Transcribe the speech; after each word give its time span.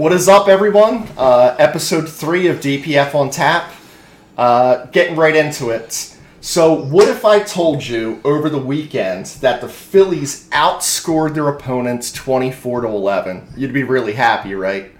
What 0.00 0.12
is 0.12 0.30
up, 0.30 0.48
everyone? 0.48 1.06
Uh, 1.18 1.54
episode 1.58 2.08
three 2.08 2.46
of 2.46 2.60
DPF 2.60 3.14
on 3.14 3.28
Tap. 3.28 3.70
Uh, 4.34 4.86
getting 4.86 5.14
right 5.14 5.36
into 5.36 5.68
it. 5.68 6.16
So, 6.40 6.72
what 6.72 7.06
if 7.06 7.26
I 7.26 7.40
told 7.40 7.86
you 7.86 8.18
over 8.24 8.48
the 8.48 8.56
weekend 8.56 9.26
that 9.42 9.60
the 9.60 9.68
Phillies 9.68 10.48
outscored 10.52 11.34
their 11.34 11.48
opponents 11.48 12.12
24 12.12 12.80
to 12.80 12.88
11? 12.88 13.52
You'd 13.58 13.74
be 13.74 13.82
really 13.82 14.14
happy, 14.14 14.54
right? 14.54 14.90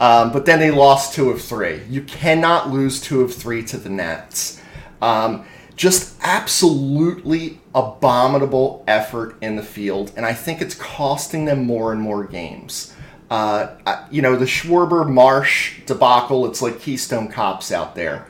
Um, 0.00 0.32
but 0.32 0.46
then 0.46 0.58
they 0.58 0.70
lost 0.70 1.12
two 1.12 1.28
of 1.28 1.42
three. 1.42 1.82
You 1.90 2.00
cannot 2.00 2.70
lose 2.70 2.98
two 2.98 3.20
of 3.20 3.34
three 3.34 3.62
to 3.64 3.76
the 3.76 3.90
Nats. 3.90 4.62
Um, 5.02 5.44
just 5.76 6.16
absolutely 6.22 7.60
abominable 7.74 8.84
effort 8.88 9.36
in 9.42 9.56
the 9.56 9.62
field, 9.62 10.12
and 10.16 10.24
I 10.24 10.32
think 10.32 10.62
it's 10.62 10.74
costing 10.74 11.44
them 11.44 11.66
more 11.66 11.92
and 11.92 12.00
more 12.00 12.24
games. 12.24 12.94
Uh, 13.30 14.04
you 14.10 14.22
know, 14.22 14.36
the 14.36 14.44
Schwarber 14.44 15.08
Marsh 15.08 15.80
debacle, 15.84 16.46
it's 16.46 16.62
like 16.62 16.80
Keystone 16.80 17.28
Cops 17.28 17.72
out 17.72 17.94
there. 17.94 18.26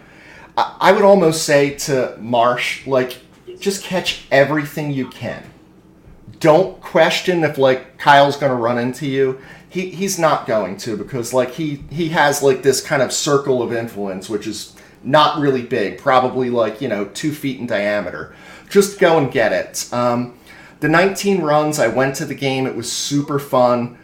I, 0.56 0.76
I 0.80 0.92
would 0.92 1.02
almost 1.02 1.44
say 1.44 1.74
to 1.80 2.16
Marsh, 2.18 2.86
like, 2.86 3.18
just 3.58 3.84
catch 3.84 4.26
everything 4.30 4.90
you 4.90 5.08
can. 5.08 5.44
Don't 6.40 6.80
question 6.80 7.44
if, 7.44 7.58
like, 7.58 7.98
Kyle's 7.98 8.36
going 8.36 8.50
to 8.52 8.56
run 8.56 8.78
into 8.78 9.06
you. 9.06 9.40
He, 9.68 9.90
he's 9.90 10.18
not 10.18 10.46
going 10.46 10.76
to 10.78 10.96
because, 10.96 11.34
like, 11.34 11.52
he, 11.52 11.84
he 11.90 12.08
has, 12.10 12.42
like, 12.42 12.62
this 12.62 12.80
kind 12.80 13.02
of 13.02 13.12
circle 13.12 13.62
of 13.62 13.72
influence, 13.72 14.30
which 14.30 14.46
is 14.46 14.76
not 15.02 15.38
really 15.38 15.62
big, 15.62 15.98
probably 15.98 16.50
like, 16.50 16.80
you 16.80 16.88
know, 16.88 17.06
two 17.06 17.32
feet 17.32 17.60
in 17.60 17.66
diameter. 17.66 18.34
Just 18.68 18.98
go 18.98 19.18
and 19.18 19.30
get 19.30 19.52
it. 19.52 19.88
Um, 19.92 20.38
the 20.80 20.88
19 20.88 21.42
runs, 21.42 21.78
I 21.78 21.88
went 21.88 22.16
to 22.16 22.24
the 22.24 22.34
game. 22.34 22.66
It 22.66 22.76
was 22.76 22.90
super 22.90 23.38
fun. 23.38 23.98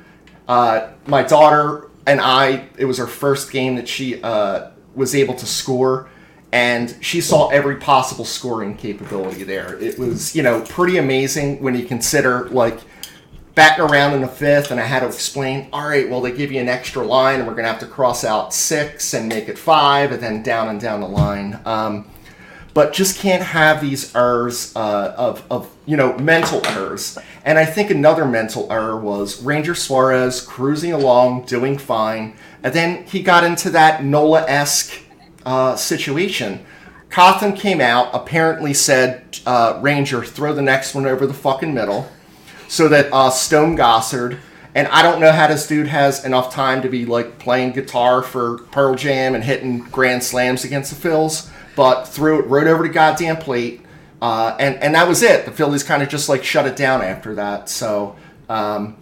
Uh, 0.53 0.91
my 1.06 1.22
daughter 1.22 1.89
and 2.06 2.20
I, 2.20 2.69
it 2.77 2.84
was 2.84 2.98
her 2.98 3.06
first 3.06 3.50
game 3.50 3.77
that 3.77 3.89
she 3.89 4.22
uh, 4.22 4.70
was 4.95 5.14
able 5.14 5.34
to 5.34 5.47
score, 5.47 6.11
and 6.53 6.95
she 7.00 7.20
saw 7.22 7.48
every 7.48 7.77
possible 7.77 8.27
scoring 8.27 8.77
capability 8.77 9.45
there. 9.45 9.78
It 9.80 9.98
was, 9.98 10.36
you 10.36 10.42
know, 10.42 10.61
pretty 10.69 10.98
amazing 10.98 11.62
when 11.62 11.75
you 11.75 11.86
consider, 11.86 12.50
like, 12.50 12.78
batting 13.55 13.84
around 13.89 14.12
in 14.14 14.20
the 14.20 14.28
fifth, 14.28 14.70
and 14.70 14.78
I 14.78 14.84
had 14.84 15.00
to 15.00 15.06
explain, 15.06 15.69
all 15.73 15.89
right, 15.89 16.06
well, 16.11 16.20
they 16.20 16.33
give 16.33 16.53
you 16.53 16.61
an 16.61 16.69
extra 16.69 17.03
line, 17.03 17.39
and 17.39 17.47
we're 17.47 17.55
going 17.55 17.64
to 17.64 17.73
have 17.73 17.80
to 17.80 17.86
cross 17.98 18.23
out 18.23 18.53
six 18.53 19.14
and 19.14 19.28
make 19.28 19.48
it 19.48 19.58
five, 19.58 20.12
and 20.12 20.23
then 20.23 20.42
down 20.42 20.69
and 20.69 20.78
down 20.78 21.00
the 21.00 21.08
line. 21.08 21.61
Um, 21.64 22.11
but 22.75 22.92
just 22.92 23.19
can't 23.19 23.42
have 23.42 23.81
these 23.81 24.15
errors 24.15 24.75
uh, 24.75 25.15
of, 25.17 25.45
of, 25.51 25.70
you 25.87 25.97
know, 25.97 26.17
mental 26.19 26.67
errors. 26.67 27.19
And 27.45 27.59
I 27.59 27.64
think 27.64 27.91
another 27.91 28.25
mental 28.25 28.73
error 28.73 28.98
was 28.98 29.42
Ranger 29.42 29.75
Suarez 29.75 30.41
cruising 30.41 30.92
along, 30.92 31.45
doing 31.45 31.77
fine, 31.77 32.37
and 32.62 32.73
then 32.73 33.05
he 33.05 33.23
got 33.23 33.45
into 33.45 33.70
that 33.70 34.05
Nola 34.05 34.45
esque 34.48 35.01
uh, 35.45 35.77
situation. 35.77 36.64
Cotham 37.11 37.53
came 37.53 37.81
out, 37.81 38.09
apparently 38.14 38.73
said, 38.73 39.39
uh, 39.45 39.79
Ranger, 39.83 40.25
throw 40.25 40.55
the 40.55 40.62
next 40.62 40.95
one 40.95 41.05
over 41.05 41.27
the 41.27 41.34
fucking 41.34 41.75
middle 41.75 42.11
so 42.69 42.89
that 42.89 43.12
uh, 43.12 43.29
Stone 43.29 43.77
Gossard, 43.77 44.39
and 44.75 44.89
I 44.89 45.03
don't 45.03 45.20
know 45.20 45.31
how 45.31 45.47
this 45.47 45.67
dude 45.67 45.89
has 45.89 46.25
enough 46.25 46.55
time 46.55 46.81
to 46.81 46.89
be 46.89 47.05
like 47.05 47.39
playing 47.39 47.73
guitar 47.73 48.23
for 48.23 48.59
Pearl 48.70 48.95
Jam 48.95 49.34
and 49.34 49.45
hitting 49.45 49.81
grand 49.81 50.25
slams 50.25 50.64
against 50.64 50.91
the 50.91 51.09
Phils, 51.09 51.51
but 51.77 52.05
threw 52.05 52.41
it 52.41 52.46
right 52.46 52.67
over 52.67 52.83
the 52.83 52.92
goddamn 52.92 53.36
plate, 53.36 53.80
uh, 54.20 54.57
and 54.58 54.77
and 54.77 54.95
that 54.95 55.08
was 55.08 55.23
it. 55.23 55.45
The 55.45 55.52
Phillies 55.52 55.83
kind 55.83 56.02
of 56.02 56.08
just 56.08 56.29
like 56.29 56.45
shut 56.45 56.67
it 56.67 56.77
down 56.77 57.02
after 57.02 57.35
that. 57.35 57.69
So 57.69 58.17
um, 58.48 58.96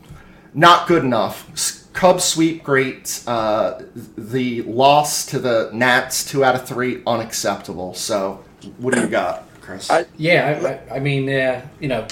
not 0.54 0.88
good 0.88 1.04
enough. 1.04 1.46
Cubs 1.92 2.24
sweep 2.24 2.62
great. 2.62 3.22
Uh, 3.26 3.82
the 4.16 4.62
loss 4.62 5.26
to 5.26 5.38
the 5.38 5.70
Nats, 5.72 6.24
two 6.24 6.44
out 6.44 6.54
of 6.54 6.66
three, 6.66 7.02
unacceptable. 7.06 7.94
So 7.94 8.44
what 8.78 8.94
do 8.94 9.00
you 9.00 9.08
got, 9.08 9.44
Chris? 9.60 9.90
I, 9.90 10.06
yeah, 10.16 10.80
I, 10.90 10.96
I 10.96 10.98
mean, 11.00 11.28
uh, 11.28 11.66
you 11.80 11.88
know, 11.88 12.06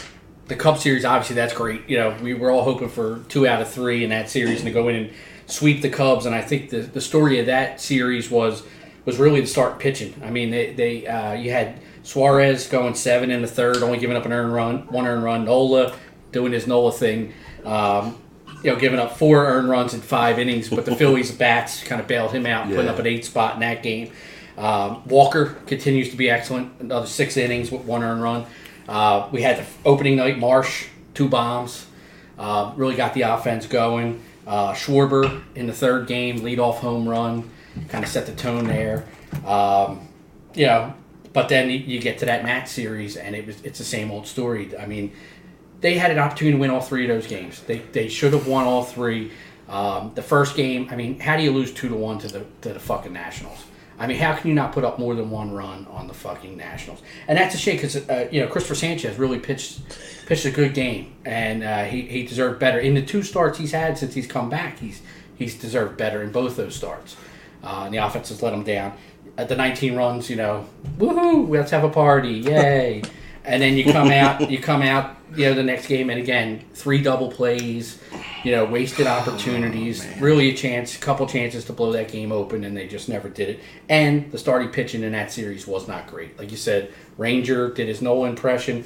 the 0.49 0.57
Cubs 0.57 0.83
Series, 0.83 1.05
obviously, 1.05 1.37
that's 1.37 1.55
great. 1.55 1.89
You 1.89 1.99
know, 1.99 2.17
we 2.21 2.35
were 2.35 2.51
all 2.51 2.65
hoping 2.65 2.89
for 2.89 3.21
two 3.29 3.47
out 3.47 3.63
of 3.63 3.71
three 3.71 4.03
in 4.03 4.11
that 4.11 4.29
series 4.29 4.61
and 4.61 4.67
to 4.67 4.73
go 4.73 4.89
in 4.89 4.97
and 4.97 5.11
sweep 5.47 5.83
the 5.83 5.91
Cubs. 5.91 6.27
And 6.27 6.35
I 6.35 6.41
think 6.41 6.71
the, 6.71 6.81
the 6.81 7.01
story 7.01 7.39
of 7.39 7.47
that 7.47 7.81
series 7.81 8.31
was 8.31 8.63
was 9.09 9.19
really 9.19 9.41
to 9.41 9.47
start 9.47 9.79
pitching. 9.79 10.13
I 10.23 10.29
mean, 10.29 10.51
they, 10.51 10.75
they 10.75 11.07
uh, 11.07 11.33
you 11.33 11.51
had 11.51 11.81
Suarez 12.03 12.67
going 12.69 12.95
seven 12.95 13.31
in 13.31 13.41
the 13.41 13.49
third, 13.49 13.79
only 13.79 13.97
giving 13.97 14.19
up 14.19 14.27
an 14.27 14.35
earned 14.35 14.53
run, 14.53 14.87
one 14.89 15.07
earned 15.07 15.25
run. 15.25 15.47
Nola 15.47 15.97
doing 16.31 16.53
his 16.53 16.67
Nola 16.67 16.93
thing, 16.93 17.33
um, 17.65 18.19
you 18.63 18.71
know, 18.71 18.79
giving 18.79 18.99
up 18.99 19.17
four 19.17 19.47
earned 19.47 19.71
runs 19.71 19.95
in 19.95 20.03
five 20.03 20.39
innings. 20.39 20.69
But 20.69 20.85
the 20.85 20.95
Phillies 21.01 21.33
bats 21.33 21.83
kind 21.83 22.03
of 22.03 22.07
bailed 22.07 22.33
him 22.33 22.45
out, 22.45 22.69
yeah. 22.69 22.77
putting 22.77 22.91
up 22.91 22.99
an 22.99 23.07
eight 23.07 23.25
spot 23.25 23.55
in 23.55 23.61
that 23.61 23.83
game. 23.83 24.13
Um, 24.59 25.03
Walker 25.07 25.57
continues 25.67 26.11
to 26.11 26.17
be 26.17 26.29
excellent, 26.29 26.79
another 26.79 27.07
six 27.07 27.39
innings 27.39 27.71
with 27.71 27.85
one 27.85 28.03
earned 28.03 28.23
run. 28.23 28.45
Uh, 28.87 29.27
we 29.33 29.41
had 29.41 29.57
the 29.57 29.67
opening 29.87 30.17
night 30.17 30.39
Marsh, 30.39 30.89
two 31.15 31.31
bombs, 31.31 31.87
uh, 32.39 32.75
really 32.77 32.95
got 32.95 33.15
the 33.15 33.23
offense 33.23 33.67
going. 33.67 34.21
Uh, 34.47 34.75
Schwarber 34.75 35.43
in 35.55 35.67
the 35.67 35.73
third 35.73 36.07
game, 36.07 36.43
lead 36.43 36.59
off 36.59 36.81
home 36.81 37.09
run, 37.09 37.51
kind 37.89 38.05
of 38.05 38.11
set 38.11 38.27
the 38.27 38.35
tone 38.35 38.67
there. 38.67 39.07
Um, 39.47 40.09
you 40.55 40.67
know, 40.67 40.95
but 41.33 41.49
then 41.49 41.71
you 41.71 42.01
get 42.01 42.19
to 42.19 42.27
that 42.27 42.45
Nat 42.45 42.65
series, 42.65 43.17
and 43.17 43.35
it 43.35 43.47
was 43.47 43.61
it's 43.63 43.79
the 43.79 43.85
same 43.85 44.11
old 44.11 44.27
story. 44.27 44.77
I 44.77 44.87
mean, 44.87 45.13
they 45.81 45.95
had 45.95 46.11
an 46.11 46.19
opportunity 46.19 46.57
to 46.57 46.61
win 46.61 46.71
all 46.71 46.81
three 46.81 47.09
of 47.09 47.09
those 47.09 47.27
games. 47.27 47.61
They, 47.63 47.79
they 47.79 48.09
should 48.09 48.33
have 48.33 48.47
won 48.47 48.65
all 48.65 48.83
three. 48.83 49.31
Um, 49.69 50.13
the 50.15 50.23
first 50.23 50.57
game, 50.57 50.89
I 50.91 50.97
mean, 50.97 51.21
how 51.21 51.37
do 51.37 51.43
you 51.43 51.51
lose 51.51 51.73
two 51.73 51.89
to 51.89 51.95
one 51.95 52.19
to 52.21 52.29
the 52.29 52.47
to 52.63 52.73
the 52.73 52.81
fucking 52.81 53.13
Nationals? 53.13 53.65
I 53.99 54.07
mean, 54.07 54.19
how 54.19 54.35
can 54.35 54.49
you 54.49 54.55
not 54.55 54.73
put 54.73 54.85
up 54.85 54.99
more 54.99 55.15
than 55.15 55.29
one 55.29 55.53
run 55.53 55.87
on 55.91 56.07
the 56.07 56.15
fucking 56.15 56.57
Nationals? 56.57 57.03
And 57.27 57.37
that's 57.37 57.55
a 57.55 57.59
shame 57.59 57.77
because 57.77 57.97
uh, 58.09 58.29
you 58.31 58.41
know 58.41 58.47
Christopher 58.49 58.77
Sanchez 58.77 59.19
really 59.19 59.39
pitched 59.39 59.81
pitched 60.27 60.47
a 60.47 60.51
good 60.51 60.73
game, 60.73 61.13
and 61.25 61.63
uh, 61.65 61.85
he 61.85 62.03
he 62.03 62.25
deserved 62.25 62.61
better 62.61 62.79
in 62.79 62.95
the 62.95 63.03
two 63.03 63.23
starts 63.23 63.59
he's 63.59 63.73
had 63.73 63.99
since 63.99 64.15
he's 64.15 64.27
come 64.27 64.49
back. 64.49 64.79
He's 64.79 65.03
he's 65.37 65.59
deserved 65.59 65.97
better 65.97 66.23
in 66.23 66.33
both 66.33 66.57
those 66.57 66.77
starts, 66.77 67.17
uh, 67.69 67.85
and 67.85 67.95
the 67.95 67.99
offense 67.99 68.31
has 68.31 68.43
let 68.43 68.51
them 68.51 68.65
down. 68.65 68.93
At 69.37 69.49
the 69.49 69.57
19 69.57 69.95
runs, 69.95 70.29
you 70.31 70.37
know, 70.37 70.67
woohoo, 70.97 71.49
let's 71.49 71.71
have 71.71 71.85
a 71.85 71.91
party, 71.91 72.31
yay! 72.31 73.03
and 73.45 73.63
then 73.63 73.77
you 73.77 73.93
come 73.93 74.11
out, 74.11 74.51
you 74.51 74.59
come 74.59 74.83
out, 74.83 75.17
you 75.37 75.45
know, 75.45 75.55
the 75.55 75.63
next 75.63 75.87
game, 75.87 76.11
and 76.11 76.19
again, 76.19 76.65
three 76.75 77.03
double 77.03 77.31
plays 77.31 78.01
you 78.45 78.53
know, 78.53 78.65
wasted 78.65 79.07
oh, 79.07 79.11
opportunities. 79.11 80.05
Oh, 80.05 80.21
really, 80.21 80.51
a 80.51 80.55
chance, 80.55 80.97
a 80.97 81.01
couple 81.01 81.27
chances 81.27 81.65
to 81.67 81.73
blow 81.73 81.93
that 81.93 82.09
game 82.09 82.33
open, 82.33 82.65
and 82.65 82.77
they 82.77 82.87
just 82.87 83.09
never 83.09 83.29
did 83.29 83.49
it. 83.49 83.61
And 83.89 84.31
the 84.31 84.39
starting 84.39 84.69
pitching 84.69 85.03
in 85.03 85.13
that 85.13 85.33
series 85.33 85.67
was 85.67 85.89
not 85.89 86.07
great. 86.07 86.39
Like 86.39 86.51
you 86.51 86.57
said, 86.57 86.93
Ranger 87.17 87.71
did 87.73 87.89
his 87.89 88.01
Nola 88.01 88.29
impression. 88.29 88.85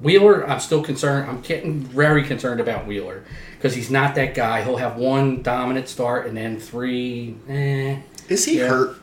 Wheeler, 0.00 0.48
I'm 0.48 0.60
still 0.60 0.82
concerned. 0.82 1.30
I'm 1.30 1.40
getting 1.40 1.80
very 1.80 2.24
concerned 2.24 2.60
about 2.60 2.86
Wheeler 2.86 3.24
because 3.64 3.74
he's 3.74 3.90
not 3.90 4.14
that 4.14 4.34
guy. 4.34 4.62
He'll 4.62 4.76
have 4.76 4.98
one 4.98 5.40
dominant 5.40 5.88
start 5.88 6.26
and 6.26 6.36
then 6.36 6.60
three. 6.60 7.34
Eh, 7.48 7.96
Is 8.28 8.44
he 8.44 8.58
yeah. 8.58 8.68
hurt? 8.68 8.98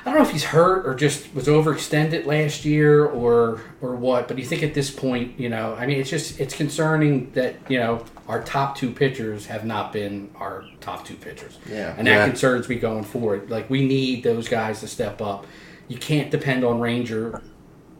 I 0.00 0.04
don't 0.04 0.14
know 0.14 0.22
if 0.22 0.30
he's 0.30 0.44
hurt 0.44 0.86
or 0.86 0.94
just 0.94 1.34
was 1.34 1.46
overextended 1.46 2.24
last 2.24 2.64
year 2.64 3.04
or 3.04 3.60
or 3.82 3.96
what. 3.96 4.28
But 4.28 4.38
you 4.38 4.46
think 4.46 4.62
at 4.62 4.72
this 4.72 4.90
point, 4.90 5.38
you 5.38 5.50
know, 5.50 5.76
I 5.78 5.84
mean, 5.84 6.00
it's 6.00 6.08
just 6.08 6.40
it's 6.40 6.56
concerning 6.56 7.32
that 7.32 7.56
you 7.68 7.78
know 7.78 8.02
our 8.28 8.42
top 8.42 8.78
two 8.78 8.92
pitchers 8.92 9.44
have 9.44 9.66
not 9.66 9.92
been 9.92 10.30
our 10.36 10.64
top 10.80 11.04
two 11.04 11.16
pitchers. 11.16 11.58
Yeah, 11.68 11.94
and 11.98 12.06
that 12.06 12.14
yeah. 12.14 12.26
concerns 12.28 12.66
me 12.66 12.76
going 12.76 13.04
forward. 13.04 13.50
Like 13.50 13.68
we 13.68 13.86
need 13.86 14.24
those 14.24 14.48
guys 14.48 14.80
to 14.80 14.88
step 14.88 15.20
up. 15.20 15.46
You 15.86 15.98
can't 15.98 16.30
depend 16.30 16.64
on 16.64 16.80
Ranger 16.80 17.42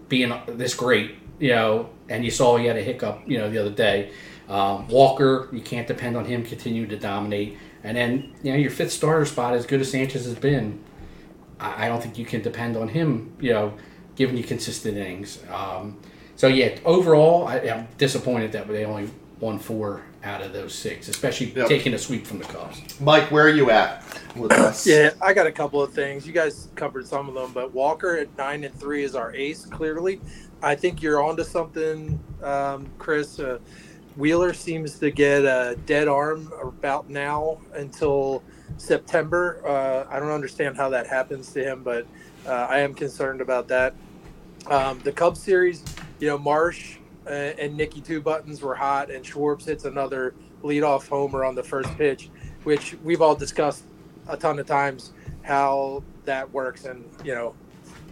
being 0.09 0.33
this 0.47 0.73
great, 0.73 1.17
you 1.39 1.51
know. 1.51 1.91
And 2.09 2.25
you 2.25 2.31
saw 2.31 2.57
he 2.57 2.65
had 2.65 2.79
a 2.79 2.83
hiccup, 2.83 3.21
you 3.27 3.37
know, 3.37 3.51
the 3.51 3.59
other 3.59 3.71
day. 3.71 4.11
Um, 4.51 4.89
Walker, 4.89 5.49
you 5.53 5.61
can't 5.61 5.87
depend 5.87 6.17
on 6.17 6.25
him 6.25 6.45
continuing 6.45 6.89
to 6.89 6.99
dominate. 6.99 7.57
And 7.85 7.97
then, 7.97 8.35
you 8.43 8.53
know, 8.53 8.59
your 8.59 8.73
fifth 8.73 8.93
starter 8.93 9.25
spot, 9.25 9.55
as 9.55 9.65
good 9.65 9.81
as 9.81 9.91
Sanchez 9.91 10.25
has 10.25 10.35
been, 10.35 10.83
I, 11.61 11.89
don't 11.89 12.03
think 12.03 12.19
you 12.19 12.25
can 12.25 12.43
depend 12.43 12.77
on 12.77 12.89
him, 12.89 13.37
you 13.39 13.53
know, 13.53 13.75
giving 14.17 14.37
you 14.37 14.43
consistent 14.43 14.97
innings. 14.97 15.43
Um, 15.51 15.99
so 16.37 16.49
yeah, 16.49 16.79
overall, 16.85 17.47
I, 17.47 17.59
am 17.59 17.87
disappointed 17.97 18.53
that 18.53 18.67
they 18.67 18.85
only 18.85 19.11
won 19.39 19.59
four 19.59 20.03
out 20.25 20.43
of 20.43 20.53
those 20.53 20.75
six, 20.75 21.09
especially 21.09 21.53
yep. 21.53 21.69
taking 21.69 21.95
a 21.95 21.99
sweep 21.99 22.27
from 22.27 22.39
the 22.39 22.45
Cubs. 22.45 23.01
Mike, 23.01 23.31
where 23.31 23.45
are 23.45 23.51
you 23.51 23.71
at 23.71 24.03
with 24.37 24.53
us? 24.53 24.87
Yeah, 24.87 25.11
I 25.23 25.33
got 25.33 25.47
a 25.47 25.53
couple 25.53 25.83
of 25.83 25.93
things. 25.93 26.27
You 26.27 26.33
guys 26.33 26.69
covered 26.75 27.07
some 27.07 27.29
of 27.29 27.35
them, 27.35 27.53
but 27.53 27.73
Walker 27.73 28.17
at 28.17 28.37
nine 28.37 28.65
and 28.65 28.75
three 28.81 29.05
is 29.05 29.15
our 29.15 29.35
ace. 29.35 29.65
Clearly, 29.67 30.21
I 30.63 30.75
think 30.75 31.03
you're 31.03 31.23
onto 31.23 31.45
something, 31.45 32.19
um, 32.43 32.89
Chris. 32.99 33.39
Uh, 33.39 33.59
Wheeler 34.21 34.53
seems 34.53 34.99
to 34.99 35.11
get 35.11 35.45
a 35.45 35.77
dead 35.87 36.07
arm 36.07 36.53
about 36.63 37.09
now 37.09 37.59
until 37.73 38.43
September. 38.77 39.63
Uh, 39.67 40.15
I 40.15 40.21
don't 40.21 40.31
understand 40.31 40.77
how 40.77 40.91
that 40.91 41.07
happens 41.07 41.51
to 41.55 41.65
him, 41.65 41.83
but 41.83 42.07
uh, 42.47 42.67
I 42.69 42.81
am 42.81 42.93
concerned 42.93 43.41
about 43.41 43.67
that. 43.69 43.95
Um, 44.67 45.01
the 45.05 45.13
Cubs 45.13 45.43
series, 45.43 45.83
you 46.19 46.29
know, 46.29 46.37
Marsh 46.37 46.99
uh, 47.27 47.31
and 47.31 47.79
Nicky 47.79 48.03
Two 48.03 48.21
Buttons 48.21 48.61
were 48.61 48.75
hot, 48.75 49.11
and 49.11 49.25
Schwartz 49.25 49.65
hits 49.65 49.87
another 49.87 50.35
leadoff 50.63 51.09
homer 51.09 51.43
on 51.43 51.55
the 51.55 51.63
first 51.63 51.89
pitch. 51.97 52.29
which 52.65 52.95
we've 53.03 53.23
all 53.23 53.35
discussed 53.35 53.85
a 54.29 54.37
ton 54.37 54.59
of 54.59 54.67
times 54.67 55.13
how 55.43 56.03
that 56.27 56.51
works, 56.53 56.85
and 56.85 57.03
you 57.25 57.35
know, 57.35 57.55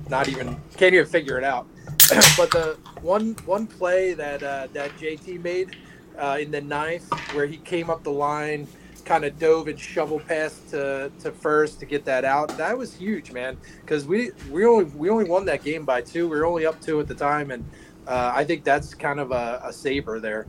not 0.08 0.26
even 0.28 0.58
can't 0.78 0.94
even 0.94 1.04
figure 1.06 1.36
it 1.36 1.44
out. 1.44 1.66
but 2.38 2.50
the 2.50 2.78
one 3.02 3.34
one 3.44 3.66
play 3.66 4.14
that 4.14 4.42
uh, 4.42 4.68
that 4.72 4.96
JT 4.96 5.42
made 5.42 5.76
uh, 6.18 6.38
in 6.40 6.50
the 6.50 6.60
ninth, 6.60 7.10
where 7.34 7.46
he 7.46 7.56
came 7.58 7.90
up 7.90 8.02
the 8.02 8.10
line, 8.10 8.66
kind 9.04 9.24
of 9.24 9.38
dove 9.38 9.68
and 9.68 9.80
shovel 9.80 10.20
past 10.20 10.68
to, 10.70 11.10
to 11.20 11.32
first 11.32 11.80
to 11.80 11.86
get 11.86 12.04
that 12.04 12.24
out, 12.24 12.48
that 12.58 12.76
was 12.76 12.94
huge, 12.94 13.32
man. 13.32 13.56
Because 13.80 14.06
we 14.06 14.32
we 14.50 14.66
only 14.66 14.84
we 14.84 15.08
only 15.08 15.24
won 15.24 15.44
that 15.46 15.64
game 15.64 15.84
by 15.84 16.02
two. 16.02 16.28
We 16.28 16.36
were 16.36 16.46
only 16.46 16.66
up 16.66 16.80
two 16.80 17.00
at 17.00 17.08
the 17.08 17.14
time, 17.14 17.50
and 17.50 17.64
uh, 18.06 18.32
I 18.34 18.44
think 18.44 18.64
that's 18.64 18.94
kind 18.94 19.18
of 19.18 19.32
a, 19.32 19.60
a 19.64 19.72
saver 19.72 20.20
there. 20.20 20.46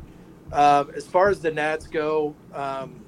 Uh, 0.52 0.86
as 0.96 1.06
far 1.06 1.30
as 1.30 1.40
the 1.40 1.52
Nats 1.52 1.88
go, 1.88 2.36
um, 2.54 3.00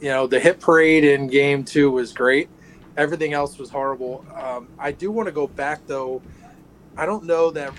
you 0.00 0.08
know, 0.08 0.26
the 0.26 0.40
hit 0.40 0.58
parade 0.60 1.04
in 1.04 1.28
game 1.28 1.64
two 1.64 1.90
was 1.90 2.12
great. 2.12 2.48
Everything 2.96 3.32
else 3.32 3.58
was 3.58 3.70
horrible. 3.70 4.24
Um, 4.34 4.68
I 4.78 4.92
do 4.92 5.10
want 5.10 5.26
to 5.26 5.32
go 5.32 5.46
back 5.46 5.86
though. 5.86 6.22
I 6.96 7.06
don't 7.06 7.24
know 7.24 7.50
that 7.50 7.72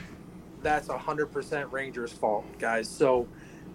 that's 0.61 0.87
100% 0.87 1.71
Rangers' 1.71 2.11
fault, 2.11 2.45
guys. 2.59 2.89
So 2.89 3.27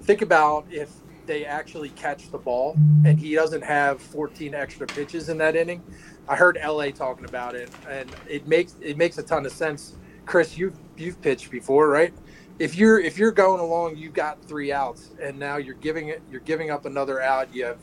think 0.03 0.23
about 0.23 0.67
if 0.71 0.91
they 1.27 1.45
actually 1.45 1.91
catch 1.91 2.31
the 2.31 2.39
ball 2.39 2.77
and 3.05 3.19
he 3.19 3.35
doesn't 3.35 3.63
have 3.63 4.03
14 4.03 4.55
extra 4.55 4.87
pitches 4.87 5.29
in 5.29 5.39
that 5.39 5.55
inning. 5.55 5.83
I 6.29 6.35
heard 6.35 6.59
LA 6.61 6.91
talking 6.91 7.25
about 7.25 7.55
it 7.55 7.71
and 7.89 8.11
it 8.29 8.49
makes 8.49 8.75
it 8.81 8.97
makes 8.97 9.19
a 9.19 9.23
ton 9.23 9.47
of 9.47 9.53
sense. 9.53 9.97
Chris, 10.27 10.59
you've 10.59 10.77
you've 10.97 11.21
pitched 11.23 11.51
before, 11.51 11.89
right? 11.89 12.13
If 12.59 12.75
you're 12.77 12.99
if 12.99 13.17
you're 13.17 13.33
going 13.33 13.61
along, 13.61 13.97
you've 13.97 14.13
got 14.13 14.43
three 14.45 14.73
outs 14.73 15.11
and 15.23 15.39
now 15.39 15.57
you're 15.57 15.77
giving 15.77 16.09
it 16.09 16.21
you're 16.31 16.41
giving 16.41 16.71
up 16.71 16.85
another 16.85 17.21
out. 17.21 17.55
You 17.55 17.67
have 17.67 17.79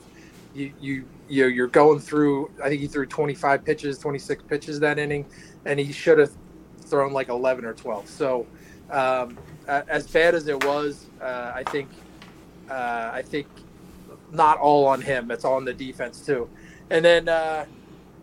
you 0.54 0.74
you 0.80 1.06
you 1.30 1.48
you're 1.48 1.68
going 1.68 2.00
through 2.00 2.52
I 2.62 2.69
think 2.69 2.81
he 2.81 2.88
threw 2.88 3.06
25 3.06 3.64
pitches, 3.64 3.98
26 3.98 4.44
pitches 4.44 4.80
that 4.81 5.00
inning 5.00 5.25
and 5.66 5.80
he 5.80 5.92
should 5.94 6.18
have 6.18 6.31
thrown 6.81 7.14
like 7.14 7.30
11 7.30 7.64
or 7.66 7.74
12. 7.74 8.10
So 8.10 8.46
um, 8.90 9.38
as 9.68 10.08
bad 10.08 10.36
as 10.36 10.48
it 10.48 10.64
was, 10.64 11.06
uh, 11.22 11.52
I 11.54 11.64
think 11.64 11.90
uh, 12.69 13.12
I 13.14 13.22
think 13.22 13.48
not 14.31 14.58
all 14.58 14.86
on 14.86 15.02
him. 15.02 15.31
It's 15.31 15.46
all 15.46 15.56
on 15.56 15.66
the 15.66 15.74
defense 15.74 16.25
too. 16.25 16.50
And 16.90 17.04
then, 17.04 17.30
uh, 17.30 17.66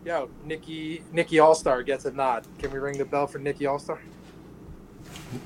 yo, 0.05 0.29
Nikki 0.45 1.03
Nikki 1.13 1.39
All 1.39 1.55
Star 1.55 1.83
gets 1.83 2.05
a 2.05 2.13
nod. 2.13 2.47
Can 2.59 2.71
we 2.71 2.79
ring 2.79 2.99
the 2.99 3.05
bell 3.05 3.27
for 3.27 3.39
Nikki 3.39 3.67
All 3.67 3.79
Star? 3.79 4.01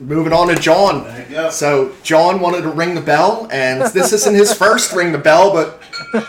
Moving 0.00 0.32
on 0.32 0.48
to 0.48 0.54
John. 0.54 1.06
So 1.50 1.94
John 2.02 2.40
wanted 2.40 2.62
to 2.62 2.70
ring 2.70 2.94
the 2.94 3.00
bell, 3.00 3.48
and 3.50 3.82
this 3.92 4.12
isn't 4.12 4.34
his 4.34 4.52
first 4.52 4.92
ring 4.92 5.12
the 5.12 5.18
bell, 5.18 5.52
but 5.52 5.80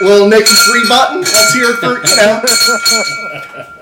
little 0.00 0.28
Nicky 0.28 0.44
three 0.44 0.88
button. 0.88 1.20
Let's 1.20 1.54
hear 1.54 1.70
it 1.70 1.76
for 1.76 1.98
you 2.06 2.16
know. 2.16 3.35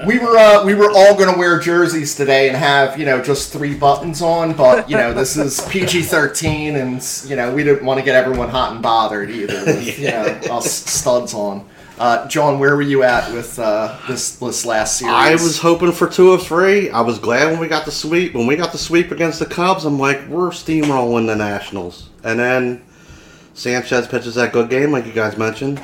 We 0.07 0.19
were 0.19 0.37
uh, 0.37 0.65
we 0.65 0.75
were 0.75 0.91
all 0.91 1.17
gonna 1.17 1.39
wear 1.39 1.59
jerseys 1.59 2.15
today 2.15 2.49
and 2.49 2.57
have 2.57 2.99
you 2.99 3.07
know 3.07 3.23
just 3.23 3.53
three 3.53 3.75
buttons 3.75 4.23
on, 4.23 4.55
but 4.55 4.89
you 4.89 4.97
know 4.97 5.13
this 5.13 5.37
is 5.37 5.61
PG 5.69 6.03
thirteen, 6.03 6.77
and 6.77 7.03
you 7.27 7.37
know 7.37 7.55
we 7.55 7.65
didn't 7.65 7.85
want 7.85 7.99
to 7.99 8.05
get 8.05 8.15
everyone 8.15 8.49
hot 8.49 8.73
and 8.73 8.83
bothered 8.83 9.31
either. 9.31 9.65
With, 9.65 9.99
you 9.99 10.09
know 10.09 10.25
us 10.51 10.71
studs 10.71 11.35
on. 11.35 11.69
Uh, 11.97 12.27
John, 12.27 12.59
where 12.59 12.75
were 12.75 12.83
you 12.83 13.05
at 13.05 13.33
with 13.33 13.59
uh, 13.59 13.99
this 14.09 14.37
this 14.37 14.67
last 14.67 14.99
series? 14.99 15.15
I 15.15 15.33
was 15.33 15.59
hoping 15.59 15.93
for 15.93 16.09
two 16.09 16.31
or 16.31 16.39
three. 16.39 16.91
I 16.91 17.01
was 17.03 17.19
glad 17.19 17.53
when 17.53 17.61
we 17.61 17.69
got 17.69 17.85
the 17.85 17.93
sweep. 17.93 18.35
When 18.35 18.47
we 18.47 18.57
got 18.57 18.73
the 18.73 18.79
sweep 18.79 19.13
against 19.13 19.39
the 19.39 19.47
Cubs, 19.47 19.85
I'm 19.85 19.99
like, 19.99 20.27
we're 20.29 20.51
steamrolling 20.51 21.27
the 21.27 21.37
Nationals. 21.37 22.11
And 22.25 22.39
then 22.39 22.83
Sanchez 23.55 24.09
pitches 24.09 24.35
that 24.35 24.53
good 24.53 24.71
game, 24.71 24.91
like 24.91 25.07
you 25.07 25.13
guys 25.13 25.39
mentioned. 25.39 25.81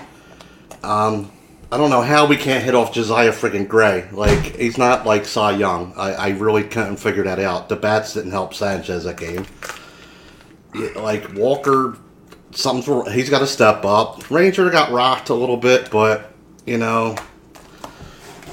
Um, 0.83 1.31
I 1.73 1.77
don't 1.77 1.91
know 1.91 2.03
how 2.03 2.27
we 2.27 2.37
can't 2.37 2.65
hit 2.65 2.75
off 2.75 2.93
Josiah 2.93 3.31
friggin' 3.31 3.69
Gray. 3.69 4.09
Like 4.11 4.57
he's 4.57 4.77
not 4.77 5.07
like 5.07 5.25
Cy 5.25 5.53
Young. 5.53 5.95
I, 5.97 6.13
I 6.13 6.29
really 6.31 6.65
couldn't 6.65 6.97
figure 6.97 7.23
that 7.23 7.39
out. 7.39 7.69
The 7.69 7.77
bats 7.77 8.15
didn't 8.15 8.33
help 8.33 8.55
Sanchez 8.55 9.05
that 9.05 9.17
game. 9.17 9.47
Like 10.97 11.33
Walker, 11.35 11.97
something's 12.51 13.13
he's 13.13 13.31
got 13.31 13.39
to 13.39 13.47
step 13.47 13.85
up. 13.85 14.29
Ranger 14.31 14.69
got 14.71 14.91
rocked 14.91 15.29
a 15.29 15.35
little 15.35 15.57
bit, 15.57 15.91
but 15.93 16.33
you 16.67 16.77
know 16.77 17.15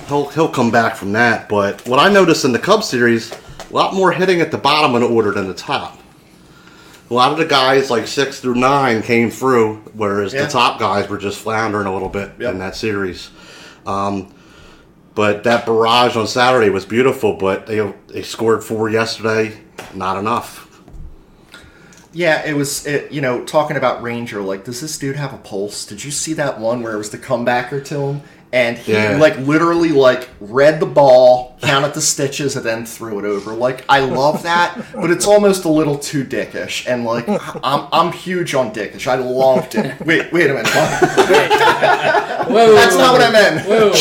he'll 0.08 0.30
he'll 0.30 0.50
come 0.50 0.69
back 0.69 0.96
from 0.96 1.12
that. 1.14 1.50
But 1.50 1.88
what 1.88 2.00
I 2.00 2.14
noticed 2.14 2.46
in 2.46 2.52
the 2.52 2.60
Cubs 2.60 2.88
series, 2.88 3.31
a 3.31 3.74
lot 3.74 3.96
more 3.96 4.12
hitting 4.12 4.42
at 4.42 4.52
the 4.52 4.60
bottom 4.60 4.94
of 4.94 5.02
the 5.02 5.08
order 5.08 5.31
than 5.31 5.48
the 5.48 5.56
top. 5.56 6.00
A 7.09 7.13
lot 7.13 7.31
of 7.31 7.38
the 7.38 7.45
guys 7.45 7.89
like 7.89 8.06
six 8.07 8.39
through 8.39 8.56
nine 8.56 9.01
came 9.01 9.30
through, 9.31 9.77
whereas 9.94 10.33
Yeah. 10.33 10.44
the 10.44 10.50
top 10.51 10.80
guys 10.80 11.09
were 11.09 11.18
just 11.18 11.38
floundering 11.39 11.88
a 11.88 11.94
little 11.94 12.09
bit 12.09 12.31
Yep. 12.39 12.54
in 12.54 12.59
that 12.59 12.75
series. 12.75 13.30
Um, 13.86 14.27
but 15.15 15.44
that 15.45 15.65
barrage 15.65 16.15
on 16.18 16.27
Saturday 16.27 16.69
was 16.69 16.86
beautiful. 16.86 17.33
But 17.33 17.65
they 17.68 17.94
they 18.09 18.21
scored 18.24 18.63
four 18.63 18.89
yesterday, 18.89 19.54
not 19.94 20.18
enough. 20.18 20.65
Yeah, 22.13 22.45
it 22.45 22.56
was. 22.56 22.86
It, 22.86 23.12
you 23.12 23.21
know, 23.21 23.44
talking 23.44 23.77
about 23.77 24.01
Ranger, 24.01 24.42
like, 24.42 24.63
does 24.63 24.81
this 24.81 24.98
dude 24.98 25.15
have 25.18 25.33
a 25.33 25.38
pulse? 25.38 25.86
Did 25.86 26.04
you 26.04 26.12
see 26.12 26.33
that 26.33 26.59
one 26.59 26.81
where 26.81 26.94
it 26.94 26.98
was 26.98 27.09
the 27.12 27.18
comebacker 27.18 27.83
to 27.86 27.95
him, 28.00 28.21
and 28.57 28.77
he 28.77 28.94
Yeah. 28.94 29.18
like 29.19 29.38
literally 29.39 29.89
like 30.07 30.30
read 30.39 30.80
the 30.80 30.86
ball, 30.86 31.57
counted 31.62 31.94
the 31.94 32.01
stitches, 32.01 32.56
and 32.56 32.65
then 32.65 32.86
threw 32.86 33.19
it 33.19 33.25
over. 33.25 33.54
Like, 33.54 33.83
I 33.88 34.00
love 34.00 34.44
that, 34.44 34.69
but 34.95 35.12
it's 35.12 35.27
almost 35.27 35.65
a 35.65 35.69
little 35.69 35.98
too 35.98 36.24
dickish. 36.24 36.86
And 36.88 37.06
like, 37.06 37.25
I'm 37.63 37.88
I'm 37.92 38.12
huge 38.12 38.56
on 38.56 38.74
dickish. 38.74 39.06
I 39.07 39.15
loved 39.15 39.75
it. 39.75 40.00
Wait, 40.06 40.31
wait 40.31 40.50
a 40.50 40.54
minute. 40.54 40.74
What? 40.75 42.50
Whoa, 42.50 42.74
That's 42.74 42.95
not 42.95 43.13
what 43.13 43.21
I 43.21 43.31
meant. 43.31 43.65
Whoa. 43.68 43.92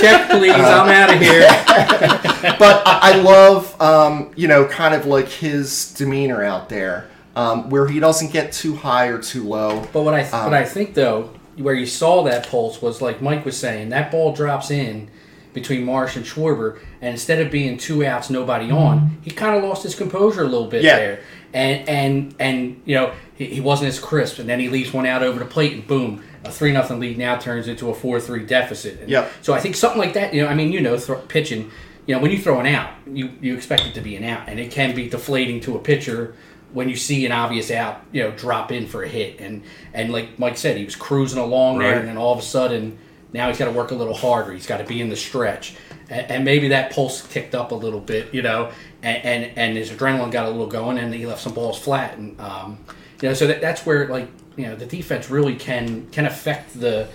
Check, 0.00 0.30
please. 0.30 0.52
I'm 0.52 0.88
out 0.88 1.12
of 1.14 1.20
here. 1.20 1.40
but 2.58 2.82
I, 2.86 2.98
I 3.02 3.16
love, 3.22 3.80
um, 3.80 4.30
you 4.36 4.46
know, 4.48 4.64
kind 4.66 4.94
of 4.94 5.06
like 5.06 5.28
his 5.28 5.92
demeanor 5.94 6.42
out 6.44 6.68
there, 6.68 7.08
um, 7.36 7.68
where 7.70 7.86
he 7.88 7.98
doesn't 8.00 8.32
get 8.32 8.52
too 8.52 8.76
high 8.76 9.06
or 9.08 9.18
too 9.18 9.46
low. 9.48 9.84
But 9.92 10.02
what 10.02 10.14
I 10.14 10.22
Um, 10.22 10.44
what 10.44 10.54
I 10.54 10.64
think 10.64 10.94
though, 10.94 11.30
where 11.58 11.74
you 11.74 11.86
saw 11.86 12.22
that 12.24 12.48
pulse 12.48 12.80
was 12.80 13.02
like 13.02 13.20
Mike 13.20 13.44
was 13.44 13.56
saying, 13.56 13.90
that 13.90 14.10
ball 14.10 14.32
drops 14.32 14.70
in 14.70 15.10
between 15.52 15.84
Marsh 15.84 16.16
and 16.16 16.24
Schwarber, 16.24 16.78
and 17.00 17.12
instead 17.12 17.40
of 17.40 17.50
being 17.50 17.78
two 17.78 18.04
outs, 18.04 18.30
nobody 18.30 18.66
mm-hmm. 18.66 18.76
on, 18.76 19.18
he 19.22 19.30
kind 19.30 19.56
of 19.56 19.64
lost 19.64 19.82
his 19.82 19.94
composure 19.94 20.42
a 20.42 20.48
little 20.48 20.68
bit 20.68 20.82
Yeah. 20.82 20.96
there, 20.96 21.20
and 21.52 21.88
and 21.88 22.34
and 22.38 22.82
you 22.84 22.94
know 22.94 23.12
he, 23.34 23.46
he 23.46 23.60
wasn't 23.60 23.88
as 23.88 23.98
crisp, 23.98 24.38
and 24.38 24.48
then 24.48 24.60
he 24.60 24.68
leaves 24.68 24.92
one 24.92 25.06
out 25.06 25.22
over 25.22 25.38
the 25.38 25.44
plate, 25.44 25.72
and 25.72 25.86
boom, 25.86 26.22
a 26.44 26.50
three 26.50 26.72
nothing 26.72 27.00
lead 27.00 27.18
now 27.18 27.36
turns 27.36 27.66
into 27.68 27.90
a 27.90 27.94
four 27.94 28.20
three 28.20 28.44
deficit. 28.44 29.00
And 29.00 29.10
Yep. 29.10 29.32
So 29.42 29.54
I 29.54 29.60
think 29.60 29.74
something 29.76 29.98
like 29.98 30.12
that, 30.14 30.34
you 30.34 30.42
know, 30.42 30.48
I 30.48 30.54
mean, 30.54 30.72
you 30.72 30.80
know, 30.80 30.96
pitching. 31.28 31.70
You 32.06 32.14
know, 32.14 32.22
when 32.22 32.30
you 32.30 32.38
throw 32.38 32.58
an 32.58 32.64
out, 32.64 32.90
you, 33.06 33.30
you 33.42 33.54
expect 33.54 33.82
it 33.82 33.92
to 33.92 34.00
be 34.00 34.16
an 34.16 34.24
out, 34.24 34.48
and 34.48 34.58
it 34.58 34.70
can 34.70 34.94
be 34.94 35.10
deflating 35.10 35.60
to 35.60 35.76
a 35.76 35.78
pitcher 35.78 36.34
when 36.72 36.88
you 36.88 36.96
see 36.96 37.24
an 37.24 37.32
obvious 37.32 37.70
out, 37.70 38.02
you 38.12 38.22
know, 38.22 38.30
drop 38.32 38.70
in 38.72 38.86
for 38.86 39.02
a 39.02 39.08
hit. 39.08 39.40
And 39.40 39.62
and 39.94 40.12
like 40.12 40.38
Mike 40.38 40.56
said, 40.56 40.76
he 40.76 40.84
was 40.84 40.96
cruising 40.96 41.38
along 41.38 41.78
there, 41.78 41.98
and 41.98 42.08
then 42.08 42.16
all 42.16 42.32
of 42.32 42.38
a 42.38 42.42
sudden, 42.42 42.98
now 43.32 43.48
he's 43.48 43.58
got 43.58 43.66
to 43.66 43.72
work 43.72 43.90
a 43.90 43.94
little 43.94 44.14
harder. 44.14 44.52
He's 44.52 44.66
got 44.66 44.78
to 44.78 44.84
be 44.84 45.00
in 45.00 45.08
the 45.08 45.16
stretch, 45.16 45.74
and, 46.08 46.30
and 46.30 46.44
maybe 46.44 46.68
that 46.68 46.92
pulse 46.92 47.26
kicked 47.26 47.54
up 47.54 47.72
a 47.72 47.74
little 47.74 48.00
bit, 48.00 48.32
you 48.34 48.42
know, 48.42 48.70
and, 49.02 49.24
and 49.24 49.58
and 49.58 49.76
his 49.76 49.90
adrenaline 49.90 50.30
got 50.30 50.46
a 50.46 50.50
little 50.50 50.66
going, 50.66 50.98
and 50.98 51.14
he 51.14 51.26
left 51.26 51.40
some 51.40 51.54
balls 51.54 51.78
flat, 51.78 52.16
and 52.18 52.38
um, 52.40 52.78
you 53.20 53.28
know, 53.28 53.34
so 53.34 53.46
that, 53.46 53.60
that's 53.60 53.86
where 53.86 54.08
like 54.08 54.28
you 54.56 54.66
know 54.66 54.76
the 54.76 54.86
defense 54.86 55.30
really 55.30 55.56
can 55.56 56.08
can 56.10 56.26
affect 56.26 56.78
the 56.78 57.08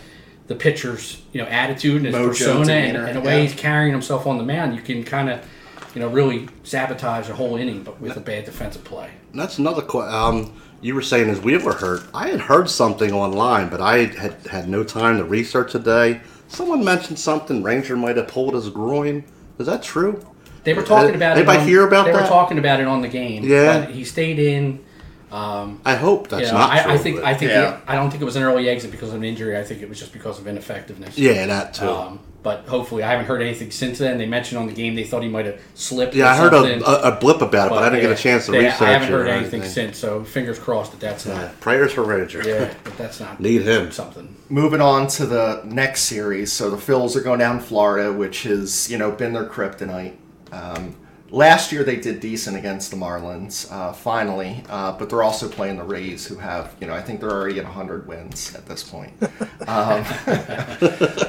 the 0.47 0.55
pitcher's 0.55 1.21
you 1.31 1.41
know 1.41 1.47
attitude 1.47 1.97
and 1.97 2.07
his 2.07 2.15
Mojo, 2.15 2.27
persona, 2.27 2.73
and, 2.73 2.97
and 2.97 3.15
the 3.15 3.21
way 3.21 3.37
yeah. 3.37 3.47
he's 3.47 3.55
carrying 3.55 3.91
himself 3.91 4.25
on 4.25 4.37
the 4.37 4.43
mound. 4.43 4.75
You 4.75 4.81
can 4.81 5.03
kind 5.03 5.29
of 5.29 5.47
you 5.93 6.01
know 6.01 6.09
really 6.09 6.49
sabotage 6.63 7.29
a 7.29 7.35
whole 7.35 7.55
inning, 7.55 7.83
but 7.83 8.01
with 8.01 8.17
a 8.17 8.21
bad 8.21 8.45
defensive 8.45 8.83
play. 8.83 9.11
That's 9.33 9.57
another 9.57 9.81
question. 9.81 10.13
Um, 10.13 10.53
you 10.81 10.95
were 10.95 11.01
saying 11.01 11.29
is 11.29 11.39
Wheeler 11.39 11.73
hurt? 11.73 12.03
I 12.13 12.27
had 12.29 12.41
heard 12.41 12.69
something 12.69 13.11
online, 13.13 13.69
but 13.69 13.81
I 13.81 14.05
had 14.05 14.33
had 14.47 14.67
no 14.69 14.83
time 14.83 15.17
to 15.17 15.23
research 15.23 15.71
today. 15.71 16.21
Someone 16.47 16.83
mentioned 16.83 17.17
something. 17.17 17.63
Ranger 17.63 17.95
might 17.95 18.17
have 18.17 18.27
pulled 18.27 18.53
his 18.53 18.69
groin. 18.69 19.23
Is 19.59 19.65
that 19.67 19.81
true? 19.81 20.23
They 20.65 20.73
were 20.73 20.83
talking 20.83 21.11
Uh, 21.11 21.15
about 21.15 21.31
it. 21.37 21.39
anybody 21.41 21.59
on- 21.59 21.67
hear 21.67 21.87
about 21.87 22.05
They 22.05 22.11
were 22.13 22.19
talking 22.19 22.57
about 22.59 22.79
it 22.79 22.87
on 22.87 23.01
the 23.01 23.07
game. 23.07 23.43
Yeah. 23.43 23.85
he 23.87 24.03
stayed 24.03 24.39
in. 24.39 24.79
Um, 25.33 25.81
I 25.83 25.95
hope 25.95 26.27
that's 26.27 26.43
you 26.45 26.51
know, 26.51 26.59
not 26.59 26.71
I, 26.71 26.83
true. 26.83 26.91
I 26.91 26.97
think 26.99 27.19
I 27.23 27.33
think 27.33 27.51
Yeah. 27.51 27.73
it- 27.73 27.79
I 27.87 27.95
don't 27.95 28.11
think 28.11 28.21
it 28.21 28.25
was 28.25 28.35
an 28.35 28.43
early 28.43 28.69
exit 28.69 28.91
because 28.91 29.09
of 29.09 29.15
an 29.15 29.23
injury. 29.23 29.57
I 29.57 29.63
think 29.63 29.81
it 29.81 29.89
was 29.89 29.97
just 29.99 30.13
because 30.13 30.37
of 30.39 30.45
ineffectiveness. 30.47 31.17
yeah, 31.17 31.47
that 31.47 31.73
too. 31.73 31.89
Um, 31.89 32.19
but 32.43 32.65
hopefully, 32.67 33.01
I 33.03 33.09
haven't 33.09 33.25
heard 33.25 33.41
anything 33.41 33.71
since 33.71 33.97
then. 33.97 34.17
They 34.19 34.25
mentioned 34.27 34.59
on 34.59 34.67
the 34.67 34.73
game 34.73 34.93
they 34.95 35.05
thought 35.05 35.23
he 35.23 35.29
might 35.29 35.45
have 35.47 35.59
slipped. 35.73 36.13
yeah, 36.13 36.25
or 36.25 36.27
I 36.27 36.37
heard 36.37 36.53
a, 36.53 36.85
a, 37.09 37.13
a 37.13 37.19
blip 37.19 37.41
about 37.41 37.67
it, 37.67 37.69
but, 37.71 37.79
I 37.83 37.89
didn't 37.89 38.03
yeah, 38.03 38.09
get 38.09 38.19
a 38.19 38.21
chance 38.21 38.45
to 38.45 38.51
they- 38.51 38.65
research 38.65 38.81
I 38.81 38.91
haven't 38.91 39.07
heard 39.09 39.27
anything 39.27 39.61
anything. 39.61 39.71
since. 39.87 39.97
So 39.97 40.23
fingers 40.23 40.59
crossed 40.59 40.91
that 40.91 40.99
that's 40.99 41.25
Yeah, 41.25 41.35
not. 41.35 41.59
prayers 41.61 41.93
for 41.93 42.03
Ranger. 42.03 42.43
Yeah, 42.45 42.71
but 42.83 42.95
that's 42.97 43.19
not. 43.19 43.39
Need 43.39 43.63
him. 43.63 43.91
something. 43.91 44.35
moving 44.49 44.81
on 44.81 45.07
to 45.07 45.25
the 45.25 45.61
next 45.65 46.01
series. 46.03 46.51
So 46.51 46.69
the 46.69 46.77
Phils 46.77 47.15
are 47.15 47.21
going 47.21 47.39
down 47.39 47.59
Florida, 47.59 48.13
which 48.13 48.43
has 48.43 48.87
you 48.91 48.97
know 48.99 49.09
been 49.09 49.33
their 49.33 49.45
kryptonite. 49.47 50.13
Um, 50.51 50.95
last 51.33 51.71
year 51.71 51.83
they 51.83 51.95
did 51.95 52.19
decent 52.19 52.55
against 52.55 52.91
the 52.91 52.95
Marlins, 52.95 53.69
uh, 53.71 53.91
finally, 53.91 54.63
uh, 54.69 54.91
but 54.93 55.09
they're 55.09 55.23
also 55.23 55.49
playing 55.49 55.77
the 55.77 55.83
Rays, 55.83 56.27
who 56.27 56.35
have, 56.35 56.75
you 56.79 56.87
know, 56.87 56.93
I 56.93 57.01
think 57.01 57.19
they're 57.19 57.31
already 57.31 57.57
at 57.57 57.65
100 57.65 58.07
wins 58.07 58.55
at 58.55 58.67
this 58.67 58.83
point. 58.83 59.11
Um, 59.21 59.29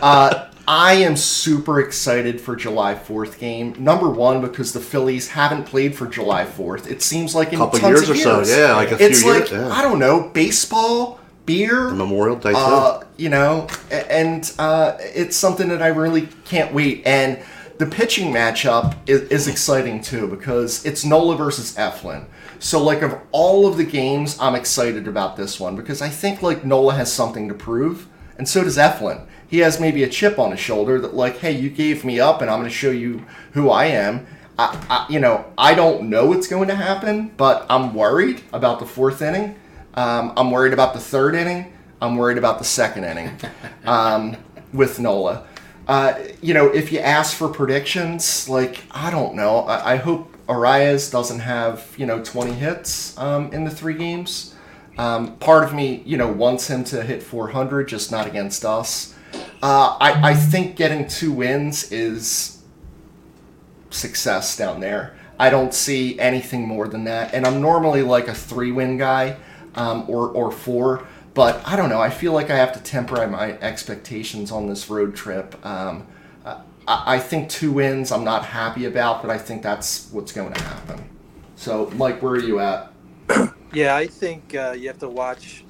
uh, 0.02 0.50
I 0.68 0.94
am 0.94 1.16
super 1.16 1.80
excited 1.80 2.40
for 2.40 2.54
July 2.54 2.94
4th 2.94 3.38
game. 3.38 3.74
Number 3.78 4.10
one, 4.10 4.42
because 4.42 4.72
the 4.72 4.80
Phillies 4.80 5.28
haven't 5.28 5.64
played 5.64 5.96
for 5.96 6.06
July 6.06 6.44
4th. 6.44 6.90
It 6.90 7.02
seems 7.02 7.34
like 7.34 7.52
in 7.52 7.58
Couple 7.58 7.78
tons 7.78 8.00
years 8.00 8.10
of 8.10 8.16
or 8.16 8.18
so, 8.18 8.36
years. 8.36 8.50
yeah, 8.50 8.76
like 8.76 8.92
a 8.92 9.02
it's 9.02 9.22
few 9.22 9.30
like 9.32 9.50
years, 9.50 9.62
yeah. 9.62 9.68
I 9.68 9.80
don't 9.80 9.98
know, 9.98 10.28
baseball, 10.34 11.18
beer, 11.46 11.90
Memorial 11.90 12.36
Day 12.36 12.52
uh, 12.54 13.00
you 13.16 13.30
know, 13.30 13.68
and 13.90 14.52
uh, 14.58 14.96
it's 15.00 15.36
something 15.36 15.68
that 15.68 15.82
I 15.82 15.88
really 15.88 16.28
can't 16.44 16.74
wait. 16.74 17.02
And 17.06 17.42
the 17.78 17.86
pitching 17.86 18.32
matchup 18.32 18.96
is, 19.06 19.22
is 19.22 19.48
exciting 19.48 20.00
too 20.00 20.28
because 20.28 20.84
it's 20.84 21.04
Nola 21.04 21.36
versus 21.36 21.74
Eflin. 21.76 22.26
So, 22.58 22.82
like, 22.82 23.02
of 23.02 23.18
all 23.32 23.66
of 23.66 23.76
the 23.76 23.84
games, 23.84 24.38
I'm 24.40 24.54
excited 24.54 25.08
about 25.08 25.36
this 25.36 25.58
one 25.58 25.76
because 25.76 26.00
I 26.00 26.08
think 26.08 26.42
like 26.42 26.64
Nola 26.64 26.94
has 26.94 27.12
something 27.12 27.48
to 27.48 27.54
prove, 27.54 28.06
and 28.38 28.48
so 28.48 28.64
does 28.64 28.78
Eflin. 28.78 29.26
He 29.46 29.58
has 29.58 29.78
maybe 29.78 30.02
a 30.02 30.08
chip 30.08 30.38
on 30.38 30.50
his 30.50 30.60
shoulder 30.60 31.00
that, 31.00 31.14
like, 31.14 31.38
hey, 31.38 31.52
you 31.52 31.68
gave 31.68 32.04
me 32.04 32.18
up, 32.20 32.40
and 32.40 32.50
I'm 32.50 32.58
going 32.60 32.70
to 32.70 32.74
show 32.74 32.90
you 32.90 33.24
who 33.52 33.70
I 33.70 33.86
am. 33.86 34.26
I, 34.58 34.84
I, 34.88 35.12
you 35.12 35.18
know, 35.18 35.44
I 35.58 35.74
don't 35.74 36.08
know 36.08 36.26
what's 36.26 36.46
going 36.46 36.68
to 36.68 36.74
happen, 36.74 37.32
but 37.36 37.66
I'm 37.68 37.94
worried 37.94 38.42
about 38.52 38.78
the 38.78 38.86
fourth 38.86 39.20
inning. 39.20 39.56
Um, 39.94 40.32
I'm 40.36 40.50
worried 40.50 40.72
about 40.72 40.94
the 40.94 41.00
third 41.00 41.34
inning. 41.34 41.72
I'm 42.00 42.16
worried 42.16 42.38
about 42.38 42.58
the 42.58 42.64
second 42.64 43.04
inning 43.04 43.36
um, 43.84 44.36
with 44.72 44.98
Nola. 44.98 45.46
Uh, 45.86 46.18
you 46.40 46.54
know, 46.54 46.66
if 46.66 46.92
you 46.92 46.98
ask 46.98 47.36
for 47.36 47.48
predictions, 47.48 48.48
like 48.48 48.82
I 48.90 49.10
don't 49.10 49.34
know. 49.34 49.60
I, 49.60 49.94
I 49.94 49.96
hope 49.96 50.34
Arraez 50.46 51.10
doesn't 51.10 51.40
have 51.40 51.94
you 51.96 52.06
know 52.06 52.22
20 52.22 52.52
hits 52.52 53.16
um, 53.18 53.52
in 53.52 53.64
the 53.64 53.70
three 53.70 53.94
games. 53.94 54.54
Um, 54.96 55.36
part 55.38 55.64
of 55.64 55.74
me, 55.74 56.02
you 56.06 56.16
know, 56.16 56.28
wants 56.28 56.68
him 56.68 56.84
to 56.84 57.02
hit 57.02 57.22
400, 57.22 57.88
just 57.88 58.12
not 58.12 58.26
against 58.28 58.64
us. 58.64 59.14
Uh, 59.60 59.96
I, 60.00 60.30
I 60.30 60.34
think 60.34 60.76
getting 60.76 61.08
two 61.08 61.32
wins 61.32 61.90
is 61.90 62.62
success 63.90 64.56
down 64.56 64.80
there. 64.80 65.16
I 65.38 65.50
don't 65.50 65.74
see 65.74 66.18
anything 66.20 66.68
more 66.68 66.86
than 66.86 67.04
that. 67.04 67.34
And 67.34 67.46
I'm 67.46 67.60
normally 67.60 68.02
like 68.02 68.28
a 68.28 68.34
three 68.34 68.70
win 68.70 68.98
guy 68.98 69.36
um, 69.74 70.04
or, 70.08 70.28
or 70.28 70.52
four, 70.52 71.06
but 71.34 71.60
I 71.66 71.76
don't 71.76 71.88
know. 71.88 72.00
I 72.00 72.10
feel 72.10 72.32
like 72.32 72.50
I 72.50 72.56
have 72.56 72.72
to 72.74 72.80
temper 72.80 73.26
my 73.26 73.52
expectations 73.58 74.52
on 74.52 74.68
this 74.68 74.88
road 74.88 75.14
trip. 75.16 75.54
Um, 75.66 76.06
I, 76.44 76.62
I 77.16 77.18
think 77.18 77.48
two 77.50 77.72
wins 77.72 78.12
I'm 78.12 78.24
not 78.24 78.44
happy 78.44 78.84
about, 78.86 79.22
but 79.22 79.30
I 79.30 79.38
think 79.38 79.62
that's 79.62 80.08
what's 80.12 80.32
going 80.32 80.52
to 80.52 80.62
happen. 80.62 81.04
So, 81.56 81.90
Mike, 81.96 82.22
where 82.22 82.34
are 82.34 82.40
you 82.40 82.60
at? 82.60 82.92
Yeah, 83.72 83.96
I 83.96 84.06
think 84.06 84.54
uh, 84.54 84.76
you 84.78 84.86
have 84.86 85.00
to 85.00 85.08
watch 85.08 85.64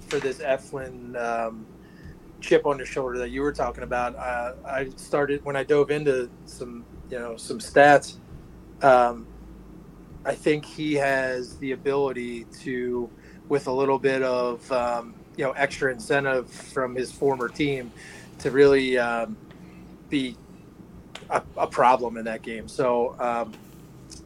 for 0.00 0.18
this 0.20 0.40
Eflin 0.40 1.16
um, 1.16 1.64
chip 2.42 2.66
on 2.66 2.76
the 2.76 2.84
shoulder 2.84 3.16
that 3.16 3.30
you 3.30 3.40
were 3.40 3.54
talking 3.54 3.84
about. 3.84 4.14
Uh, 4.16 4.52
I 4.66 4.90
started 4.96 5.42
when 5.42 5.56
I 5.56 5.64
dove 5.64 5.90
into 5.90 6.28
some, 6.44 6.84
you 7.10 7.18
know, 7.18 7.38
some 7.38 7.58
stats. 7.58 8.16
Um, 8.82 9.26
I 10.26 10.34
think 10.34 10.66
he 10.66 10.92
has 10.94 11.56
the 11.56 11.72
ability 11.72 12.44
to, 12.60 13.08
with 13.48 13.66
a 13.66 13.72
little 13.72 13.98
bit 13.98 14.22
of, 14.22 14.70
um, 14.72 15.14
you 15.36 15.44
know, 15.44 15.52
extra 15.52 15.92
incentive 15.92 16.50
from 16.50 16.94
his 16.94 17.12
former 17.12 17.48
team, 17.48 17.92
to 18.38 18.50
really 18.50 18.98
um, 18.98 19.36
be 20.08 20.36
a, 21.30 21.42
a 21.56 21.66
problem 21.66 22.16
in 22.16 22.24
that 22.24 22.42
game. 22.42 22.68
So 22.68 23.16
um, 23.20 23.52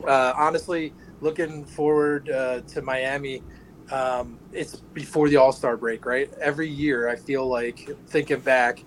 uh, 0.07 0.33
honestly, 0.37 0.93
looking 1.21 1.65
forward 1.65 2.31
uh, 2.31 2.61
to 2.61 2.83
Miami. 2.83 3.43
Um, 3.91 4.39
it's 4.53 4.77
before 4.77 5.29
the 5.29 5.37
All 5.37 5.53
Star 5.53 5.77
break, 5.77 6.07
right? 6.07 6.33
Every 6.41 6.69
year, 6.69 7.09
I 7.09 7.17
feel 7.17 7.47
like 7.47 7.91
thinking 8.07 8.41
back, 8.41 8.85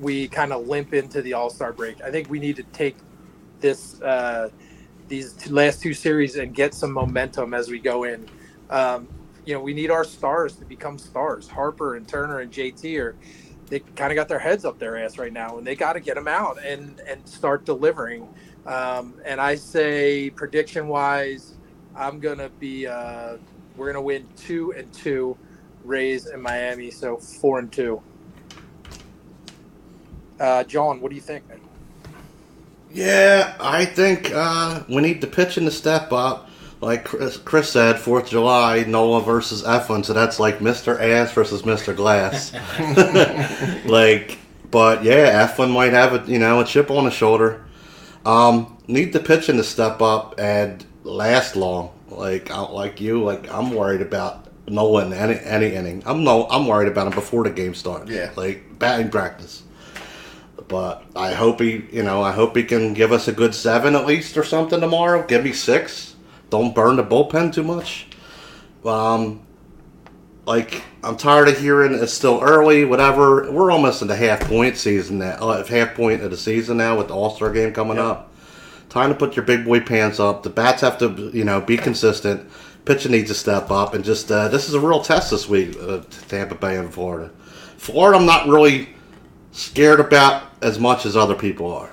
we 0.00 0.28
kind 0.28 0.52
of 0.52 0.66
limp 0.66 0.94
into 0.94 1.20
the 1.20 1.34
All 1.34 1.50
Star 1.50 1.72
break. 1.72 2.00
I 2.02 2.10
think 2.10 2.30
we 2.30 2.38
need 2.38 2.56
to 2.56 2.62
take 2.64 2.96
this 3.60 4.00
uh, 4.00 4.48
these 5.08 5.50
last 5.50 5.82
two 5.82 5.92
series 5.92 6.36
and 6.36 6.54
get 6.54 6.72
some 6.72 6.92
momentum 6.92 7.52
as 7.52 7.68
we 7.68 7.78
go 7.78 8.04
in. 8.04 8.26
Um, 8.70 9.08
you 9.44 9.54
know, 9.54 9.60
we 9.60 9.74
need 9.74 9.90
our 9.90 10.04
stars 10.04 10.56
to 10.56 10.64
become 10.64 10.98
stars. 10.98 11.48
Harper 11.48 11.96
and 11.96 12.06
Turner 12.06 12.40
and 12.40 12.52
JT 12.52 12.98
are 13.00 13.16
they 13.70 13.78
kind 13.78 14.10
of 14.10 14.16
got 14.16 14.28
their 14.28 14.38
heads 14.38 14.64
up 14.64 14.78
their 14.78 14.96
ass 14.96 15.16
right 15.16 15.32
now, 15.32 15.58
and 15.58 15.66
they 15.66 15.76
got 15.76 15.94
to 15.94 16.00
get 16.00 16.16
them 16.16 16.28
out 16.28 16.62
and 16.62 17.00
and 17.08 17.26
start 17.26 17.64
delivering. 17.64 18.28
Um, 18.66 19.14
and 19.24 19.40
I 19.40 19.54
say 19.54 20.30
prediction 20.30 20.88
wise, 20.88 21.54
I'm 21.96 22.20
gonna 22.20 22.50
be 22.58 22.86
uh, 22.86 23.36
we're 23.76 23.86
gonna 23.86 24.02
win 24.02 24.26
two 24.36 24.72
and 24.72 24.92
two, 24.92 25.36
Rays 25.84 26.26
in 26.26 26.42
Miami, 26.42 26.90
so 26.90 27.16
four 27.16 27.58
and 27.60 27.72
two. 27.72 28.02
Uh, 30.38 30.64
John, 30.64 31.00
what 31.00 31.10
do 31.10 31.14
you 31.14 31.22
think? 31.22 31.44
Yeah, 32.92 33.56
I 33.60 33.84
think 33.84 34.32
uh, 34.34 34.82
we 34.88 35.00
need 35.00 35.20
the 35.20 35.26
pitching 35.28 35.64
to 35.64 35.70
step 35.70 36.12
up. 36.12 36.49
Like 36.80 37.04
Chris, 37.04 37.36
Chris 37.36 37.70
said, 37.70 37.98
Fourth 37.98 38.24
of 38.24 38.30
July, 38.30 38.84
Nola 38.84 39.20
versus 39.20 39.62
Eflin, 39.62 40.04
so 40.04 40.14
that's 40.14 40.40
like 40.40 40.60
Mr. 40.60 40.98
Ass 40.98 41.32
versus 41.32 41.62
Mr. 41.62 41.94
Glass. 41.94 42.54
like, 43.86 44.38
but 44.70 45.04
yeah, 45.04 45.46
Eflin 45.46 45.70
might 45.72 45.92
have 45.92 46.14
a 46.26 46.30
you 46.30 46.38
know 46.38 46.60
a 46.60 46.64
chip 46.64 46.90
on 46.90 47.04
his 47.04 47.12
shoulder. 47.12 47.64
Um, 48.24 48.78
need 48.86 49.12
the 49.12 49.20
pitching 49.20 49.58
to 49.58 49.64
step 49.64 50.00
up 50.00 50.38
and 50.38 50.84
last 51.04 51.54
long. 51.54 51.90
Like, 52.08 52.50
I, 52.50 52.60
like 52.60 53.00
you, 53.00 53.22
like 53.22 53.50
I'm 53.52 53.72
worried 53.72 54.00
about 54.00 54.46
Nola 54.66 55.04
in 55.04 55.12
any 55.12 55.38
any 55.40 55.74
inning. 55.74 56.02
I'm 56.06 56.24
no, 56.24 56.46
I'm 56.48 56.66
worried 56.66 56.88
about 56.88 57.08
him 57.08 57.14
before 57.14 57.44
the 57.44 57.50
game 57.50 57.74
starts. 57.74 58.10
Yeah. 58.10 58.30
like 58.36 58.78
batting 58.78 59.10
practice. 59.10 59.64
But 60.68 61.04
I 61.16 61.32
hope 61.32 61.60
he, 61.60 61.84
you 61.90 62.04
know, 62.04 62.22
I 62.22 62.30
hope 62.32 62.56
he 62.56 62.62
can 62.62 62.94
give 62.94 63.10
us 63.10 63.26
a 63.26 63.32
good 63.32 63.54
seven 63.54 63.96
at 63.96 64.06
least 64.06 64.36
or 64.36 64.44
something 64.44 64.80
tomorrow. 64.80 65.26
Give 65.26 65.42
me 65.42 65.52
six. 65.52 66.09
Don't 66.50 66.74
burn 66.74 66.96
the 66.96 67.04
bullpen 67.04 67.52
too 67.52 67.62
much. 67.62 68.06
Um, 68.84 69.40
like 70.46 70.82
I'm 71.04 71.16
tired 71.16 71.48
of 71.48 71.58
hearing 71.58 71.94
it's 71.94 72.12
still 72.12 72.40
early, 72.42 72.84
whatever. 72.84 73.50
We're 73.52 73.70
almost 73.70 74.02
in 74.02 74.08
the 74.08 74.16
half 74.16 74.40
point 74.40 74.76
season 74.76 75.18
now, 75.18 75.36
uh, 75.36 75.64
half 75.64 75.94
point 75.94 76.22
of 76.22 76.30
the 76.30 76.36
season 76.36 76.76
now 76.78 76.98
with 76.98 77.08
the 77.08 77.14
All 77.14 77.30
Star 77.30 77.52
game 77.52 77.72
coming 77.72 77.96
Yep. 77.96 78.04
up. 78.04 78.32
Time 78.88 79.10
to 79.10 79.14
put 79.14 79.36
your 79.36 79.44
big 79.44 79.64
boy 79.64 79.80
pants 79.80 80.18
up. 80.18 80.42
The 80.42 80.50
bats 80.50 80.80
have 80.82 80.98
to, 80.98 81.30
you 81.32 81.44
know, 81.44 81.60
be 81.60 81.76
consistent. 81.76 82.48
Pitching 82.84 83.12
needs 83.12 83.28
to 83.28 83.34
step 83.34 83.70
up, 83.70 83.94
and 83.94 84.02
just 84.02 84.32
uh, 84.32 84.48
this 84.48 84.66
is 84.68 84.74
a 84.74 84.80
real 84.80 85.00
test 85.02 85.30
this 85.30 85.48
week, 85.48 85.76
uh, 85.80 86.00
Tampa 86.28 86.56
Bay 86.56 86.76
and 86.76 86.92
Florida. 86.92 87.30
Florida, 87.76 88.18
I'm 88.18 88.26
not 88.26 88.48
really 88.48 88.88
scared 89.52 90.00
about 90.00 90.44
as 90.62 90.78
much 90.78 91.06
as 91.06 91.16
other 91.16 91.34
people 91.34 91.70
are. 91.72 91.90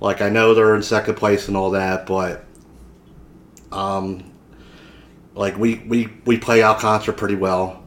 Like 0.00 0.20
I 0.22 0.28
know 0.30 0.54
they're 0.54 0.74
in 0.74 0.82
second 0.82 1.14
place 1.16 1.46
and 1.46 1.56
all 1.56 1.70
that, 1.72 2.06
but 2.06 2.44
um, 3.72 4.32
like 5.34 5.56
we 5.58 5.76
we 5.86 6.08
we 6.24 6.38
play 6.38 6.62
Alcantara 6.62 7.14
pretty 7.14 7.36
well. 7.36 7.82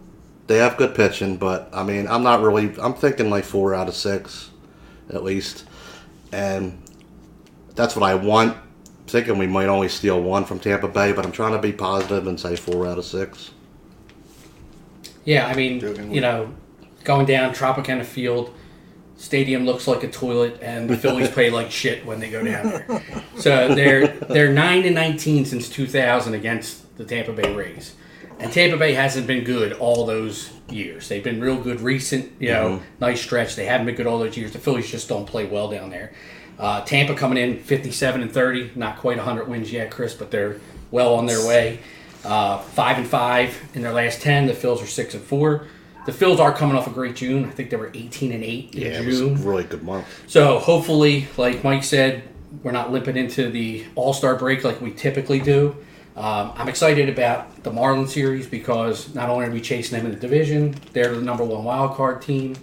They 0.48 0.58
have 0.58 0.78
good 0.78 0.96
pitching, 0.96 1.38
but 1.38 1.70
I 1.74 1.84
mean, 1.84 2.08
I'm 2.08 2.24
not 2.24 2.42
really. 2.42 2.74
I'm 2.80 2.94
thinking 2.94 3.30
like 3.30 3.44
four 3.44 3.74
out 3.74 3.88
of 3.88 3.96
six, 3.96 4.50
at 5.10 5.24
least, 5.24 5.66
and 6.32 6.82
that's 7.76 7.96
what 7.96 8.04
I 8.04 8.16
want. 8.16 8.58
thinking 9.08 9.38
we 9.38 9.48
might 9.48 9.68
only 9.68 9.90
steal 9.90 10.22
one 10.22 10.46
from 10.46 10.60
Tampa 10.60 10.88
Bay, 10.88 11.12
but 11.12 11.26
I'm 11.26 11.32
trying 11.32 11.54
to 11.54 11.60
be 11.60 11.74
positive 11.74 12.28
and 12.28 12.40
say 12.40 12.56
four 12.56 12.88
out 12.88 12.98
of 12.98 13.06
six. 13.06 13.52
Yeah, 15.26 15.48
I 15.48 15.54
mean, 15.54 15.80
you 16.12 16.22
know, 16.22 16.54
going 17.04 17.26
down 17.26 17.54
Tropicana 17.54 18.06
Field, 18.06 18.54
stadium 19.22 19.66
looks 19.66 19.88
like 19.88 20.04
a 20.04 20.10
toilet, 20.10 20.58
and 20.62 20.90
the 20.90 20.98
Phillies 20.98 21.30
play 21.38 21.50
like 21.50 21.72
shit 21.72 22.06
when 22.06 22.20
they 22.20 22.30
go 22.30 22.44
down 22.44 22.66
there. 22.66 23.04
So 23.38 23.74
they're 23.74 24.08
they're 24.08 24.52
nine 24.52 24.84
and 24.86 24.96
nineteen 24.96 25.46
since 25.46 25.70
two 25.70 25.88
thousand 25.88 26.34
against 26.34 26.98
the 26.98 27.06
Tampa 27.06 27.32
Bay 27.32 27.54
Rays, 27.54 27.96
and 28.40 28.52
Tampa 28.52 28.78
Bay 28.78 28.94
hasn't 28.94 29.28
been 29.28 29.44
good 29.44 29.74
all 29.74 30.06
those 30.06 30.52
years. 30.70 31.08
They've 31.08 31.24
been 31.24 31.40
real 31.40 31.62
good 31.62 31.82
recent, 31.82 32.32
you 32.40 32.50
know, 32.50 32.82
nice 33.00 33.22
stretch. 33.22 33.56
They 33.56 33.66
haven't 33.66 33.86
been 33.86 33.96
good 33.96 34.08
all 34.08 34.20
those 34.20 34.36
years. 34.36 34.52
The 34.52 34.60
Phillies 34.60 34.90
just 34.90 35.08
don't 35.08 35.26
play 35.26 35.46
well 35.46 35.70
down 35.70 35.90
there. 35.92 36.14
Uh, 36.58 36.82
Tampa 36.84 37.16
coming 37.16 37.38
in 37.38 37.60
fifty-seven 37.60 38.22
and 38.22 38.32
thirty, 38.32 38.72
not 38.76 38.98
quite 38.98 39.20
hundred 39.20 39.48
wins 39.48 39.72
yet, 39.72 39.92
Chris, 39.92 40.14
but 40.14 40.32
they're 40.32 40.60
well 40.90 41.14
on 41.16 41.28
their 41.28 41.46
way. 41.48 41.80
Uh, 42.24 42.60
five 42.60 42.98
and 42.98 43.08
five 43.08 43.60
in 43.74 43.82
their 43.82 43.94
last 43.94 44.22
ten. 44.22 44.48
The 44.48 44.54
Phils 44.54 44.82
are 44.82 44.88
six 44.88 45.14
and 45.14 45.24
four. 45.24 45.68
The 46.06 46.12
Phils 46.12 46.40
are 46.40 46.52
coming 46.52 46.76
off 46.76 46.88
a 46.88 46.92
great 46.92 47.16
June. 47.16 47.46
I 47.46 47.50
think 47.50 47.70
they 47.70 47.78
were 47.78 47.92
eighteen 47.94 48.32
and 48.32 48.44
eight 48.44 48.74
in 48.76 48.82
Yeah, 48.82 48.88
it 49.02 49.06
was 49.06 49.22
really 49.44 49.64
good 49.64 49.84
month. 49.84 50.08
So 50.28 50.60
hopefully, 50.60 51.28
like 51.38 51.64
Mike 51.64 51.84
said, 51.84 52.24
we're 52.64 52.72
not 52.72 52.92
limping 52.92 53.18
into 53.18 53.50
the 53.50 53.86
All 53.96 54.14
Star 54.14 54.36
break 54.36 54.64
like 54.64 54.82
we 54.82 54.92
typically 54.92 55.40
do. 55.40 55.76
Um, 56.14 56.52
I'm 56.56 56.68
excited 56.68 57.08
about 57.08 57.64
the 57.64 57.72
Marlins 57.72 58.10
series 58.10 58.46
because 58.46 59.16
not 59.16 59.30
only 59.30 59.46
are 59.46 59.50
we 59.50 59.62
chasing 59.62 59.98
them 59.98 60.06
in 60.08 60.12
the 60.14 60.20
division, 60.20 60.76
they're 60.92 61.16
the 61.16 61.22
number 61.22 61.46
one 61.46 61.64
wild 61.64 61.96
card 61.96 62.22
team. 62.22 62.56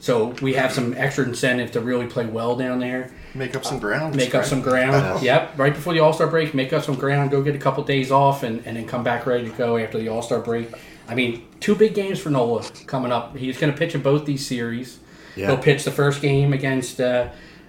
So 0.00 0.34
we 0.42 0.52
have 0.54 0.70
some 0.72 0.92
extra 0.94 1.24
incentive 1.24 1.72
to 1.72 1.80
really 1.80 2.06
play 2.06 2.26
well 2.26 2.56
down 2.56 2.80
there. 2.80 3.10
Make 3.34 3.56
up 3.56 3.64
some 3.64 3.78
ground. 3.78 4.14
Make 4.16 4.34
up 4.34 4.44
some 4.44 4.60
ground. 4.60 5.22
Yep, 5.22 5.58
right 5.58 5.72
before 5.72 5.94
the 5.94 6.00
All 6.00 6.12
Star 6.12 6.26
break, 6.26 6.52
make 6.54 6.72
up 6.74 6.84
some 6.84 6.96
ground, 6.96 7.30
go 7.30 7.40
get 7.42 7.54
a 7.54 7.58
couple 7.58 7.82
days 7.84 8.10
off, 8.10 8.42
and, 8.42 8.64
and 8.66 8.76
then 8.76 8.86
come 8.86 9.02
back 9.02 9.26
ready 9.26 9.48
to 9.48 9.56
go 9.56 9.78
after 9.78 9.96
the 9.98 10.08
All 10.08 10.20
Star 10.22 10.40
break. 10.40 10.68
I 11.08 11.14
mean, 11.14 11.46
two 11.60 11.74
big 11.74 11.94
games 11.94 12.18
for 12.18 12.30
Nola 12.30 12.64
coming 12.86 13.12
up. 13.12 13.36
He's 13.36 13.58
going 13.58 13.72
to 13.72 13.78
pitch 13.78 13.94
in 13.94 14.02
both 14.02 14.24
these 14.24 14.46
series. 14.46 14.98
Yeah. 15.36 15.48
He'll 15.48 15.58
pitch 15.58 15.84
the 15.84 15.90
first 15.90 16.22
game 16.22 16.52
against 16.52 17.00
uh, 17.00 17.28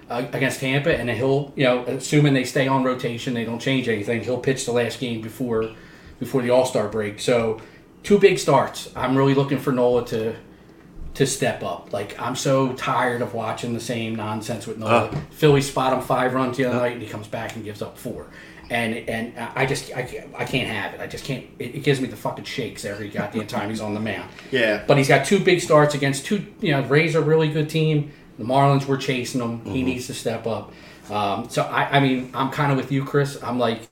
uh, 0.10 0.26
against 0.34 0.60
Tampa, 0.60 0.96
and 0.96 1.10
then 1.10 1.18
he'll, 1.18 1.52
you 1.56 1.64
know, 1.64 1.84
assuming 1.86 2.34
they 2.34 2.44
stay 2.44 2.68
on 2.68 2.84
rotation, 2.84 3.34
they 3.34 3.44
don't 3.44 3.60
change 3.60 3.90
anything. 3.90 4.24
He'll 4.24 4.40
pitch 4.40 4.66
the 4.66 4.72
last 4.72 5.00
game 5.00 5.22
before 5.22 5.72
before 6.20 6.42
the 6.42 6.52
All 6.52 6.66
Star 6.66 6.88
break. 6.88 7.20
So, 7.20 7.60
two 8.04 8.20
big 8.20 8.38
starts. 8.38 8.92
I'm 8.96 9.18
really 9.18 9.34
looking 9.34 9.58
for 9.58 9.72
Nola 9.72 10.06
to 10.08 10.36
to 11.16 11.26
step 11.26 11.64
up. 11.64 11.92
Like 11.92 12.20
I'm 12.22 12.36
so 12.36 12.74
tired 12.74 13.22
of 13.22 13.34
watching 13.34 13.74
the 13.74 13.80
same 13.80 14.16
nonsense 14.16 14.68
with 14.68 14.78
Nola. 14.78 15.06
Uh. 15.06 15.20
Philly 15.32 15.62
spot 15.62 15.94
him 15.94 16.02
five 16.02 16.34
runs 16.34 16.58
the 16.58 16.66
other 16.66 16.78
night, 16.78 16.94
and 16.94 17.02
he 17.02 17.08
comes 17.08 17.28
back 17.28 17.56
and 17.56 17.64
gives 17.64 17.82
up 17.82 17.98
four. 17.98 18.28
And 18.70 18.96
and 19.10 19.38
I 19.56 19.66
just 19.66 19.96
I 19.96 20.02
can't, 20.04 20.30
I 20.36 20.46
can't 20.46 20.68
have 20.68 20.94
it. 20.96 21.02
I 21.02 21.08
just 21.08 21.24
can't. 21.24 21.46
It, 21.60 21.76
it 21.76 21.84
gives 21.84 22.02
me 22.02 22.08
the 22.08 22.16
fucking 22.16 22.46
shakes 22.46 22.84
every 22.84 23.10
goddamn 23.10 23.48
time 23.48 23.70
he's 23.70 23.82
on 23.82 23.94
the 23.94 24.00
mound. 24.00 24.30
Yeah. 24.52 24.84
But 24.88 24.98
he's 24.98 25.08
got 25.08 25.26
two 25.26 25.40
big 25.40 25.62
starts 25.62 25.94
against 25.94 26.26
two. 26.26 26.46
You 26.62 26.72
know, 26.72 26.82
Rays 26.84 27.16
are 27.16 27.20
a 27.20 27.22
really 27.22 27.50
good 27.50 27.70
team. 27.70 28.12
The 28.38 28.44
Marlins 28.44 28.86
were 28.86 28.98
chasing 28.98 29.42
him. 29.42 29.64
He 29.66 29.84
needs 29.84 30.08
to 30.08 30.14
step 30.14 30.46
up. 30.48 30.74
Um, 31.10 31.48
so 31.50 31.62
I, 31.64 31.98
I 31.98 32.00
mean, 32.00 32.32
I'm 32.34 32.50
kind 32.50 32.72
of 32.72 32.78
with 32.78 32.92
you, 32.92 33.06
Chris. 33.06 33.42
I'm 33.44 33.60
like, 33.60 33.88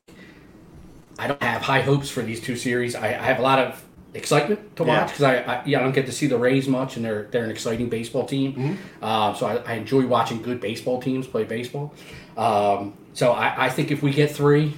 I 1.19 1.27
don't 1.27 1.41
have 1.41 1.61
high 1.61 1.81
hopes 1.81 2.09
for 2.09 2.21
these 2.21 2.41
two 2.41 2.55
series. 2.55 2.95
I, 2.95 3.07
I 3.07 3.11
have 3.11 3.39
a 3.39 3.43
lot 3.43 3.59
of 3.59 3.83
excitement 4.15 4.75
to 4.75 4.83
watch 4.83 5.07
because 5.07 5.23
I, 5.23 5.37
I 5.37 5.63
yeah 5.65 5.79
I 5.79 5.83
don't 5.83 5.91
get 5.91 6.05
to 6.05 6.11
see 6.11 6.27
the 6.27 6.37
Rays 6.37 6.67
much, 6.67 6.97
and 6.97 7.05
they're 7.05 7.23
they're 7.31 7.43
an 7.43 7.51
exciting 7.51 7.89
baseball 7.89 8.25
team. 8.25 8.77
Uh, 9.01 9.33
so 9.33 9.45
I, 9.45 9.55
I 9.57 9.73
enjoy 9.73 10.05
watching 10.07 10.41
good 10.41 10.59
baseball 10.59 11.01
teams 11.01 11.27
play 11.27 11.43
baseball. 11.43 11.93
Um, 12.35 12.93
so 13.13 13.31
I, 13.31 13.65
I 13.65 13.69
think 13.69 13.91
if 13.91 14.01
we 14.03 14.11
get 14.11 14.31
three, 14.31 14.75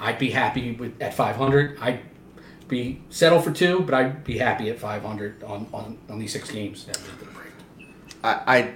I'd 0.00 0.18
be 0.18 0.30
happy 0.30 0.72
with 0.72 1.00
at 1.02 1.14
500. 1.14 1.78
I'd 1.80 2.00
be 2.68 3.00
settle 3.10 3.40
for 3.40 3.52
two, 3.52 3.80
but 3.80 3.94
I'd 3.94 4.24
be 4.24 4.38
happy 4.38 4.70
at 4.70 4.78
500 4.78 5.42
on 5.44 5.66
on, 5.72 5.98
on 6.10 6.18
these 6.18 6.32
six 6.32 6.50
games. 6.50 6.84
that 6.86 6.98
we 6.98 7.18
could 7.18 7.34
break. 7.34 7.52
I, 8.24 8.42
I 8.58 8.74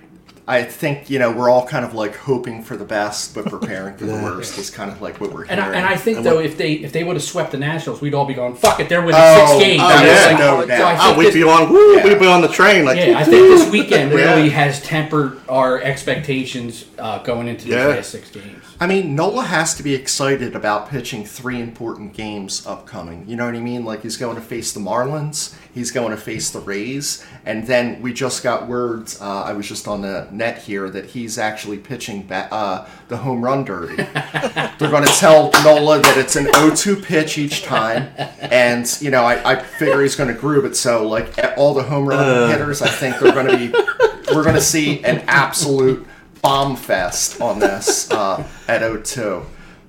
I 0.48 0.62
think 0.64 1.10
you 1.10 1.18
know 1.20 1.30
we're 1.30 1.48
all 1.50 1.64
kind 1.66 1.84
of 1.84 1.94
like 1.94 2.16
hoping 2.16 2.62
for 2.64 2.76
the 2.76 2.84
best, 2.84 3.34
but 3.34 3.44
preparing 3.46 3.96
for 3.96 4.06
the 4.06 4.14
worst 4.14 4.58
is 4.58 4.68
kind 4.70 4.90
of 4.90 5.00
like 5.02 5.20
what 5.20 5.32
we're 5.32 5.44
And. 5.44 5.60
I, 5.60 5.66
and 5.74 5.86
I 5.86 5.96
think 5.96 6.18
And 6.18 6.26
though, 6.26 6.36
what- 6.36 6.44
if 6.46 6.56
they 6.56 6.72
if 6.72 6.92
they 6.92 7.04
would 7.04 7.14
have 7.14 7.22
swept 7.22 7.52
the 7.52 7.58
Nationals, 7.58 8.00
we'd 8.00 8.14
all 8.14 8.24
be 8.26 8.34
going, 8.34 8.54
"Fuck 8.56 8.80
it, 8.80 8.88
they're 8.88 9.00
winning 9.02 9.20
Oh, 9.22 9.46
six 9.58 9.64
games." 9.64 9.82
oh, 9.84 9.88
You 9.88 9.94
know, 10.06 10.12
yeah, 10.12 10.26
like- 10.26 10.38
no 10.38 10.60
so 10.62 10.66
doubt. 10.66 10.96
I 10.98 11.14
Oh, 11.14 11.18
we'd 11.18 11.26
this- 11.26 11.34
be 11.34 11.42
on. 11.44 11.68
Woo, 11.70 11.96
Yeah. 11.96 12.04
We'd 12.04 12.18
be 12.18 12.26
on 12.26 12.40
the 12.40 12.48
train. 12.48 12.84
Like, 12.84 12.96
Yeah, 12.98 13.18
I 13.18 13.24
think 13.24 13.36
this 13.48 13.70
weekend 13.70 14.12
really 14.14 14.44
Yeah. 14.44 14.50
has 14.66 14.80
tempered 14.82 15.38
our 15.48 15.80
expectations 15.80 16.86
uh, 16.98 17.18
going 17.22 17.46
into 17.46 17.66
these 17.66 17.74
Yeah. 17.74 17.86
last 17.88 18.10
six 18.10 18.30
games. 18.30 18.64
I 18.82 18.86
mean, 18.86 19.14
Nola 19.14 19.42
has 19.42 19.74
to 19.74 19.82
be 19.82 19.94
excited 19.94 20.56
about 20.56 20.88
pitching 20.88 21.22
three 21.26 21.60
important 21.60 22.14
games 22.14 22.66
upcoming. 22.66 23.28
You 23.28 23.36
know 23.36 23.44
what 23.44 23.54
I 23.54 23.60
mean? 23.60 23.84
Like 23.84 24.00
he's 24.00 24.16
going 24.16 24.36
to 24.36 24.40
face 24.40 24.72
the 24.72 24.80
Marlins, 24.80 25.54
he's 25.74 25.90
going 25.90 26.12
to 26.12 26.16
face 26.16 26.50
the 26.50 26.60
Rays, 26.60 27.22
and 27.44 27.66
then 27.66 28.00
we 28.00 28.14
just 28.14 28.42
got 28.42 28.68
words. 28.68 29.20
Uh, 29.20 29.42
I 29.42 29.52
was 29.52 29.68
just 29.68 29.86
on 29.86 30.00
the 30.00 30.28
net 30.30 30.62
here 30.62 30.88
that 30.88 31.04
he's 31.04 31.36
actually 31.36 31.76
pitching 31.76 32.26
ba- 32.26 32.48
uh, 32.50 32.88
the 33.08 33.18
home 33.18 33.44
run 33.44 33.64
derby. 33.64 33.96
They're 34.02 34.90
going 34.90 35.04
to 35.04 35.14
tell 35.18 35.50
Nola 35.62 36.00
that 36.00 36.16
it's 36.16 36.36
an 36.36 36.46
0-2 36.46 37.04
pitch 37.04 37.36
each 37.36 37.64
time, 37.64 38.08
and 38.16 38.90
you 39.02 39.10
know 39.10 39.24
I, 39.24 39.56
I 39.56 39.62
figure 39.62 40.00
he's 40.00 40.16
going 40.16 40.34
to 40.34 40.40
groove 40.40 40.64
it. 40.64 40.74
So 40.74 41.06
like 41.06 41.38
all 41.58 41.74
the 41.74 41.82
home 41.82 42.08
run 42.08 42.48
hitters, 42.48 42.80
I 42.80 42.88
think 42.88 43.18
they're 43.18 43.32
going 43.32 43.46
to 43.46 43.58
be. 43.58 44.34
We're 44.34 44.44
going 44.44 44.54
to 44.54 44.62
see 44.62 45.04
an 45.04 45.24
absolute 45.26 46.06
bomb 46.42 46.76
fest 46.76 47.40
on 47.40 47.58
this 47.58 48.10
uh, 48.12 48.46
at 48.68 48.82
O2. 48.82 49.44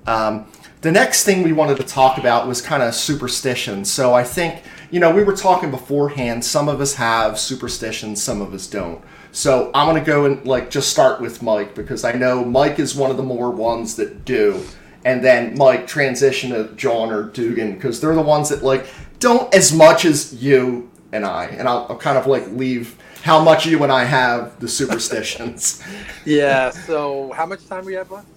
Um, 0.06 0.46
the 0.82 0.90
next 0.90 1.24
thing 1.24 1.42
we 1.42 1.52
wanted 1.52 1.76
to 1.76 1.84
talk 1.84 2.18
about 2.18 2.48
was 2.48 2.60
kind 2.60 2.82
of 2.82 2.94
superstition. 2.94 3.84
So 3.84 4.14
I 4.14 4.24
think, 4.24 4.62
you 4.90 4.98
know, 4.98 5.14
we 5.14 5.22
were 5.22 5.36
talking 5.36 5.70
beforehand, 5.70 6.44
some 6.44 6.68
of 6.68 6.80
us 6.80 6.94
have 6.94 7.38
superstitions, 7.38 8.20
some 8.20 8.42
of 8.42 8.52
us 8.52 8.66
don't. 8.66 9.02
So 9.30 9.70
I'm 9.74 9.86
going 9.86 10.02
to 10.02 10.06
go 10.06 10.26
and 10.26 10.44
like 10.44 10.70
just 10.70 10.90
start 10.90 11.20
with 11.20 11.40
Mike 11.40 11.74
because 11.74 12.04
I 12.04 12.12
know 12.12 12.44
Mike 12.44 12.78
is 12.78 12.94
one 12.94 13.10
of 13.10 13.16
the 13.16 13.22
more 13.22 13.50
ones 13.50 13.96
that 13.96 14.24
do. 14.24 14.62
And 15.04 15.24
then 15.24 15.56
Mike 15.56 15.86
transition 15.86 16.50
to 16.50 16.74
John 16.74 17.10
or 17.10 17.24
Dugan 17.24 17.74
because 17.74 18.00
they're 18.00 18.14
the 18.14 18.20
ones 18.22 18.50
that 18.50 18.62
like 18.62 18.86
don't 19.20 19.52
as 19.54 19.72
much 19.72 20.04
as 20.04 20.42
you 20.42 20.90
and 21.12 21.24
I. 21.24 21.46
And 21.46 21.68
I'll, 21.68 21.86
I'll 21.90 21.98
kind 21.98 22.18
of 22.18 22.26
like 22.26 22.46
leave 22.48 22.98
how 23.22 23.42
much 23.42 23.66
you 23.66 23.82
and 23.82 23.92
I 23.92 24.04
have 24.04 24.58
the 24.60 24.68
superstitions. 24.68 25.82
Yeah. 26.24 26.70
So 26.70 27.32
how 27.32 27.46
much 27.46 27.66
time 27.66 27.84
we 27.84 27.94
have 27.94 28.08
left? 28.10 28.28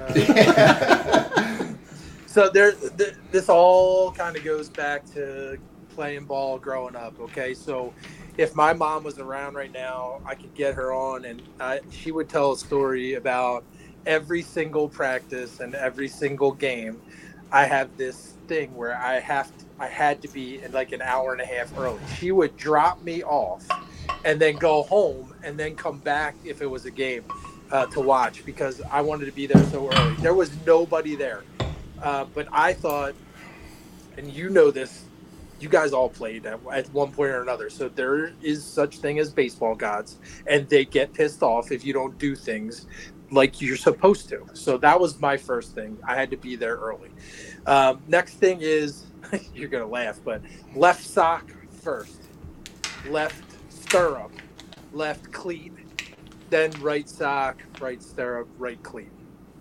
Uh, 0.00 1.74
so 2.26 2.48
there, 2.48 2.72
th- 2.72 3.16
this 3.30 3.50
all 3.50 4.12
kind 4.12 4.34
of 4.34 4.42
goes 4.44 4.70
back 4.70 5.04
to 5.12 5.58
playing 5.90 6.24
ball 6.24 6.58
growing 6.58 6.96
up. 6.96 7.20
Okay, 7.20 7.52
so 7.52 7.92
if 8.38 8.54
my 8.54 8.72
mom 8.72 9.04
was 9.04 9.18
around 9.18 9.56
right 9.56 9.72
now, 9.72 10.22
I 10.24 10.36
could 10.36 10.54
get 10.54 10.74
her 10.74 10.92
on, 10.92 11.26
and 11.26 11.42
I, 11.60 11.80
she 11.90 12.12
would 12.12 12.30
tell 12.30 12.52
a 12.52 12.56
story 12.56 13.14
about 13.14 13.62
every 14.06 14.40
single 14.40 14.88
practice 14.88 15.60
and 15.60 15.74
every 15.74 16.08
single 16.08 16.52
game. 16.52 17.02
I 17.52 17.64
have 17.64 17.94
this 17.98 18.34
thing 18.46 18.74
where 18.74 18.96
I 18.96 19.20
have 19.20 19.54
to, 19.58 19.64
I 19.78 19.88
had 19.88 20.22
to 20.22 20.28
be 20.28 20.62
in 20.62 20.72
like 20.72 20.92
an 20.92 21.02
hour 21.02 21.32
and 21.32 21.42
a 21.42 21.46
half 21.46 21.76
early. 21.76 22.00
She 22.18 22.32
would 22.32 22.56
drop 22.56 23.02
me 23.02 23.22
off 23.22 23.66
and 24.24 24.40
then 24.40 24.56
go 24.56 24.82
home 24.82 25.34
and 25.42 25.58
then 25.58 25.74
come 25.74 25.98
back 25.98 26.34
if 26.44 26.60
it 26.62 26.66
was 26.66 26.84
a 26.84 26.90
game 26.90 27.24
uh, 27.70 27.86
to 27.86 28.00
watch 28.00 28.44
because 28.44 28.80
I 28.90 29.00
wanted 29.00 29.26
to 29.26 29.32
be 29.32 29.46
there 29.46 29.62
so 29.64 29.90
early. 29.90 30.14
There 30.16 30.34
was 30.34 30.50
nobody 30.66 31.16
there. 31.16 31.44
Uh, 32.02 32.24
but 32.34 32.48
I 32.52 32.72
thought, 32.72 33.14
and 34.16 34.32
you 34.32 34.50
know 34.50 34.70
this, 34.70 35.04
you 35.60 35.68
guys 35.68 35.92
all 35.92 36.08
played 36.08 36.46
at, 36.46 36.60
at 36.72 36.88
one 36.92 37.10
point 37.12 37.30
or 37.30 37.42
another. 37.42 37.70
So 37.70 37.88
there 37.88 38.32
is 38.42 38.64
such 38.64 38.98
thing 38.98 39.18
as 39.18 39.32
baseball 39.32 39.74
gods, 39.74 40.18
and 40.46 40.68
they 40.68 40.84
get 40.84 41.12
pissed 41.12 41.42
off 41.42 41.72
if 41.72 41.84
you 41.84 41.92
don't 41.92 42.16
do 42.18 42.36
things 42.36 42.86
like 43.30 43.60
you're 43.60 43.76
supposed 43.76 44.28
to. 44.30 44.46
So 44.54 44.78
that 44.78 44.98
was 44.98 45.20
my 45.20 45.36
first 45.36 45.74
thing. 45.74 45.98
I 46.06 46.14
had 46.14 46.30
to 46.30 46.36
be 46.36 46.56
there 46.56 46.76
early. 46.76 47.10
Um, 47.66 48.00
next 48.06 48.34
thing 48.34 48.58
is, 48.60 49.04
you're 49.54 49.68
gonna 49.68 49.86
laugh, 49.86 50.20
but 50.24 50.42
left 50.74 51.04
sock 51.04 51.50
first, 51.82 52.22
left 53.08 53.47
stirrup, 53.88 54.32
left 54.92 55.32
cleat, 55.32 55.72
then 56.50 56.70
right 56.80 57.08
sock, 57.08 57.62
right 57.80 58.02
stirrup, 58.02 58.46
right 58.58 58.82
cleat. 58.82 59.10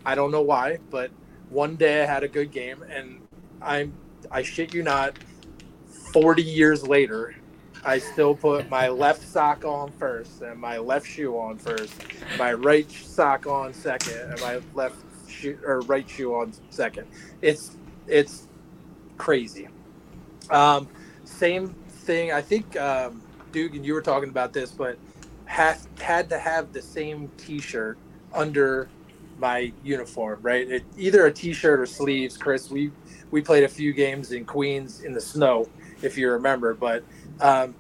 I 0.06 0.16
don't 0.16 0.32
know 0.32 0.42
why, 0.42 0.80
but 0.90 1.12
one 1.50 1.78
day 1.78 2.04
I 2.04 2.06
had 2.06 2.24
a 2.24 2.28
good 2.28 2.52
game, 2.52 2.84
and 2.84 3.22
I'm 3.62 3.94
I 4.30 4.42
shit 4.44 4.74
you 4.74 4.84
not, 4.84 5.18
forty 6.12 6.44
years 6.44 6.86
later, 6.86 7.36
I 7.86 8.00
still 8.00 8.36
put 8.36 8.70
my 8.70 8.90
left 9.06 9.26
sock 9.26 9.64
on 9.64 9.94
first 9.94 10.42
and 10.42 10.60
my 10.60 10.78
left 10.78 11.08
shoe 11.08 11.38
on 11.38 11.58
first, 11.58 11.94
my 12.38 12.52
right 12.52 12.90
sock 12.92 13.48
on 13.48 13.74
second, 13.74 14.32
and 14.32 14.42
my 14.42 14.60
left 14.74 14.98
shoe 15.30 15.58
or 15.66 15.80
right 15.82 16.08
shoe 16.10 16.36
on 16.36 16.52
second. 16.70 17.08
It's 17.42 17.78
it's 18.08 18.48
crazy. 19.18 19.70
Um, 20.50 20.90
same 21.24 21.70
thing. 21.88 22.34
I 22.34 22.42
think 22.42 22.76
um, 22.76 23.22
Dugan, 23.52 23.84
you 23.84 23.94
were 23.94 24.02
talking 24.02 24.30
about 24.30 24.54
this, 24.54 24.72
but 24.72 24.98
had 25.46 25.78
had 26.00 26.30
to 26.30 26.40
have 26.40 26.74
the 26.74 26.82
same 26.82 27.30
T-shirt 27.38 27.98
under 28.34 28.90
my 29.40 29.72
uniform, 29.84 30.40
right? 30.42 30.70
It, 30.70 30.84
either 30.98 31.26
a 31.26 31.32
T-shirt 31.32 31.80
or 31.80 31.86
sleeves. 31.86 32.38
Chris, 32.38 32.70
we 32.70 32.92
we 33.32 33.42
played 33.42 33.64
a 33.64 33.70
few 33.70 33.94
games 33.94 34.32
in 34.32 34.46
Queens 34.46 35.02
in 35.02 35.14
the 35.14 35.22
snow, 35.22 35.70
if 36.02 36.18
you 36.18 36.32
remember, 36.32 36.74
but 36.74 37.04
um, 37.40 37.76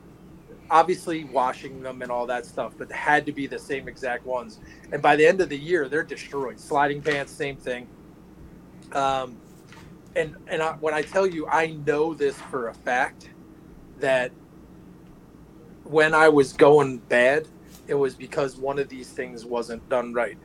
obviously 0.69 1.23
washing 1.25 1.81
them 1.81 2.01
and 2.01 2.11
all 2.11 2.25
that 2.27 2.45
stuff, 2.45 2.73
but 2.77 2.91
had 2.91 3.25
to 3.25 3.31
be 3.31 3.47
the 3.47 3.59
same 3.59 3.87
exact 3.87 4.25
ones. 4.25 4.59
And 4.91 5.01
by 5.01 5.15
the 5.15 5.25
end 5.25 5.41
of 5.41 5.49
the 5.49 5.57
year, 5.57 5.87
they're 5.87 6.03
destroyed. 6.03 6.59
Sliding 6.59 7.01
pants, 7.01 7.31
same 7.31 7.57
thing. 7.57 7.87
Um, 8.93 9.37
and 10.15 10.35
and 10.47 10.61
I, 10.61 10.73
when 10.73 10.93
I 10.93 11.01
tell 11.01 11.27
you, 11.27 11.47
I 11.47 11.67
know 11.85 12.13
this 12.13 12.35
for 12.35 12.69
a 12.69 12.73
fact 12.73 13.29
that 13.99 14.31
when 15.89 16.13
I 16.13 16.29
was 16.29 16.53
going 16.53 16.97
bad, 16.97 17.47
it 17.87 17.93
was 17.93 18.15
because 18.15 18.57
one 18.57 18.79
of 18.79 18.89
these 18.89 19.09
things 19.09 19.45
wasn't 19.45 19.87
done 19.89 20.13
right. 20.13 20.37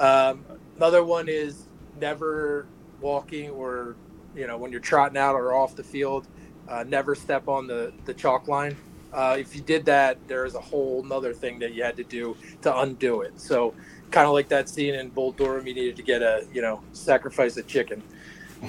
Um, 0.00 0.44
another 0.76 1.04
one 1.04 1.28
is 1.28 1.64
never 2.00 2.66
walking 3.00 3.50
or 3.50 3.96
you 4.34 4.46
know 4.46 4.56
when 4.56 4.70
you're 4.70 4.80
trotting 4.80 5.18
out 5.18 5.34
or 5.34 5.54
off 5.54 5.76
the 5.76 5.84
field, 5.84 6.26
uh, 6.68 6.84
never 6.86 7.14
step 7.14 7.48
on 7.48 7.66
the 7.66 7.92
the 8.04 8.14
chalk 8.14 8.48
line. 8.48 8.76
Uh, 9.12 9.36
if 9.38 9.54
you 9.54 9.62
did 9.62 9.84
that, 9.86 10.18
there 10.28 10.44
is 10.44 10.54
a 10.54 10.60
whole 10.60 11.02
nother 11.02 11.32
thing 11.32 11.58
that 11.58 11.72
you 11.72 11.82
had 11.82 11.96
to 11.96 12.04
do 12.04 12.36
to 12.60 12.80
undo 12.80 13.22
it. 13.22 13.38
So 13.40 13.72
kind 14.10 14.26
of 14.26 14.32
like 14.32 14.48
that 14.48 14.68
scene 14.68 14.94
in 14.94 15.08
Bull 15.08 15.32
Durham, 15.32 15.66
you 15.66 15.74
needed 15.74 15.96
to 15.96 16.02
get 16.02 16.22
a 16.22 16.46
you 16.52 16.62
know 16.62 16.82
sacrifice 16.92 17.56
a 17.56 17.62
chicken. 17.62 18.02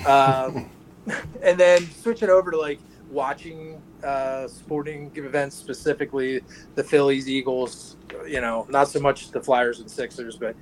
Um, 0.05 0.69
and 1.41 1.57
then 1.57 1.89
switching 1.91 2.29
over 2.29 2.51
to 2.51 2.57
like 2.57 2.79
watching 3.10 3.82
uh, 4.04 4.48
sporting 4.48 5.12
events, 5.15 5.56
specifically 5.56 6.41
the 6.76 6.84
Phillies, 6.84 7.30
Eagles. 7.30 7.98
You 8.26 8.41
know, 8.41 8.65
not 8.70 8.88
so 8.88 9.00
much 9.00 9.32
the 9.32 9.41
Flyers 9.41 9.80
and 9.80 9.89
Sixers, 9.89 10.38
but 10.38 10.56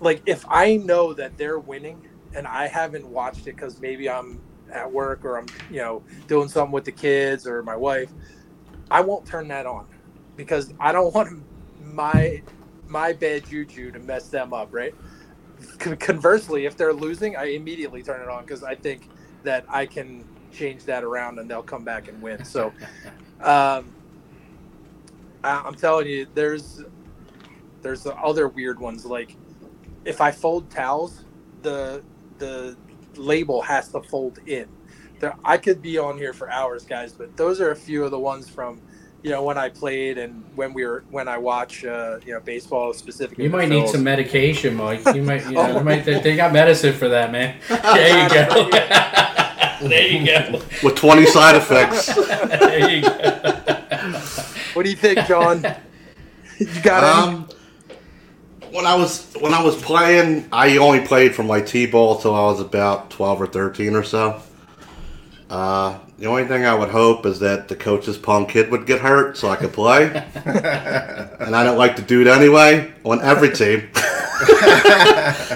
like 0.00 0.22
if 0.26 0.44
I 0.48 0.76
know 0.76 1.12
that 1.14 1.36
they're 1.36 1.58
winning 1.58 2.06
and 2.34 2.46
I 2.46 2.66
haven't 2.66 3.06
watched 3.06 3.46
it 3.46 3.56
because 3.56 3.80
maybe 3.80 4.08
I'm 4.08 4.40
at 4.72 4.90
work 4.90 5.24
or 5.24 5.38
I'm 5.38 5.46
you 5.70 5.78
know 5.78 6.02
doing 6.26 6.48
something 6.48 6.72
with 6.72 6.84
the 6.84 6.92
kids 6.92 7.46
or 7.46 7.62
my 7.62 7.76
wife, 7.76 8.10
I 8.90 9.00
won't 9.00 9.26
turn 9.26 9.48
that 9.48 9.66
on 9.66 9.86
because 10.36 10.72
I 10.80 10.92
don't 10.92 11.14
want 11.14 11.42
my 11.80 12.42
my 12.86 13.12
bad 13.12 13.46
juju 13.48 13.90
to 13.92 13.98
mess 13.98 14.28
them 14.28 14.52
up, 14.52 14.72
right? 14.72 14.94
Conversely, 15.78 16.66
if 16.66 16.76
they're 16.76 16.92
losing, 16.92 17.36
I 17.36 17.44
immediately 17.52 18.02
turn 18.02 18.20
it 18.20 18.28
on 18.28 18.44
because 18.44 18.62
I 18.62 18.74
think 18.74 19.08
that 19.44 19.64
I 19.68 19.86
can 19.86 20.24
change 20.54 20.84
that 20.84 21.04
around 21.04 21.38
and 21.38 21.50
they'll 21.50 21.62
come 21.62 21.84
back 21.84 22.08
and 22.08 22.20
win. 22.22 22.44
So, 22.44 22.68
um, 23.40 23.86
I, 25.42 25.62
I'm 25.64 25.74
telling 25.74 26.06
you, 26.06 26.26
there's 26.34 26.82
there's 27.82 28.06
other 28.06 28.48
weird 28.48 28.80
ones 28.80 29.04
like 29.04 29.36
if 30.04 30.20
I 30.20 30.30
fold 30.30 30.70
towels, 30.70 31.24
the 31.62 32.02
the 32.38 32.76
label 33.16 33.62
has 33.62 33.88
to 33.88 34.02
fold 34.02 34.38
in. 34.46 34.68
There, 35.20 35.34
I 35.44 35.58
could 35.58 35.80
be 35.80 35.98
on 35.98 36.18
here 36.18 36.32
for 36.32 36.50
hours, 36.50 36.84
guys, 36.84 37.12
but 37.12 37.36
those 37.36 37.60
are 37.60 37.70
a 37.70 37.76
few 37.76 38.04
of 38.04 38.10
the 38.10 38.18
ones 38.18 38.48
from 38.48 38.80
you 39.22 39.30
know 39.30 39.42
when 39.42 39.56
I 39.56 39.68
played 39.70 40.18
and 40.18 40.44
when 40.54 40.74
we 40.74 40.84
were 40.84 41.04
when 41.10 41.28
I 41.28 41.38
watch 41.38 41.84
uh, 41.84 42.18
you 42.26 42.32
know 42.34 42.40
baseball 42.40 42.92
specifically. 42.92 43.44
You 43.44 43.50
might 43.50 43.68
need 43.68 43.88
some 43.88 44.02
medication, 44.02 44.74
Mike. 44.74 45.00
You 45.14 45.22
might, 45.22 45.44
you 45.46 45.52
know, 45.52 45.60
Oh. 45.62 45.78
you 45.78 45.84
might 45.84 46.04
they, 46.04 46.20
they 46.20 46.36
got 46.36 46.52
medicine 46.52 46.92
for 46.94 47.08
that, 47.08 47.30
man. 47.32 47.58
There 47.68 48.22
you 48.22 48.28
go. 48.28 49.43
there 49.88 50.06
you 50.06 50.26
go. 50.26 50.60
with 50.82 50.96
20 50.96 51.26
side 51.26 51.56
effects. 51.56 52.16
There 52.18 52.90
you 52.90 53.02
go. 53.02 53.10
What 54.74 54.82
do 54.84 54.90
you 54.90 54.96
think, 54.96 55.26
John? 55.26 55.64
you 56.58 56.66
got 56.82 57.28
any? 57.28 57.36
Um, 57.36 57.48
when 58.70 58.86
I 58.86 58.96
was 58.96 59.32
when 59.40 59.54
I 59.54 59.62
was 59.62 59.80
playing, 59.80 60.48
I 60.52 60.76
only 60.78 61.06
played 61.06 61.34
from 61.34 61.46
like 61.46 61.66
t-ball 61.66 62.18
till 62.20 62.34
I 62.34 62.40
was 62.40 62.60
about 62.60 63.10
12 63.10 63.42
or 63.42 63.46
13 63.46 63.94
or 63.94 64.02
so. 64.02 64.42
Uh, 65.48 65.98
the 66.18 66.26
only 66.26 66.44
thing 66.46 66.64
I 66.64 66.74
would 66.74 66.88
hope 66.88 67.26
is 67.26 67.38
that 67.40 67.68
the 67.68 67.76
coach's 67.76 68.18
punk 68.18 68.48
kid 68.48 68.70
would 68.70 68.86
get 68.86 69.00
hurt 69.00 69.36
so 69.36 69.48
I 69.48 69.56
could 69.56 69.72
play. 69.72 70.06
and 70.44 71.54
I 71.54 71.62
don't 71.62 71.78
like 71.78 71.96
to 71.96 72.02
do 72.02 72.20
it 72.20 72.26
anyway 72.26 72.92
on 73.04 73.20
every 73.22 73.50
team. 73.50 73.88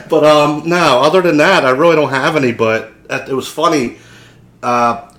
but 0.08 0.24
um, 0.24 0.68
no, 0.68 1.00
other 1.00 1.22
than 1.22 1.38
that, 1.38 1.64
I 1.64 1.70
really 1.70 1.96
don't 1.96 2.10
have 2.10 2.36
any. 2.36 2.52
But 2.52 2.92
it 3.10 3.34
was 3.34 3.48
funny. 3.48 3.98
Uh, 4.62 5.10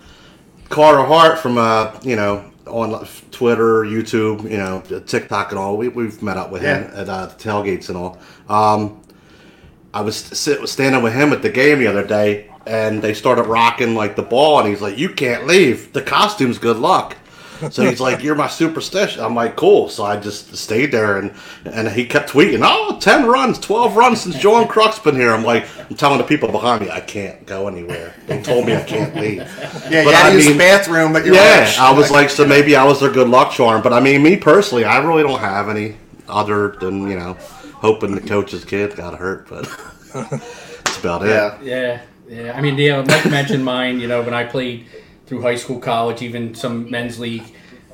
Carter 0.70 1.04
Hart 1.04 1.40
from 1.40 1.58
uh, 1.58 1.98
you 2.04 2.16
know 2.16 2.46
on 2.68 3.08
Twitter, 3.32 3.84
YouTube, 3.84 4.44
you 4.50 4.58
know 4.58 4.82
TikTok 5.06 5.52
and 5.52 5.60
all. 5.60 5.78
We 5.78 5.88
we've 5.90 6.22
met 6.22 6.38
up 6.38 6.52
with 6.52 6.62
him 6.62 6.90
at 6.94 7.10
uh, 7.10 7.30
tailgates 7.38 7.90
and 7.90 7.98
all. 7.98 8.20
Um, 8.48 9.02
I 9.94 10.02
was 10.02 10.16
sit, 10.16 10.68
standing 10.70 11.02
with 11.02 11.14
him 11.14 11.34
at 11.34 11.42
the 11.42 11.50
game 11.50 11.80
the 11.80 11.88
other 11.88 12.06
day, 12.06 12.52
and 12.68 13.02
they 13.02 13.14
started 13.14 13.48
rocking 13.48 13.96
like 13.96 14.16
the 14.16 14.24
ball, 14.24 14.60
and 14.60 14.68
he's 14.68 14.82
like, 14.82 14.98
"You 14.98 15.10
can't 15.10 15.48
leave. 15.48 15.94
The 15.94 16.02
costume's 16.02 16.60
good 16.60 16.78
luck." 16.78 17.18
So 17.72 17.84
he's 17.84 18.00
like, 18.00 18.24
"You're 18.24 18.36
my 18.36 18.48
superstition." 18.48 19.22
I'm 19.24 19.36
like, 19.36 19.56
"Cool." 19.56 19.90
So 19.90 20.04
I 20.06 20.16
just 20.18 20.56
stayed 20.56 20.92
there, 20.92 21.18
and 21.18 21.34
and 21.66 21.88
he 21.90 22.06
kept 22.06 22.30
tweeting, 22.32 22.62
"Oh, 22.64 22.98
10 23.00 23.26
runs, 23.26 23.60
twelve 23.60 23.96
runs 23.98 24.22
since 24.22 24.38
John 24.40 24.68
Kruk's 24.68 25.00
been 25.00 25.16
here." 25.16 25.32
I'm 25.34 25.44
like, 25.44 25.66
I'm 25.90 25.96
telling 25.96 26.18
the 26.20 26.24
people 26.24 26.50
behind 26.52 26.82
me, 26.82 26.90
I 26.90 27.00
can't 27.02 27.46
go 27.46 27.68
anywhere. 27.68 28.14
They 28.28 28.42
told 28.42 28.66
me 28.66 28.76
I 28.76 28.84
can't 28.84 29.14
leave. 29.16 29.38
Yeah, 29.90 30.00
you 30.00 30.06
But 30.06 30.14
had 30.16 30.26
I 30.28 30.30
to 30.32 30.36
use 30.38 30.48
mean- 30.48 30.58
bathroom, 30.58 31.14
but 31.14 31.26
you're 31.26 31.36
Yeah, 31.36 31.66
like, 31.68 31.80
I 31.80 31.92
was 31.92 32.10
like, 32.12 32.30
so 32.30 32.46
maybe 32.46 32.76
I 32.76 32.84
was 32.86 33.00
their 33.00 33.12
good 33.12 33.28
luck 33.30 33.52
charm. 33.52 33.82
But 33.82 33.92
I 33.94 34.00
mean, 34.00 34.24
me 34.24 34.38
personally, 34.38 34.86
I 34.86 35.00
really 35.06 35.24
don't 35.24 35.40
have 35.40 35.68
any 35.70 35.96
other 36.28 36.76
than 36.80 37.10
you 37.10 37.18
know, 37.18 37.34
hoping 37.74 38.16
the 38.16 38.22
coach's 38.22 38.64
kid 38.64 38.96
got 38.96 39.18
hurt. 39.18 39.48
But 39.50 39.68
that's 40.14 40.98
about 41.00 41.24
it. 41.26 41.30
yeah. 41.30 41.58
Yeah, 41.62 42.02
yeah. 42.30 42.54
I 42.56 42.62
mean, 42.62 42.78
yeah. 42.78 43.04
Mike 43.06 43.26
mentioned 43.30 43.66
mine. 43.66 44.00
You 44.00 44.08
know, 44.08 44.22
when 44.22 44.34
I 44.34 44.44
played 44.46 44.86
through 45.30 45.42
high 45.44 45.56
school, 45.56 45.80
college, 45.80 46.22
even 46.24 46.56
some 46.56 46.90
men's 46.90 47.20
league. 47.20 47.44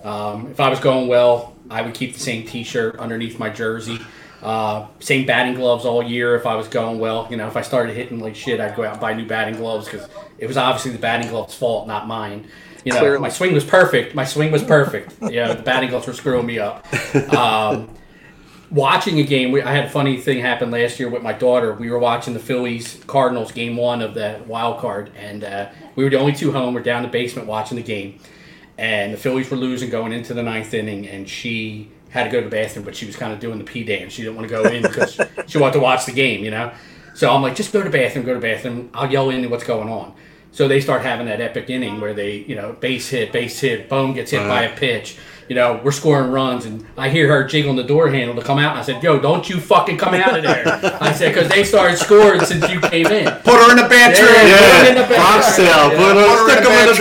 Um, 0.04 0.48
if 0.52 0.60
I 0.62 0.70
was 0.70 0.80
going 0.80 1.08
well, 1.10 1.54
I 1.70 1.82
would 1.82 1.94
keep 1.94 2.14
the 2.14 2.20
same 2.20 2.48
T-shirt 2.48 2.98
underneath 2.98 3.38
my 3.38 3.50
jersey. 3.50 4.00
Uh, 4.42 4.88
same 5.00 5.26
batting 5.26 5.56
gloves 5.56 5.86
all 5.86 6.02
year. 6.02 6.36
If 6.36 6.46
I 6.46 6.56
was 6.56 6.68
going 6.70 6.98
well, 7.00 7.28
you 7.30 7.36
know, 7.36 7.48
if 7.48 7.58
I 7.58 7.62
started 7.62 7.96
hitting 7.96 8.20
like 8.20 8.36
shit, 8.36 8.62
I'd 8.62 8.76
go 8.76 8.84
out 8.86 8.94
and 8.94 9.02
buy 9.02 9.14
new 9.14 9.26
batting 9.28 9.56
gloves 9.58 9.86
because 9.86 10.08
it 10.38 10.48
was 10.48 10.56
obviously 10.56 10.92
the 10.92 10.98
batting 10.98 11.28
gloves' 11.30 11.56
fault, 11.56 11.88
not 11.88 12.08
mine. 12.08 12.48
You 12.86 12.94
know, 12.94 13.00
Clearly. 13.00 13.20
my 13.20 13.30
swing 13.30 13.54
was 13.54 13.66
perfect. 13.66 14.16
My 14.16 14.24
swing 14.26 14.52
was 14.52 14.64
perfect. 14.64 15.14
yeah, 15.22 15.54
the 15.54 15.62
batting 15.62 15.90
gloves 15.90 16.08
were 16.08 16.14
screwing 16.14 16.46
me 16.46 16.60
up. 16.60 16.86
Um, 17.36 17.90
watching 18.72 19.20
a 19.20 19.24
game, 19.24 19.52
we, 19.52 19.62
I 19.62 19.74
had 19.74 19.86
a 19.86 19.90
funny 19.90 20.18
thing 20.18 20.40
happen 20.40 20.72
last 20.72 21.00
year 21.00 21.10
with 21.10 21.22
my 21.22 21.34
daughter. 21.34 21.74
We 21.74 21.90
were 21.90 22.00
watching 22.00 22.34
the 22.34 22.40
Phillies 22.40 23.04
Cardinals 23.08 23.52
game 23.52 23.78
one 23.78 24.02
of 24.02 24.14
the 24.14 24.42
wild 24.48 24.80
card, 24.80 25.12
and 25.18 25.44
uh, 25.44 25.70
we 25.96 26.04
were 26.04 26.10
the 26.10 26.20
only 26.20 26.34
two 26.34 26.52
home. 26.52 26.74
We're 26.74 26.84
down 26.84 27.04
in 27.04 27.10
the 27.10 27.12
basement 27.12 27.48
watching 27.48 27.78
the 27.78 27.84
game, 27.84 28.20
and 28.78 29.14
the 29.14 29.18
Phillies 29.18 29.50
were 29.50 29.58
losing 29.58 29.90
going 29.90 30.12
into 30.12 30.34
the 30.34 30.44
ninth 30.44 30.74
inning, 30.74 31.08
and 31.08 31.28
she 31.28 31.92
had 32.10 32.26
to 32.26 32.30
go 32.30 32.40
to 32.40 32.46
the 32.46 32.56
bathroom, 32.56 32.86
but 32.86 32.96
she 32.96 33.06
was 33.06 33.16
kind 33.16 33.34
of 33.34 33.40
doing 33.40 33.58
the 33.58 33.66
pee 33.66 33.84
dance. 33.84 34.14
She 34.14 34.22
didn't 34.24 34.38
want 34.38 34.48
to 34.48 34.54
go 34.54 34.64
in 34.64 34.84
because 34.84 35.20
she 35.48 35.58
wanted 35.58 35.74
to 35.74 35.80
watch 35.80 36.06
the 36.06 36.14
game, 36.14 36.44
you 36.44 36.52
know. 36.52 36.72
So 37.14 37.34
I'm 37.34 37.42
like, 37.42 37.56
just 37.56 37.72
go 37.74 37.84
to 37.84 37.90
the 37.90 37.98
bathroom, 37.98 38.26
go 38.26 38.34
to 38.34 38.40
the 38.40 38.48
bathroom. 38.48 38.90
I'll 38.94 39.12
yell 39.12 39.30
in 39.30 39.50
what's 39.50 39.64
going 39.64 39.90
on. 39.90 40.14
So 40.52 40.70
they 40.70 40.80
start 40.80 41.02
having 41.02 41.26
that 41.28 41.42
epic 41.42 41.70
inning 41.70 42.00
where 42.00 42.14
they, 42.14 42.38
you 42.38 42.56
know, 42.56 42.74
base 42.74 43.10
hit, 43.10 43.34
base 43.34 43.60
hit, 43.60 43.90
Bohm 43.90 44.14
gets 44.14 44.32
hit 44.32 44.48
by 44.48 44.64
a 44.64 44.76
pitch. 44.76 45.18
You 45.48 45.54
know, 45.54 45.80
we're 45.84 45.92
scoring 45.92 46.32
runs, 46.32 46.66
and 46.66 46.84
I 46.98 47.10
hear 47.10 47.28
her 47.28 47.44
jiggling 47.44 47.76
the 47.76 47.84
door 47.84 48.10
handle 48.10 48.36
to 48.36 48.42
come 48.42 48.58
out. 48.58 48.72
And 48.72 48.80
I 48.80 48.82
said, 48.84 49.04
"Yo, 49.04 49.20
don't 49.20 49.48
you 49.48 49.60
fucking 49.60 49.98
come 49.98 50.16
out 50.16 50.36
of 50.36 50.44
there!" 50.44 50.64
I 51.00 51.12
said, 51.14 51.34
"Because 51.36 51.50
they 51.50 51.64
started 51.64 51.98
scoring 52.00 52.42
since 52.42 52.68
you 52.70 52.80
came 52.80 53.06
in." 53.06 53.26
Put 53.44 53.54
her 53.54 53.70
in 53.72 53.78
the 53.78 53.88
bathroom. 53.88 54.30
Yeah. 54.34 54.58
Put 54.58 54.74
her 54.74 54.90
in 54.90 54.96
the 54.96 55.02
bathroom. 55.02 55.68
Yeah. 55.68 55.90
put 55.90 56.16
her, 56.16 56.28
her 56.28 56.50
stick 56.50 56.58
in 56.58 56.64
the 56.64 56.80
in 56.80 56.88
the 56.88 56.94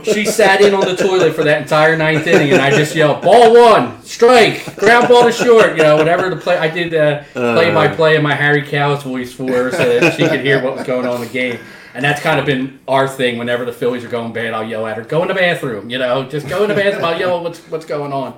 bathroom. 0.00 0.14
She 0.14 0.24
sat 0.24 0.60
in 0.62 0.72
on 0.74 0.80
the 0.86 0.96
toilet 0.96 1.34
for 1.34 1.44
that 1.44 1.60
entire 1.60 1.94
ninth 1.96 2.26
inning, 2.26 2.52
and 2.52 2.62
I 2.62 2.70
just 2.70 2.94
yelled, 2.94 3.20
"Ball 3.20 3.52
one, 3.52 4.02
strike, 4.02 4.74
ground 4.76 5.08
ball 5.08 5.24
to 5.24 5.32
short." 5.32 5.76
You 5.76 5.82
know, 5.82 5.96
whatever 5.96 6.30
the 6.30 6.36
play. 6.36 6.56
I 6.56 6.68
did 6.68 6.94
uh, 6.94 7.22
play 7.34 7.70
by 7.74 7.88
play 7.88 8.16
in 8.16 8.22
my 8.22 8.34
Harry 8.34 8.62
Kalas 8.62 9.02
voice 9.02 9.32
for 9.32 9.46
her, 9.52 9.70
so 9.72 10.00
that 10.00 10.16
she 10.16 10.26
could 10.26 10.40
hear 10.40 10.62
what 10.62 10.76
was 10.76 10.86
going 10.86 11.06
on 11.06 11.16
in 11.16 11.28
the 11.28 11.32
game. 11.32 11.58
And 11.94 12.04
that's 12.04 12.20
kind 12.20 12.38
of 12.38 12.46
been 12.46 12.78
our 12.86 13.08
thing. 13.08 13.38
Whenever 13.38 13.64
the 13.64 13.72
Phillies 13.72 14.04
are 14.04 14.08
going 14.08 14.32
bad, 14.32 14.52
I'll 14.54 14.64
yell 14.68 14.86
at 14.86 14.96
her, 14.96 15.04
"Go 15.04 15.22
in 15.22 15.28
the 15.28 15.34
bathroom." 15.34 15.88
You 15.90 15.98
know, 15.98 16.24
just 16.28 16.48
go 16.48 16.62
in 16.62 16.68
the 16.68 16.74
bathroom. 16.74 17.04
I'll 17.04 17.18
yell, 17.18 17.42
"What's 17.42 17.58
what's 17.70 17.86
going 17.86 18.12
on?" 18.12 18.34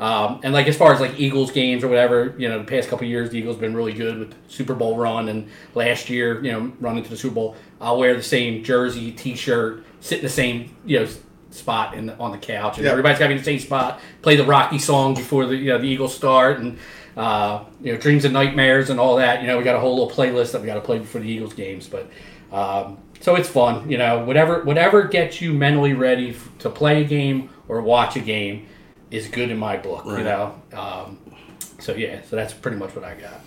Um, 0.00 0.40
and 0.42 0.52
like 0.52 0.66
as 0.66 0.76
far 0.76 0.92
as 0.92 1.00
like 1.00 1.20
Eagles 1.20 1.52
games 1.52 1.84
or 1.84 1.88
whatever, 1.88 2.34
you 2.36 2.48
know, 2.48 2.58
the 2.58 2.64
past 2.64 2.88
couple 2.88 3.04
of 3.04 3.10
years, 3.10 3.30
the 3.30 3.38
Eagles 3.38 3.56
been 3.56 3.76
really 3.76 3.92
good 3.92 4.18
with 4.18 4.34
Super 4.48 4.74
Bowl 4.74 4.96
run, 4.96 5.28
and 5.28 5.48
last 5.74 6.10
year, 6.10 6.42
you 6.44 6.50
know, 6.50 6.72
running 6.80 7.04
to 7.04 7.10
the 7.10 7.16
Super 7.16 7.34
Bowl, 7.36 7.56
I'll 7.80 7.98
wear 7.98 8.16
the 8.16 8.22
same 8.22 8.64
jersey, 8.64 9.12
T-shirt, 9.12 9.84
sit 10.00 10.18
in 10.18 10.24
the 10.24 10.30
same 10.30 10.74
you 10.84 11.00
know 11.00 11.08
spot 11.50 11.94
in 11.94 12.06
the, 12.06 12.18
on 12.18 12.32
the 12.32 12.38
couch, 12.38 12.78
and 12.78 12.86
Yeah. 12.86 12.90
everybody's 12.90 13.18
got 13.20 13.26
to 13.26 13.28
be 13.28 13.34
in 13.34 13.38
the 13.38 13.44
same 13.44 13.60
spot. 13.60 14.00
Play 14.22 14.34
the 14.34 14.44
Rocky 14.44 14.78
song 14.78 15.14
before 15.14 15.46
the 15.46 15.54
you 15.56 15.68
know 15.70 15.78
the 15.78 15.86
Eagles 15.86 16.12
start, 16.14 16.58
and 16.58 16.76
uh, 17.16 17.60
you 17.80 17.92
know 17.92 17.98
dreams 17.98 18.24
and 18.24 18.34
nightmares 18.34 18.90
and 18.90 18.98
all 18.98 19.14
that. 19.16 19.42
You 19.42 19.46
know, 19.46 19.58
we 19.58 19.62
got 19.62 19.76
a 19.76 19.80
whole 19.80 19.92
little 19.96 20.10
playlist 20.10 20.50
that 20.52 20.60
we 20.60 20.66
got 20.66 20.74
to 20.74 20.80
play 20.80 20.98
before 20.98 21.20
the 21.20 21.28
Eagles 21.28 21.52
games, 21.54 21.86
but. 21.86 22.08
Um, 22.54 22.98
so 23.20 23.34
it's 23.34 23.48
fun, 23.48 23.90
you 23.90 23.98
know. 23.98 24.24
Whatever, 24.24 24.62
whatever 24.64 25.02
gets 25.04 25.40
you 25.40 25.52
mentally 25.52 25.92
ready 25.92 26.30
f- 26.30 26.48
to 26.60 26.70
play 26.70 27.02
a 27.02 27.04
game 27.04 27.50
or 27.68 27.82
watch 27.82 28.16
a 28.16 28.20
game 28.20 28.66
is 29.10 29.28
good 29.28 29.50
in 29.50 29.58
my 29.58 29.76
book, 29.76 30.04
you 30.06 30.24
know. 30.24 30.60
Um, 30.72 31.18
so 31.80 31.94
yeah, 31.94 32.22
so 32.22 32.36
that's 32.36 32.52
pretty 32.54 32.76
much 32.76 32.94
what 32.94 33.04
I 33.04 33.14
got. 33.14 33.40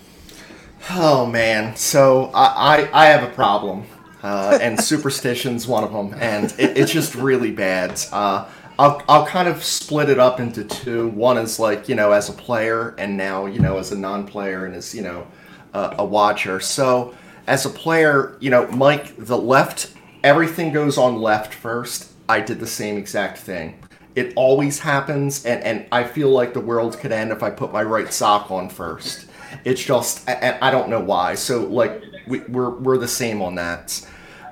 Oh 0.90 1.26
man, 1.26 1.76
so 1.76 2.32
I 2.34 2.90
I, 2.92 3.06
I 3.06 3.06
have 3.08 3.24
a 3.24 3.34
problem, 3.34 3.86
uh, 4.24 4.60
and 4.62 4.80
superstition's 4.80 5.68
one 5.68 5.84
of 5.84 5.92
them, 5.92 6.14
and 6.20 6.46
it, 6.60 6.78
it's 6.78 6.92
just 6.92 7.16
really 7.16 7.52
bad. 7.52 8.00
Uh, 8.12 8.50
I'll 8.78 9.02
I'll 9.08 9.26
kind 9.26 9.48
of 9.48 9.64
split 9.64 10.10
it 10.10 10.20
up 10.20 10.40
into 10.40 10.64
two. 10.64 11.08
One 11.10 11.38
is 11.38 11.60
like 11.60 11.88
you 11.90 11.96
know 11.96 12.12
as 12.12 12.30
a 12.30 12.34
player, 12.34 12.94
and 12.98 13.18
now 13.18 13.46
you 13.46 13.60
know 13.60 13.78
as 13.78 13.92
a 13.92 13.98
non-player, 13.98 14.66
and 14.66 14.76
as 14.76 14.94
you 14.94 15.02
know 15.02 15.28
uh, 15.74 15.96
a 15.98 16.06
watcher. 16.06 16.60
So 16.60 17.16
as 17.48 17.66
a 17.66 17.70
player, 17.70 18.38
you 18.40 18.50
know 18.50 18.68
Mike, 18.68 19.16
the 19.18 19.38
left, 19.38 19.94
everything 20.24 20.72
goes 20.72 20.98
on 20.98 21.22
left 21.22 21.54
first. 21.54 22.12
I 22.30 22.42
did 22.42 22.60
the 22.60 22.68
same 22.68 22.98
exact 22.98 23.38
thing. 23.38 23.80
It 24.16 24.34
always 24.36 24.80
happens, 24.80 25.46
and, 25.46 25.64
and 25.64 25.86
I 25.92 26.04
feel 26.04 26.30
like 26.30 26.54
the 26.54 26.60
world 26.60 27.00
could 27.00 27.12
end 27.12 27.32
if 27.32 27.44
I 27.44 27.50
put 27.50 27.72
my 27.72 27.84
right 27.84 28.12
sock 28.12 28.52
on 28.52 28.68
first. 28.68 29.28
It's 29.64 29.82
just, 29.82 30.28
and 30.28 30.58
I 30.62 30.72
don't 30.72 30.90
know 30.90 31.00
why. 31.00 31.36
So, 31.36 31.64
like, 31.64 32.04
we, 32.28 32.40
we're, 32.40 32.72
we're 32.72 32.98
the 32.98 33.08
same 33.08 33.42
on 33.42 33.56
that. 33.56 34.06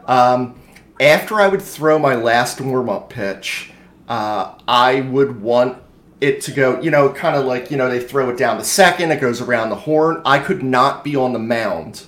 Um, 0.05 0.59
after 0.99 1.41
I 1.41 1.47
would 1.47 1.61
throw 1.61 1.99
my 1.99 2.15
last 2.15 2.61
warm 2.61 2.89
up 2.89 3.09
pitch, 3.09 3.71
uh, 4.07 4.53
I 4.67 5.01
would 5.01 5.41
want 5.41 5.79
it 6.21 6.41
to 6.41 6.51
go, 6.51 6.79
you 6.79 6.91
know, 6.91 7.09
kind 7.11 7.35
of 7.35 7.45
like, 7.45 7.71
you 7.71 7.75
know, 7.75 7.89
they 7.89 7.99
throw 7.99 8.29
it 8.29 8.37
down 8.37 8.57
the 8.57 8.63
second, 8.63 9.11
it 9.11 9.19
goes 9.19 9.41
around 9.41 9.69
the 9.69 9.75
horn. 9.75 10.21
I 10.25 10.39
could 10.39 10.63
not 10.63 11.03
be 11.03 11.15
on 11.15 11.33
the 11.33 11.39
mound 11.39 12.05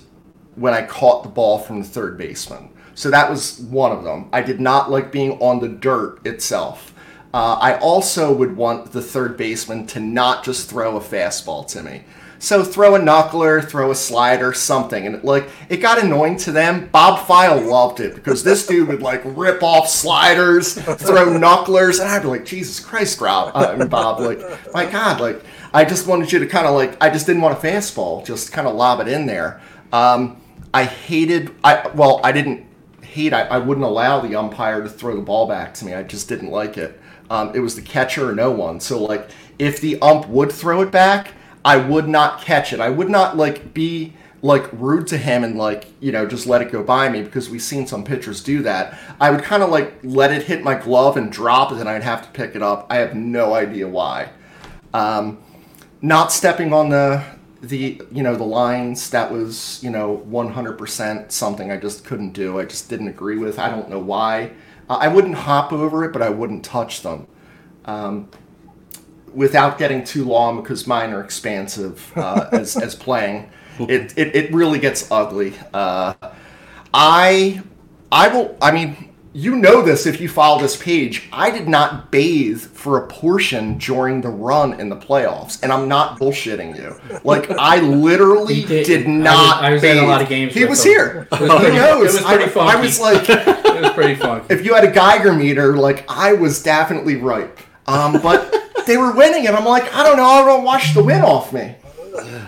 when 0.58 0.74
I 0.74 0.82
caught 0.82 1.22
the 1.22 1.28
ball 1.28 1.58
from 1.58 1.80
the 1.80 1.86
third 1.86 2.18
baseman. 2.18 2.70
So 2.94 3.10
that 3.10 3.30
was 3.30 3.60
one 3.60 3.92
of 3.92 4.04
them. 4.04 4.28
I 4.32 4.42
did 4.42 4.60
not 4.60 4.90
like 4.90 5.12
being 5.12 5.32
on 5.40 5.60
the 5.60 5.68
dirt 5.68 6.26
itself. 6.26 6.92
Uh, 7.32 7.58
I 7.60 7.78
also 7.78 8.32
would 8.34 8.56
want 8.56 8.92
the 8.92 9.02
third 9.02 9.36
baseman 9.36 9.86
to 9.88 10.00
not 10.00 10.44
just 10.44 10.68
throw 10.68 10.96
a 10.96 11.00
fastball 11.00 11.66
to 11.68 11.82
me. 11.82 12.02
So 12.40 12.62
throw 12.62 12.94
a 12.94 12.98
knuckler, 12.98 13.66
throw 13.66 13.90
a 13.90 13.94
slider, 13.94 14.52
something, 14.52 15.06
and 15.06 15.16
it, 15.16 15.24
like 15.24 15.48
it 15.68 15.78
got 15.78 16.02
annoying 16.02 16.36
to 16.38 16.52
them. 16.52 16.88
Bob 16.92 17.26
File 17.26 17.60
loved 17.60 18.00
it 18.00 18.14
because 18.14 18.44
this 18.44 18.66
dude 18.66 18.88
would 18.88 19.02
like 19.02 19.22
rip 19.24 19.62
off 19.62 19.88
sliders, 19.88 20.74
throw 20.74 21.26
knucklers, 21.26 22.00
and 22.00 22.08
I'd 22.08 22.22
be 22.22 22.28
like, 22.28 22.44
Jesus 22.44 22.78
Christ, 22.78 23.20
Rob, 23.20 23.52
Bob, 23.90 24.20
like 24.20 24.40
my 24.72 24.86
God, 24.86 25.20
like 25.20 25.42
I 25.74 25.84
just 25.84 26.06
wanted 26.06 26.30
you 26.32 26.38
to 26.38 26.46
kind 26.46 26.66
of 26.66 26.74
like 26.74 26.96
I 27.02 27.10
just 27.10 27.26
didn't 27.26 27.42
want 27.42 27.58
a 27.58 27.60
fastball, 27.60 28.24
just 28.24 28.52
kind 28.52 28.68
of 28.68 28.76
lob 28.76 29.00
it 29.00 29.08
in 29.08 29.26
there. 29.26 29.60
Um, 29.92 30.40
I 30.72 30.84
hated, 30.84 31.54
I 31.64 31.88
well, 31.88 32.20
I 32.22 32.32
didn't 32.32 32.66
hate. 33.02 33.32
I, 33.32 33.42
I 33.42 33.58
wouldn't 33.58 33.86
allow 33.86 34.20
the 34.20 34.36
umpire 34.36 34.82
to 34.82 34.88
throw 34.88 35.16
the 35.16 35.22
ball 35.22 35.46
back 35.46 35.74
to 35.74 35.84
me. 35.84 35.94
I 35.94 36.02
just 36.02 36.28
didn't 36.28 36.50
like 36.50 36.76
it. 36.76 37.00
Um, 37.30 37.54
it 37.54 37.60
was 37.60 37.74
the 37.74 37.82
catcher 37.82 38.30
or 38.30 38.34
no 38.34 38.50
one. 38.50 38.80
So 38.80 39.02
like, 39.02 39.28
if 39.58 39.80
the 39.80 40.00
ump 40.00 40.28
would 40.28 40.52
throw 40.52 40.82
it 40.82 40.90
back, 40.90 41.32
I 41.64 41.76
would 41.76 42.08
not 42.08 42.40
catch 42.42 42.72
it. 42.72 42.80
I 42.80 42.90
would 42.90 43.10
not 43.10 43.36
like 43.36 43.74
be 43.74 44.14
like 44.40 44.68
rude 44.72 45.06
to 45.08 45.18
him 45.18 45.42
and 45.42 45.58
like 45.58 45.88
you 45.98 46.12
know 46.12 46.24
just 46.24 46.46
let 46.46 46.62
it 46.62 46.70
go 46.70 46.80
by 46.80 47.08
me 47.08 47.22
because 47.22 47.50
we've 47.50 47.62
seen 47.62 47.86
some 47.86 48.04
pitchers 48.04 48.42
do 48.42 48.62
that. 48.62 48.98
I 49.20 49.30
would 49.30 49.42
kind 49.42 49.62
of 49.62 49.70
like 49.70 49.94
let 50.02 50.32
it 50.32 50.44
hit 50.44 50.62
my 50.62 50.74
glove 50.74 51.16
and 51.16 51.30
drop 51.30 51.72
it, 51.72 51.78
and 51.78 51.88
I'd 51.88 52.02
have 52.02 52.22
to 52.22 52.28
pick 52.30 52.54
it 52.54 52.62
up. 52.62 52.86
I 52.90 52.96
have 52.96 53.14
no 53.14 53.54
idea 53.54 53.88
why. 53.88 54.30
Um, 54.94 55.38
not 56.00 56.32
stepping 56.32 56.72
on 56.72 56.88
the 56.90 57.24
the 57.60 58.00
you 58.12 58.22
know 58.22 58.36
the 58.36 58.44
lines 58.44 59.10
that 59.10 59.32
was 59.32 59.82
you 59.82 59.90
know 59.90 60.24
100% 60.28 61.32
something 61.32 61.70
I 61.70 61.76
just 61.76 62.04
couldn't 62.04 62.32
do. 62.32 62.58
I 62.58 62.64
just 62.64 62.88
didn't 62.88 63.08
agree 63.08 63.38
with. 63.38 63.58
I 63.58 63.68
don't 63.68 63.88
know 63.88 63.98
why. 63.98 64.52
Uh, 64.88 64.98
I 65.00 65.08
wouldn't 65.08 65.34
hop 65.34 65.72
over 65.72 66.04
it, 66.04 66.12
but 66.12 66.22
I 66.22 66.30
wouldn't 66.30 66.64
touch 66.64 67.02
them. 67.02 67.26
Um, 67.84 68.28
without 69.34 69.78
getting 69.78 70.04
too 70.04 70.24
long 70.24 70.62
because 70.62 70.86
mine 70.86 71.10
are 71.10 71.22
expansive 71.22 72.12
uh, 72.16 72.48
as, 72.52 72.76
as 72.76 72.94
playing 72.94 73.50
it, 73.80 74.16
it, 74.18 74.34
it 74.34 74.52
really 74.52 74.78
gets 74.78 75.10
ugly 75.10 75.54
uh, 75.74 76.14
i 76.92 77.62
i 78.10 78.28
will 78.28 78.56
i 78.60 78.70
mean 78.70 79.14
you 79.38 79.54
know 79.56 79.82
this 79.82 80.04
if 80.06 80.20
you 80.20 80.28
follow 80.28 80.60
this 80.60 80.76
page. 80.76 81.28
I 81.32 81.50
did 81.50 81.68
not 81.68 82.10
bathe 82.10 82.60
for 82.60 82.98
a 82.98 83.06
portion 83.06 83.78
during 83.78 84.20
the 84.20 84.28
run 84.28 84.80
in 84.80 84.88
the 84.88 84.96
playoffs 84.96 85.62
and 85.62 85.72
i'm 85.72 85.88
not 85.88 86.18
bullshitting 86.18 86.76
you. 86.76 86.98
Like 87.24 87.50
i 87.52 87.80
literally 88.08 88.64
did- 88.64 88.86
did, 88.86 89.06
I 89.06 89.10
was- 89.10 89.24
not 89.24 89.64
I 89.64 89.70
was 89.72 89.84
at 89.84 89.96
a 89.96 90.06
lot 90.06 90.22
of 90.22 90.28
games 90.28 90.54
he 90.54 90.64
was 90.64 90.82
here. 90.82 91.28
Was 91.30 91.38
who 91.40 91.46
pretty- 91.58 91.76
knows? 91.76 92.14
it 92.14 92.22
was 92.22 92.24
pretty 92.24 92.58
I, 92.60 92.76
I 92.76 92.80
was 92.80 92.98
like 93.00 93.28
It 93.78 93.82
was 93.82 93.92
pretty 93.92 94.14
funky. 94.16 94.46
if 94.54 94.64
you 94.64 94.74
had 94.74 94.84
a 94.84 94.90
Geiger 94.90 95.32
meter, 95.32 95.76
like 95.76 96.04
I 96.10 96.32
was 96.32 96.62
definitely 96.62 97.16
right. 97.16 97.48
Um, 97.86 98.20
but 98.20 98.52
they 98.86 98.96
were 98.96 99.12
winning, 99.12 99.46
and 99.46 99.54
I'm 99.56 99.64
like, 99.64 99.94
I 99.94 100.02
don't 100.02 100.16
know, 100.16 100.24
I 100.24 100.44
don't 100.44 100.64
wash 100.64 100.94
the 100.94 101.02
win 101.04 101.22
off 101.22 101.52
me. 101.52 101.76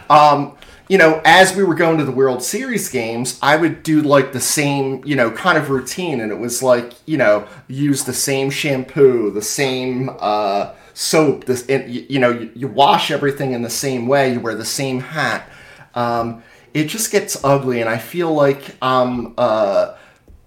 Um, 0.09 0.57
you 0.91 0.99
know, 0.99 1.23
as 1.25 1.55
we 1.57 1.63
were 1.63 1.77
going 1.77 1.99
to 1.99 2.05
the 2.05 2.11
World 2.13 2.43
Series 2.43 2.89
games, 2.89 3.39
I 3.41 3.57
would 3.57 3.85
do 3.85 4.03
like 4.03 4.33
the 4.33 4.41
same, 4.41 5.03
you 5.07 5.15
know, 5.17 5.31
kind 5.31 5.57
of 5.57 5.71
routine, 5.71 6.21
and 6.21 6.33
it 6.33 6.39
was 6.39 6.63
like, 6.63 6.95
you 7.07 7.17
know, 7.17 7.47
use 7.69 8.05
the 8.05 8.13
same 8.13 8.51
shampoo, 8.51 9.31
the 9.31 9.41
same 9.43 10.11
uh, 10.19 10.75
soap. 10.95 11.45
This, 11.45 11.65
and, 11.69 11.85
y- 11.85 12.07
you 12.09 12.19
know, 12.19 12.31
you, 12.31 12.51
you 12.57 12.69
wash 12.69 13.13
everything 13.13 13.53
in 13.53 13.63
the 13.63 13.71
same 13.71 14.09
way. 14.09 14.33
You 14.35 14.41
wear 14.41 14.57
the 14.57 14.65
same 14.65 14.99
hat. 15.01 15.49
Um, 15.95 16.43
it 16.75 16.89
just 16.89 17.13
gets 17.13 17.43
ugly, 17.45 17.81
and 17.81 17.89
I 17.89 17.99
feel 17.99 18.33
like, 18.35 18.77
um, 18.83 19.35
uh, 19.39 19.97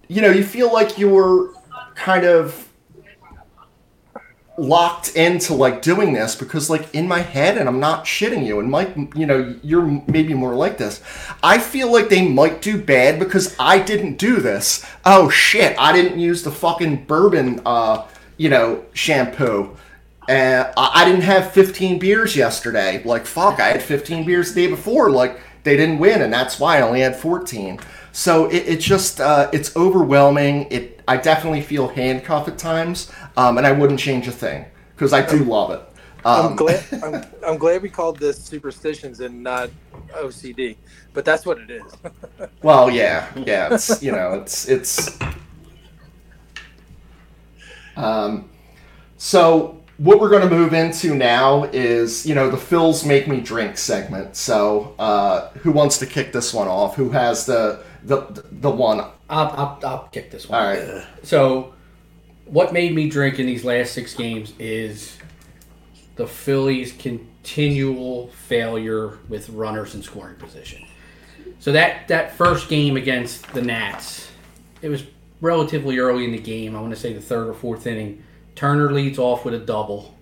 you 0.10 0.22
know, 0.22 0.30
you 0.32 0.44
feel 0.44 0.74
like 0.74 0.98
you're 0.98 1.54
kind 1.96 2.26
of 2.26 2.68
locked 4.58 5.16
into 5.16 5.54
like 5.54 5.82
doing 5.82 6.14
this 6.14 6.36
because 6.36 6.70
like 6.70 6.94
in 6.94 7.08
my 7.08 7.20
head 7.20 7.58
and 7.58 7.68
I'm 7.68 7.80
not 7.80 8.06
shitting 8.06 8.46
you 8.46 8.60
and 8.60 8.70
Mike 8.70 8.96
you 9.16 9.26
know 9.26 9.56
you're 9.64 10.04
maybe 10.08 10.36
more 10.36 10.54
like 10.54 10.78
this 10.78 11.02
I 11.42 11.58
feel 11.58 11.92
like 11.92 12.10
they 12.10 12.28
might 12.28 12.62
do 12.62 12.80
bad 12.80 13.18
because 13.18 13.56
I 13.58 13.80
didn't 13.80 14.18
do 14.18 14.40
this. 14.40 14.86
Oh 15.06 15.30
shit 15.30 15.76
I 15.80 15.92
didn't 15.92 16.20
use 16.20 16.44
the 16.44 16.52
fucking 16.52 17.06
bourbon 17.06 17.62
uh 17.66 18.08
you 18.38 18.50
know 18.50 18.86
shampoo. 18.94 19.76
And 20.30 20.72
I 20.78 21.04
didn't 21.04 21.24
have 21.24 21.52
15 21.52 22.00
beers 22.00 22.36
yesterday. 22.36 23.02
Like 23.04 23.26
fuck 23.26 23.60
I 23.60 23.70
had 23.70 23.82
15 23.82 24.24
beers 24.24 24.54
the 24.54 24.66
day 24.66 24.70
before. 24.70 25.10
Like 25.10 25.40
they 25.64 25.76
didn't 25.76 25.98
win 25.98 26.22
and 26.22 26.32
that's 26.32 26.60
why 26.60 26.78
I 26.78 26.82
only 26.82 27.02
had 27.02 27.16
14 27.16 27.80
so 28.14 28.46
it, 28.52 28.68
it 28.68 28.80
just 28.80 29.20
uh, 29.20 29.50
it's 29.52 29.76
overwhelming. 29.76 30.68
It 30.70 31.02
I 31.08 31.18
definitely 31.18 31.62
feel 31.62 31.88
handcuffed 31.88 32.48
at 32.48 32.58
times 32.60 33.12
um, 33.38 33.58
and 33.58 33.66
I 33.68 33.72
wouldn't 33.72 34.00
change 34.00 34.28
a 34.28 34.32
thing 34.32 34.66
because 34.96 35.14
I 35.14 35.26
do 35.26 35.44
love 35.44 35.72
it 35.72 35.82
I'm 36.26 36.46
um, 36.46 36.56
glad. 36.56 36.86
I'm, 37.04 37.26
I'm 37.46 37.58
glad 37.58 37.82
we 37.82 37.90
called 37.90 38.18
this 38.18 38.42
superstitions 38.42 39.20
and 39.20 39.44
not 39.44 39.70
OCD, 40.12 40.78
but 41.14 41.26
that's 41.26 41.46
what 41.46 41.58
it 41.58 41.70
is. 41.70 41.84
well 42.62 42.90
yeah 42.90 43.30
yeah 43.46 43.74
it's 43.74 44.02
you 44.02 44.12
know 44.12 44.34
it's 44.34 44.68
it's 44.68 45.20
um, 47.96 48.50
so 49.18 49.82
what 49.98 50.20
we're 50.20 50.30
going 50.30 50.48
to 50.48 50.56
move 50.56 50.74
into 50.74 51.14
now 51.14 51.66
is 51.66 52.26
you 52.26 52.36
know 52.36 52.50
the 52.50 52.58
Phils 52.58 53.06
make 53.06 53.28
me 53.28 53.42
drink 53.42 53.78
segment 53.78 54.36
so 54.36 54.96
uh, 55.00 55.50
who 55.60 55.72
wants 55.72 55.98
to 56.00 56.06
kick 56.06 56.32
this 56.32 56.54
one 56.54 56.68
off 56.68 56.96
who 56.96 57.10
has 57.10 57.46
the 57.46 57.84
the 58.04 58.46
the 58.52 58.72
one 58.72 59.00
all 59.02 59.14
I'll, 59.30 59.52
I'll, 59.52 59.80
I'll 59.84 60.08
kick 60.12 60.32
this 60.32 60.48
one. 60.48 60.64
right 60.64 61.06
So, 61.24 61.74
what 62.46 62.74
made 62.74 62.94
me 62.94 63.10
drink 63.10 63.40
in 63.40 63.46
these 63.46 63.64
last 63.64 63.94
six 63.94 64.14
games 64.14 64.54
is 64.60 65.18
the 66.16 66.28
Phillies' 66.28 66.92
continual 66.94 68.28
failure 68.28 69.18
with 69.30 69.50
runners 69.50 69.96
in 69.96 70.04
scoring 70.04 70.36
position. 70.36 70.86
So 71.60 71.72
that 71.72 72.08
that 72.10 72.36
first 72.36 72.70
game 72.70 72.98
against 72.98 73.52
the 73.54 73.62
Nats, 73.62 74.30
it 74.82 74.90
was 74.90 75.06
relatively 75.42 76.00
early 76.00 76.26
in 76.26 76.32
the 76.32 76.40
game. 76.40 76.76
I 76.76 76.82
want 76.82 76.94
to 76.94 77.00
say 77.00 77.14
the 77.14 77.22
third 77.22 77.48
or 77.48 77.54
fourth 77.54 77.88
inning. 77.88 78.24
Turner 78.56 78.92
leads 78.92 79.18
off 79.18 79.46
with 79.46 79.54
a 79.54 79.60
double, 79.60 80.14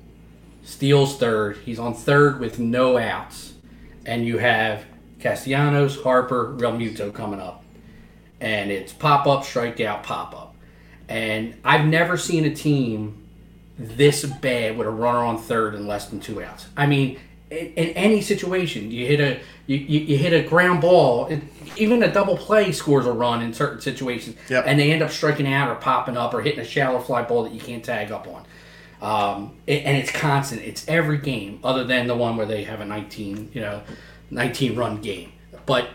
steals 0.64 1.18
third. 1.18 1.58
He's 1.66 1.80
on 1.80 1.94
third 1.94 2.40
with 2.40 2.60
no 2.60 2.98
outs, 2.98 3.54
and 4.06 4.26
you 4.26 4.38
have 4.38 4.86
Castellanos, 5.20 6.02
Harper, 6.02 6.56
Realmuto 6.58 7.14
coming 7.14 7.40
up, 7.40 7.64
and 8.40 8.72
it's 8.72 8.94
pop 8.94 9.28
up, 9.28 9.44
strikeout, 9.44 10.04
pop 10.04 10.34
up. 10.34 10.51
And 11.12 11.56
I've 11.66 11.86
never 11.86 12.16
seen 12.18 12.46
a 12.46 12.56
team 12.56 13.22
this 13.78 14.24
bad 14.24 14.78
with 14.78 14.88
a 14.88 14.92
runner 14.92 15.20
on 15.20 15.38
third 15.38 15.76
and 15.76 15.88
less 15.88 16.08
than 16.08 16.20
two 16.22 16.42
outs. 16.42 16.68
I 16.78 16.86
mean, 16.86 17.20
in, 17.50 17.68
in 17.74 17.90
any 17.90 18.22
situation, 18.22 18.92
you 18.92 19.06
hit 19.06 19.20
a 19.20 19.40
you, 19.68 19.78
you, 19.78 20.00
you 20.02 20.18
hit 20.18 20.32
a 20.34 20.48
ground 20.48 20.80
ball, 20.82 21.28
it, 21.28 21.42
even 21.76 22.02
a 22.04 22.12
double 22.12 22.38
play 22.38 22.72
scores 22.72 23.06
a 23.06 23.12
run 23.12 23.42
in 23.42 23.54
certain 23.54 23.82
situations, 23.82 24.36
Yep. 24.50 24.64
and 24.68 24.80
they 24.80 24.92
end 24.92 25.02
up 25.02 25.12
striking 25.12 25.52
out 25.52 25.70
or 25.70 25.76
popping 25.76 26.16
up 26.18 26.34
or 26.34 26.42
hitting 26.42 26.60
a 26.60 26.66
shallow 26.66 27.00
fly 27.00 27.24
ball 27.24 27.44
that 27.44 27.54
you 27.54 27.60
can't 27.60 27.84
tag 27.84 28.12
up 28.12 28.28
on. 28.28 28.46
Um, 29.02 29.56
it, 29.68 29.84
and 29.84 29.98
it's 29.98 30.12
constant. 30.12 30.62
It's 30.62 30.88
every 30.88 31.18
game, 31.18 31.60
other 31.64 31.84
than 31.84 32.08
the 32.08 32.16
one 32.16 32.38
where 32.38 32.46
they 32.46 32.64
have 32.66 32.80
a 32.80 32.86
19, 32.86 33.52
you 33.54 33.62
know, 33.62 33.82
19 34.30 34.76
run 34.76 35.02
game. 35.02 35.32
But 35.66 35.90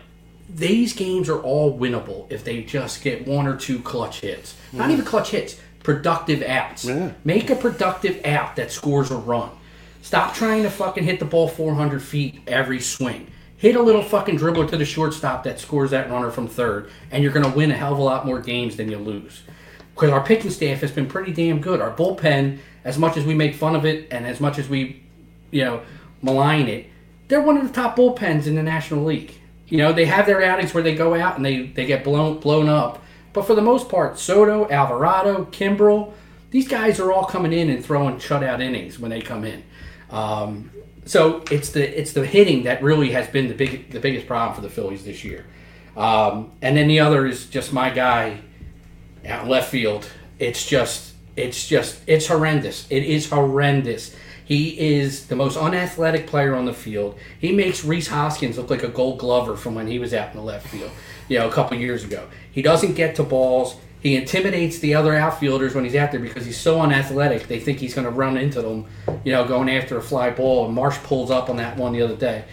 these 0.49 0.93
games 0.93 1.29
are 1.29 1.41
all 1.41 1.77
winnable 1.77 2.31
if 2.31 2.43
they 2.43 2.63
just 2.63 3.03
get 3.03 3.27
one 3.27 3.47
or 3.47 3.55
two 3.57 3.79
clutch 3.79 4.21
hits. 4.21 4.55
Not 4.71 4.91
even 4.91 5.05
clutch 5.05 5.31
hits, 5.31 5.59
productive 5.83 6.41
outs. 6.41 6.85
Yeah. 6.85 7.11
Make 7.23 7.49
a 7.49 7.55
productive 7.55 8.25
out 8.25 8.55
that 8.55 8.71
scores 8.71 9.11
a 9.11 9.17
run. 9.17 9.49
Stop 10.01 10.33
trying 10.33 10.63
to 10.63 10.69
fucking 10.69 11.03
hit 11.03 11.19
the 11.19 11.25
ball 11.25 11.47
400 11.47 12.01
feet 12.01 12.41
every 12.47 12.79
swing. 12.79 13.27
Hit 13.57 13.75
a 13.75 13.81
little 13.81 14.03
fucking 14.03 14.37
dribbler 14.37 14.69
to 14.69 14.77
the 14.77 14.85
shortstop 14.85 15.43
that 15.43 15.59
scores 15.59 15.91
that 15.91 16.09
runner 16.09 16.29
from 16.29 16.47
third, 16.47 16.91
and 17.11 17.23
you're 17.23 17.33
going 17.33 17.49
to 17.49 17.57
win 17.57 17.71
a 17.71 17.75
hell 17.75 17.91
of 17.93 17.99
a 17.99 18.03
lot 18.03 18.25
more 18.25 18.39
games 18.39 18.77
than 18.77 18.89
you 18.89 18.97
lose. 18.97 19.41
Because 19.95 20.11
our 20.11 20.23
pitching 20.23 20.51
staff 20.51 20.81
has 20.81 20.91
been 20.91 21.07
pretty 21.07 21.33
damn 21.33 21.59
good. 21.59 21.81
Our 21.81 21.91
bullpen, 21.91 22.59
as 22.85 22.99
much 22.99 23.17
as 23.17 23.25
we 23.25 23.33
make 23.33 23.55
fun 23.55 23.75
of 23.75 23.83
it 23.83 24.07
and 24.11 24.27
as 24.27 24.39
much 24.39 24.59
as 24.59 24.69
we, 24.69 25.03
you 25.49 25.65
know, 25.65 25.81
malign 26.21 26.67
it, 26.67 26.87
they're 27.27 27.41
one 27.41 27.57
of 27.57 27.67
the 27.67 27.73
top 27.73 27.97
bullpens 27.97 28.45
in 28.45 28.55
the 28.55 28.63
National 28.63 29.03
League. 29.03 29.39
You 29.67 29.77
know, 29.77 29.91
they 29.91 30.05
have 30.05 30.25
their 30.25 30.41
outings 30.41 30.73
where 30.73 30.83
they 30.83 30.95
go 30.95 31.13
out 31.13 31.35
and 31.35 31.45
they, 31.45 31.67
they 31.67 31.85
get 31.85 32.03
blown 32.03 32.39
blown 32.39 32.69
up. 32.69 33.03
But 33.33 33.45
for 33.45 33.53
the 33.53 33.61
most 33.61 33.89
part, 33.89 34.17
Soto, 34.17 34.69
Alvarado, 34.69 35.45
Kimbrel, 35.45 36.13
these 36.51 36.67
guys 36.67 36.99
are 36.99 37.11
all 37.11 37.25
coming 37.25 37.53
in 37.53 37.69
and 37.69 37.83
throwing 37.83 38.15
shutout 38.15 38.61
innings 38.61 38.97
when 38.97 39.11
they 39.11 39.21
come 39.21 39.43
in. 39.43 39.63
Um, 40.09 40.71
so 41.05 41.43
it's 41.51 41.69
the 41.69 41.99
it's 41.99 42.13
the 42.13 42.25
hitting 42.25 42.63
that 42.63 42.81
really 42.81 43.11
has 43.11 43.27
been 43.27 43.47
the 43.47 43.53
big 43.53 43.91
the 43.91 43.99
biggest 43.99 44.27
problem 44.27 44.55
for 44.55 44.61
the 44.61 44.69
Phillies 44.69 45.03
this 45.03 45.23
year. 45.23 45.45
Um, 45.95 46.51
and 46.61 46.77
then 46.77 46.87
the 46.87 46.99
other 46.99 47.25
is 47.25 47.47
just 47.47 47.73
my 47.73 47.89
guy 47.89 48.39
out 49.25 49.47
left 49.47 49.69
field. 49.69 50.09
It's 50.39 50.65
just 50.65 51.13
it's 51.35 51.67
just 51.67 52.01
it's 52.07 52.27
horrendous. 52.27 52.87
It 52.89 53.03
is 53.03 53.29
horrendous. 53.29 54.15
He 54.47 54.95
is 54.95 55.27
the 55.27 55.35
most 55.35 55.57
unathletic 55.57 56.25
player 56.25 56.55
on 56.55 56.63
the 56.63 56.73
field. 56.73 57.19
He 57.37 57.51
makes 57.51 57.83
Rhys 57.83 58.07
Hoskins 58.07 58.57
look 58.57 58.69
like 58.69 58.81
a 58.81 58.87
gold 58.87 59.19
glover 59.19 59.57
from 59.57 59.75
when 59.75 59.87
he 59.87 59.99
was 59.99 60.13
out 60.13 60.31
in 60.31 60.37
the 60.37 60.41
left 60.41 60.67
field, 60.67 60.89
you 61.27 61.37
know, 61.37 61.49
a 61.49 61.51
couple 61.51 61.77
years 61.77 62.05
ago. 62.05 62.25
He 62.49 62.61
doesn't 62.61 62.93
get 62.93 63.15
to 63.15 63.23
balls. 63.23 63.75
He 63.99 64.15
intimidates 64.15 64.79
the 64.79 64.95
other 64.95 65.13
outfielders 65.13 65.75
when 65.75 65.83
he's 65.83 65.95
out 65.95 66.11
there 66.11 66.21
because 66.21 66.45
he's 66.45 66.57
so 66.57 66.79
unathletic. 66.79 67.49
They 67.49 67.59
think 67.59 67.79
he's 67.79 67.93
going 67.93 68.05
to 68.05 68.11
run 68.11 68.37
into 68.37 68.61
them, 68.61 68.85
you 69.25 69.33
know, 69.33 69.45
going 69.45 69.69
after 69.69 69.97
a 69.97 70.01
fly 70.01 70.29
ball. 70.29 70.67
And 70.67 70.73
Marsh 70.73 70.97
pulls 70.99 71.29
up 71.29 71.49
on 71.49 71.57
that 71.57 71.75
one 71.75 71.91
the 71.91 72.01
other 72.01 72.15
day. 72.15 72.45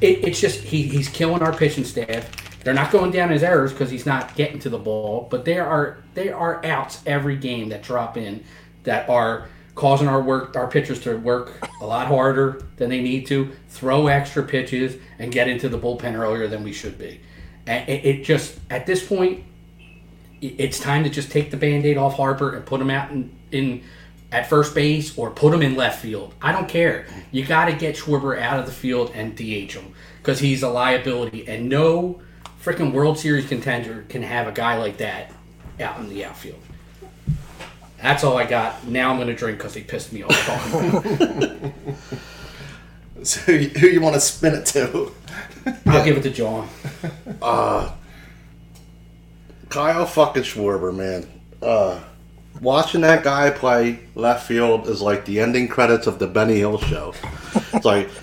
It, 0.00 0.26
it's 0.26 0.40
just 0.40 0.64
he, 0.64 0.82
he's 0.82 1.08
killing 1.08 1.42
our 1.42 1.52
pitching 1.52 1.84
staff. 1.84 2.28
They're 2.64 2.74
not 2.74 2.90
going 2.90 3.12
down 3.12 3.30
his 3.30 3.44
errors 3.44 3.70
because 3.70 3.92
he's 3.92 4.04
not 4.04 4.34
getting 4.34 4.58
to 4.58 4.68
the 4.68 4.78
ball, 4.78 5.28
but 5.30 5.44
there 5.44 5.64
are 5.64 5.98
there 6.14 6.36
are 6.36 6.66
outs 6.66 7.02
every 7.06 7.36
game 7.36 7.68
that 7.68 7.84
drop 7.84 8.16
in 8.16 8.42
that 8.82 9.08
are 9.08 9.48
causing 9.76 10.08
our 10.08 10.20
work 10.20 10.56
our 10.56 10.66
pitchers 10.66 10.98
to 11.00 11.16
work 11.18 11.52
a 11.80 11.86
lot 11.86 12.08
harder 12.08 12.62
than 12.76 12.90
they 12.90 13.00
need 13.00 13.26
to, 13.26 13.52
throw 13.68 14.08
extra 14.08 14.42
pitches, 14.42 15.00
and 15.20 15.30
get 15.30 15.46
into 15.46 15.68
the 15.68 15.78
bullpen 15.78 16.18
earlier 16.18 16.48
than 16.48 16.64
we 16.64 16.72
should 16.72 16.98
be. 16.98 17.20
And 17.66 17.88
it, 17.88 18.24
just 18.24 18.58
at 18.70 18.86
this 18.86 19.06
point, 19.06 19.44
it's 20.40 20.80
time 20.80 21.04
to 21.04 21.10
just 21.10 21.30
take 21.30 21.50
the 21.50 21.56
band-aid 21.56 21.96
off 21.96 22.16
Harper 22.16 22.54
and 22.54 22.64
put 22.64 22.80
him 22.80 22.90
out 22.90 23.10
in, 23.10 23.36
in 23.52 23.82
at 24.32 24.48
first 24.48 24.74
base 24.74 25.16
or 25.16 25.30
put 25.30 25.52
him 25.52 25.62
in 25.62 25.76
left 25.76 26.00
field. 26.00 26.34
I 26.40 26.52
don't 26.52 26.68
care. 26.68 27.06
You 27.30 27.44
got 27.44 27.66
to 27.66 27.72
get 27.72 27.96
Schwarber 27.96 28.38
out 28.40 28.58
of 28.58 28.66
the 28.66 28.72
field 28.72 29.12
and 29.14 29.36
DH 29.36 29.72
him 29.72 29.94
because 30.18 30.38
he's 30.38 30.62
a 30.62 30.68
liability, 30.68 31.46
and 31.46 31.68
no 31.68 32.20
freaking 32.62 32.92
World 32.92 33.18
Series 33.18 33.46
contender 33.46 34.04
can 34.08 34.22
have 34.22 34.48
a 34.48 34.52
guy 34.52 34.78
like 34.78 34.96
that 34.98 35.32
out 35.80 36.00
in 36.00 36.08
the 36.08 36.24
outfield. 36.24 36.60
That's 38.02 38.22
all 38.24 38.36
I 38.36 38.44
got. 38.46 38.86
Now 38.86 39.10
I'm 39.10 39.16
going 39.16 39.28
to 39.28 39.34
drink 39.34 39.58
because 39.58 39.74
he 39.74 39.82
pissed 39.82 40.12
me 40.12 40.22
off. 40.22 40.46
talking 40.46 40.90
about 40.90 41.06
it. 41.62 41.72
So 43.22 43.40
who 43.40 43.52
you, 43.54 43.68
who 43.70 43.86
you 43.88 44.00
want 44.00 44.14
to 44.14 44.20
spin 44.20 44.54
it 44.54 44.66
to? 44.66 45.10
I'll 45.86 46.04
give 46.04 46.16
it 46.18 46.22
to 46.24 46.30
John. 46.30 46.68
Uh, 47.42 47.90
Kyle 49.68 50.06
fucking 50.06 50.42
Schwarber, 50.44 50.94
man. 50.94 51.26
Uh, 51.60 51.98
watching 52.60 53.00
that 53.00 53.24
guy 53.24 53.50
play 53.50 54.00
left 54.14 54.46
field 54.46 54.86
is 54.88 55.00
like 55.02 55.24
the 55.24 55.40
ending 55.40 55.66
credits 55.66 56.06
of 56.06 56.18
the 56.18 56.26
Benny 56.26 56.56
Hill 56.58 56.78
show. 56.78 57.14
It's 57.72 57.84
like 57.84 58.08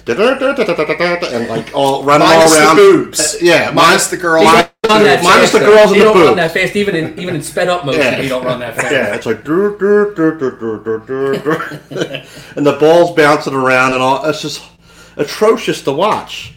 and 1.34 1.50
like 1.50 1.76
all 1.76 2.04
running 2.04 2.28
Minus 2.28 2.54
all 2.54 2.60
the 2.60 2.66
around. 2.66 2.76
boobs. 2.78 3.36
Uh, 3.36 3.38
yeah, 3.42 3.72
Minus 3.74 4.10
the 4.10 4.18
girl. 4.18 4.42
He 4.42 4.46
Minus- 4.46 4.62
don't 4.68 4.73
run 4.98 5.04
that 5.04 5.24
minus 5.24 5.52
fast, 5.52 5.54
the 5.54 5.60
though. 5.60 5.66
girls 5.66 5.88
and 5.88 5.96
He 5.96 6.00
the 6.00 6.06
don't 6.06 6.26
run 6.26 6.36
that 6.38 6.52
fast, 6.52 6.76
even 6.76 6.96
in 6.96 7.20
even 7.20 7.36
in 7.36 7.42
sped 7.42 7.68
up 7.68 7.86
motion. 7.86 8.02
Yeah. 8.02 8.22
He 8.22 8.28
don't 8.28 8.46
run 8.46 8.60
that 8.60 8.76
fast. 8.76 8.92
Yeah, 8.92 9.16
it's 9.16 9.26
like 9.26 9.44
dur, 9.44 9.78
dur, 9.78 10.14
dur, 10.14 10.38
dur, 10.38 10.58
dur, 10.58 11.00
dur, 11.00 12.24
and 12.56 12.66
the 12.66 12.78
ball's 12.80 13.16
bouncing 13.16 13.54
around 13.54 13.94
and 13.94 14.02
all. 14.02 14.26
It's 14.26 14.42
just 14.42 14.64
atrocious 15.18 15.82
to 15.84 15.92
watch. 15.92 16.54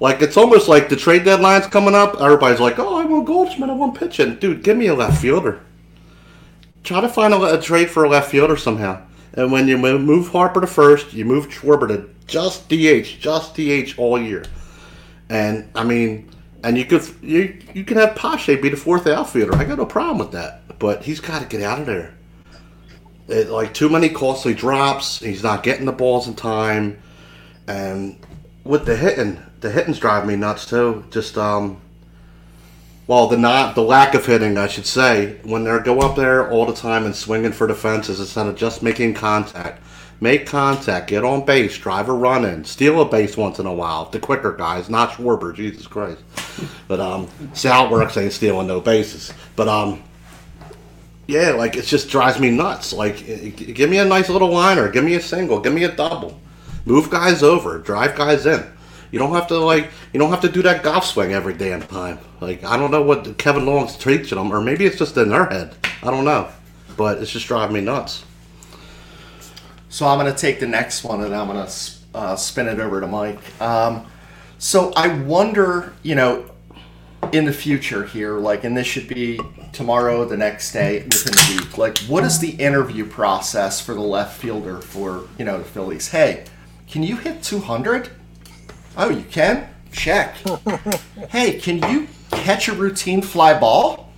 Like 0.00 0.22
it's 0.22 0.36
almost 0.36 0.68
like 0.68 0.88
the 0.88 0.96
trade 0.96 1.24
deadline's 1.24 1.66
coming 1.66 1.94
up. 1.94 2.20
Everybody's 2.20 2.60
like, 2.60 2.78
"Oh, 2.78 3.00
I 3.00 3.04
want 3.04 3.26
Goldschmidt. 3.26 3.70
I 3.70 3.74
want 3.74 3.94
pitching." 3.98 4.36
Dude, 4.36 4.62
give 4.62 4.76
me 4.76 4.88
a 4.88 4.94
left 4.94 5.20
fielder. 5.20 5.60
Try 6.82 7.00
to 7.00 7.08
find 7.08 7.32
a, 7.32 7.58
a 7.58 7.60
trade 7.60 7.88
for 7.88 8.04
a 8.04 8.08
left 8.08 8.30
fielder 8.30 8.56
somehow. 8.56 9.02
And 9.32 9.50
when 9.50 9.66
you 9.66 9.78
move, 9.78 10.00
move 10.02 10.28
Harper 10.28 10.60
to 10.60 10.66
first, 10.66 11.12
you 11.12 11.24
move 11.24 11.48
Schwarber 11.48 11.88
to 11.88 12.08
just 12.26 12.68
DH, 12.68 13.18
just 13.20 13.54
DH 13.56 13.98
all 13.98 14.20
year. 14.20 14.44
And 15.28 15.68
I 15.74 15.82
mean, 15.84 16.30
and 16.64 16.78
you 16.78 16.86
could 16.86 17.06
you 17.22 17.58
you 17.74 17.84
can 17.84 17.98
have 17.98 18.16
Pache 18.16 18.56
be 18.56 18.70
the 18.70 18.76
fourth 18.76 19.06
outfielder. 19.06 19.54
I 19.54 19.64
got 19.64 19.76
no 19.76 19.84
problem 19.84 20.18
with 20.18 20.32
that, 20.32 20.78
but 20.78 21.04
he's 21.04 21.20
got 21.20 21.42
to 21.42 21.46
get 21.46 21.62
out 21.62 21.78
of 21.78 21.86
there. 21.86 22.14
It, 23.28 23.50
like 23.50 23.74
too 23.74 23.90
many 23.90 24.08
costly 24.08 24.54
drops. 24.54 25.20
He's 25.20 25.42
not 25.42 25.62
getting 25.62 25.84
the 25.84 25.92
balls 25.92 26.26
in 26.26 26.34
time, 26.34 26.98
and 27.68 28.18
with 28.64 28.86
the 28.86 28.96
hitting, 28.96 29.38
the 29.60 29.70
hitting's 29.70 29.98
driving 29.98 30.28
me 30.28 30.36
nuts 30.36 30.64
too. 30.64 31.04
Just 31.10 31.36
um, 31.36 31.82
well, 33.06 33.26
the 33.26 33.36
not 33.36 33.74
the 33.74 33.82
lack 33.82 34.14
of 34.14 34.24
hitting, 34.24 34.56
I 34.56 34.66
should 34.66 34.86
say, 34.86 35.38
when 35.42 35.64
they 35.64 35.78
go 35.80 36.00
up 36.00 36.16
there 36.16 36.50
all 36.50 36.64
the 36.64 36.74
time 36.74 37.04
and 37.04 37.14
swinging 37.14 37.52
for 37.52 37.66
the 37.66 37.74
fences 37.74 38.20
instead 38.20 38.46
of 38.46 38.56
just 38.56 38.82
making 38.82 39.14
contact. 39.14 39.82
Make 40.20 40.46
contact, 40.46 41.08
get 41.08 41.24
on 41.24 41.44
base, 41.44 41.76
drive 41.76 42.08
a 42.08 42.12
run 42.12 42.46
in, 42.46 42.64
steal 42.64 43.02
a 43.02 43.04
base 43.04 43.36
once 43.36 43.58
in 43.58 43.66
a 43.66 43.74
while. 43.74 44.06
The 44.06 44.20
quicker 44.20 44.52
guys, 44.52 44.88
not 44.88 45.10
Schwarber, 45.10 45.54
Jesus 45.54 45.86
Christ. 45.86 46.22
But 46.88 47.00
um, 47.00 47.28
see 47.52 47.68
how 47.68 47.86
it 47.86 47.90
works, 47.90 48.16
I 48.16 48.22
ain't 48.22 48.32
stealing 48.32 48.66
no 48.66 48.80
bases. 48.80 49.32
But 49.56 49.68
um, 49.68 50.02
yeah, 51.26 51.50
like 51.50 51.76
it 51.76 51.84
just 51.84 52.08
drives 52.08 52.38
me 52.38 52.50
nuts. 52.50 52.92
Like, 52.92 53.16
give 53.56 53.90
me 53.90 53.98
a 53.98 54.04
nice 54.04 54.28
little 54.28 54.50
liner, 54.50 54.90
give 54.90 55.04
me 55.04 55.14
a 55.14 55.20
single, 55.20 55.60
give 55.60 55.72
me 55.72 55.84
a 55.84 55.92
double, 55.94 56.38
move 56.84 57.10
guys 57.10 57.42
over, 57.42 57.78
drive 57.78 58.16
guys 58.16 58.46
in. 58.46 58.64
You 59.10 59.18
don't 59.20 59.32
have 59.32 59.46
to 59.48 59.58
like, 59.58 59.90
you 60.12 60.18
don't 60.18 60.30
have 60.30 60.40
to 60.40 60.48
do 60.48 60.62
that 60.62 60.82
golf 60.82 61.04
swing 61.04 61.32
every 61.32 61.54
damn 61.54 61.82
time. 61.82 62.18
Like, 62.40 62.64
I 62.64 62.76
don't 62.76 62.90
know 62.90 63.02
what 63.02 63.38
Kevin 63.38 63.64
Long's 63.64 63.96
teaching 63.96 64.36
them, 64.36 64.52
or 64.52 64.60
maybe 64.60 64.86
it's 64.86 64.98
just 64.98 65.16
in 65.16 65.28
their 65.28 65.46
head. 65.46 65.74
I 66.02 66.10
don't 66.10 66.24
know, 66.24 66.48
but 66.96 67.18
it's 67.18 67.30
just 67.30 67.46
driving 67.46 67.74
me 67.74 67.80
nuts. 67.80 68.24
So 69.88 70.06
I'm 70.08 70.24
to 70.26 70.36
take 70.36 70.58
the 70.58 70.66
next 70.66 71.04
one 71.04 71.22
and 71.22 71.32
I'm 71.32 71.46
to 71.46 71.72
uh, 72.14 72.34
spin 72.34 72.66
it 72.66 72.80
over 72.80 73.00
to 73.00 73.06
Mike. 73.06 73.38
Um, 73.62 74.06
so 74.64 74.94
I 74.96 75.08
wonder, 75.08 75.92
you 76.02 76.14
know, 76.14 76.50
in 77.34 77.44
the 77.44 77.52
future 77.52 78.06
here, 78.06 78.38
like, 78.38 78.64
and 78.64 78.74
this 78.74 78.86
should 78.86 79.06
be 79.08 79.38
tomorrow, 79.74 80.24
the 80.24 80.38
next 80.38 80.72
day, 80.72 81.02
within 81.02 81.34
a 81.34 81.60
week, 81.60 81.76
like, 81.76 81.98
what 82.04 82.24
is 82.24 82.38
the 82.38 82.52
interview 82.52 83.06
process 83.06 83.78
for 83.82 83.92
the 83.92 84.00
left 84.00 84.40
fielder 84.40 84.80
for, 84.80 85.28
you 85.38 85.44
know, 85.44 85.58
the 85.58 85.64
Phillies? 85.64 86.08
Hey, 86.08 86.46
can 86.88 87.02
you 87.02 87.18
hit 87.18 87.42
200? 87.42 88.08
Oh, 88.96 89.10
you 89.10 89.24
can? 89.24 89.68
Check. 89.92 90.34
hey, 91.28 91.60
can 91.60 91.82
you 91.92 92.08
catch 92.30 92.66
a 92.66 92.72
routine 92.72 93.20
fly 93.20 93.60
ball? 93.60 94.14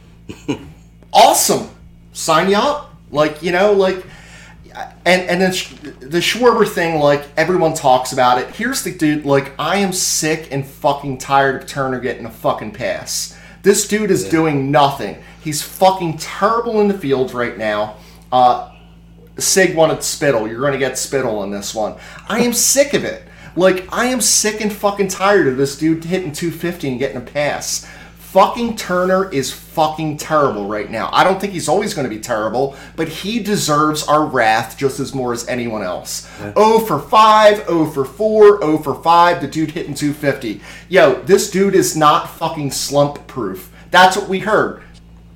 awesome. 1.13 1.71
Sign 2.13 2.51
you 2.51 2.57
up. 2.57 2.95
Like, 3.11 3.43
you 3.43 3.51
know, 3.51 3.73
like, 3.73 4.07
and 5.05 5.23
and 5.23 5.41
then 5.41 5.51
the 6.01 6.19
Schwarber 6.19 6.69
thing, 6.69 6.99
like 6.99 7.25
everyone 7.37 7.75
talks 7.75 8.13
about 8.13 8.39
it. 8.39 8.55
Here's 8.55 8.83
the 8.83 8.93
dude, 8.93 9.25
like 9.25 9.53
I 9.59 9.77
am 9.79 9.93
sick 9.93 10.49
and 10.53 10.67
fucking 10.67 11.19
tired 11.19 11.63
of 11.63 11.69
Turner 11.69 12.01
getting 12.01 12.27
a 12.27 12.31
fucking 12.31 12.73
pass. 12.73 13.37
This 13.63 13.89
dude 13.89 14.11
is 14.11 14.29
doing 14.29 14.71
nothing. 14.71 15.23
He's 15.43 15.63
fucking 15.63 16.19
terrible 16.19 16.81
in 16.81 16.89
the 16.89 16.99
field 16.99 17.35
right 17.35 17.57
now. 17.57 17.97
Uh, 18.31 18.73
Zig 19.41 19.75
wanted 19.77 20.03
Spittle. 20.03 20.47
You're 20.47 20.61
going 20.61 20.73
to 20.73 20.79
get 20.79 20.97
Spittle 20.99 21.43
in 21.43 21.51
this 21.51 21.75
one. 21.75 21.97
I 22.29 22.41
am 22.41 22.53
sick 22.53 22.95
of 22.95 23.05
it. 23.05 23.25
Like, 23.57 23.93
I 23.93 24.07
am 24.07 24.21
sick 24.21 24.61
and 24.61 24.73
fucking 24.73 25.09
tired 25.09 25.49
of 25.49 25.57
this 25.57 25.79
dude 25.79 26.05
hitting 26.05 26.31
250 26.31 26.89
and 26.89 26.99
getting 26.99 27.17
a 27.17 27.21
pass. 27.21 27.87
Fucking 28.37 28.77
Turner 28.77 29.33
is 29.33 29.51
fucking 29.51 30.19
terrible 30.19 30.67
right 30.67 30.91
now. 30.91 31.09
I 31.11 31.25
don't 31.25 31.41
think 31.41 31.55
he's 31.55 31.71
always 31.71 31.95
going 31.95 32.07
to 32.07 32.15
be 32.15 32.21
terrible, 32.21 32.77
but 32.95 33.09
he 33.09 33.43
deserves 33.43 34.07
our 34.07 34.27
wrath 34.27 34.77
just 34.77 35.01
as 35.01 35.15
more 35.15 35.33
as 35.33 35.49
anyone 35.49 35.83
else. 35.83 36.29
0 36.53 36.81
for 36.81 37.01
5, 37.01 37.67
0 37.67 37.87
for 37.87 38.05
4, 38.05 38.61
0 38.61 38.77
for 38.77 38.95
5, 38.95 39.41
the 39.41 39.49
dude 39.49 39.71
hitting 39.71 39.95
250. 39.95 40.61
Yo, 40.91 41.15
this 41.23 41.51
dude 41.51 41.75
is 41.75 41.97
not 41.97 42.29
fucking 42.29 42.73
slump 42.73 43.27
proof. 43.27 43.73
That's 43.91 44.19
what 44.19 44.29
we 44.29 44.41
heard. 44.41 44.83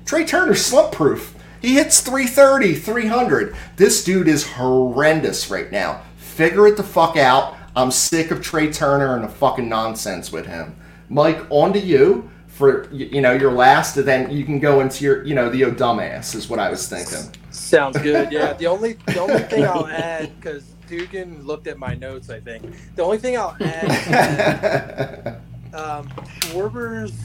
Trea 0.05 0.23
Turner's 0.23 0.63
slump 0.63 0.91
proof. 0.91 1.33
He 1.59 1.73
hits 1.73 2.01
330, 2.01 2.75
300. 2.75 3.55
This 3.77 4.03
dude 4.03 4.27
is 4.27 4.45
horrendous 4.45 5.49
right 5.49 5.71
now. 5.71 6.03
Figure 6.17 6.67
it 6.67 6.77
the 6.77 6.83
fuck 6.83 7.17
out. 7.17 7.57
I'm 7.75 7.89
sick 7.89 8.29
of 8.29 8.43
Trea 8.43 8.71
Turner 8.71 9.15
and 9.15 9.23
the 9.23 9.27
fucking 9.27 9.67
nonsense 9.67 10.31
with 10.31 10.45
him. 10.45 10.75
Mike, 11.09 11.43
on 11.49 11.73
to 11.73 11.79
you 11.79 12.29
for 12.51 12.87
you 12.91 13.21
know 13.21 13.31
your 13.31 13.51
last, 13.51 13.97
and 13.97 14.07
then 14.07 14.29
you 14.29 14.43
can 14.43 14.59
go 14.59 14.81
into 14.81 15.03
your 15.03 15.23
you 15.25 15.33
know 15.33 15.49
the 15.49 15.63
oh 15.65 15.71
dumbass 15.71 16.35
is 16.35 16.49
what 16.49 16.59
I 16.59 16.69
was 16.69 16.87
thinking. 16.87 17.33
Sounds 17.49 17.97
good. 17.97 18.31
Yeah. 18.31 18.53
The 18.53 18.67
only 18.67 18.93
the 19.07 19.19
only 19.19 19.39
thing 19.51 19.65
I'll 19.65 19.87
add 19.87 20.35
because 20.35 20.63
Dugan 20.87 21.43
looked 21.45 21.67
at 21.67 21.77
my 21.79 21.95
notes. 21.95 22.29
I 22.29 22.39
think 22.39 22.63
the 22.95 23.03
only 23.03 23.17
thing 23.17 23.37
I'll 23.37 23.55
add. 23.61 25.41
um, 25.73 26.07
Schwarber's 26.39 27.17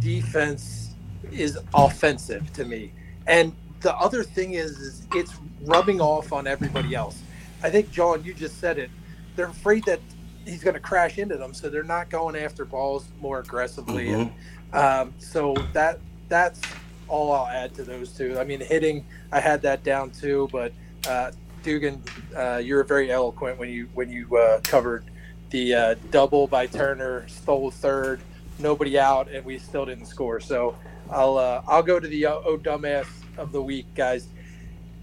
defense 0.00 0.94
is 1.32 1.58
offensive 1.74 2.52
to 2.52 2.64
me, 2.64 2.92
and 3.26 3.52
the 3.80 3.94
other 3.96 4.22
thing 4.22 4.52
is, 4.54 4.78
is 4.78 5.06
it's 5.14 5.34
rubbing 5.62 6.00
off 6.00 6.32
on 6.32 6.46
everybody 6.46 6.94
else. 6.94 7.20
I 7.62 7.70
think 7.70 7.90
John, 7.90 8.22
you 8.24 8.34
just 8.34 8.60
said 8.60 8.78
it. 8.78 8.90
They're 9.34 9.46
afraid 9.46 9.84
that 9.84 10.00
he's 10.44 10.62
going 10.62 10.74
to 10.74 10.80
crash 10.80 11.18
into 11.18 11.36
them, 11.36 11.52
so 11.52 11.68
they're 11.68 11.82
not 11.82 12.10
going 12.10 12.36
after 12.36 12.64
balls 12.64 13.08
more 13.20 13.40
aggressively. 13.40 14.10
And 14.10 14.30
um, 14.72 15.14
so 15.18 15.54
that 15.72 15.98
that's 16.28 16.60
all 17.08 17.32
I'll 17.32 17.46
add 17.46 17.74
to 17.74 17.84
those 17.84 18.12
two. 18.12 18.38
I 18.38 18.44
mean, 18.44 18.60
hitting, 18.60 19.04
I 19.32 19.40
had 19.40 19.62
that 19.62 19.84
down 19.84 20.10
too, 20.10 20.48
but 20.50 20.72
uh, 21.08 21.30
Dugan, 21.62 22.02
uh, 22.36 22.60
you 22.62 22.74
were 22.74 22.84
very 22.84 23.10
eloquent 23.10 23.58
when 23.58 23.68
you 23.68 23.88
when 23.94 24.10
you 24.10 24.36
uh, 24.36 24.60
covered 24.62 25.04
the 25.50 25.74
uh, 25.74 25.94
double 26.10 26.46
by 26.46 26.66
Turner, 26.66 27.26
stole 27.28 27.70
third, 27.70 28.20
nobody 28.58 28.98
out, 28.98 29.30
and 29.30 29.44
we 29.44 29.58
still 29.58 29.86
didn't 29.86 30.06
score. 30.06 30.40
So 30.40 30.76
I'll 31.10 31.38
uh, 31.38 31.62
I'll 31.66 31.82
go 31.82 32.00
to 32.00 32.06
the 32.06 32.26
oh, 32.26 32.42
oh 32.44 32.58
dumbass 32.58 33.06
of 33.36 33.52
the 33.52 33.62
week, 33.62 33.86
guys. 33.94 34.28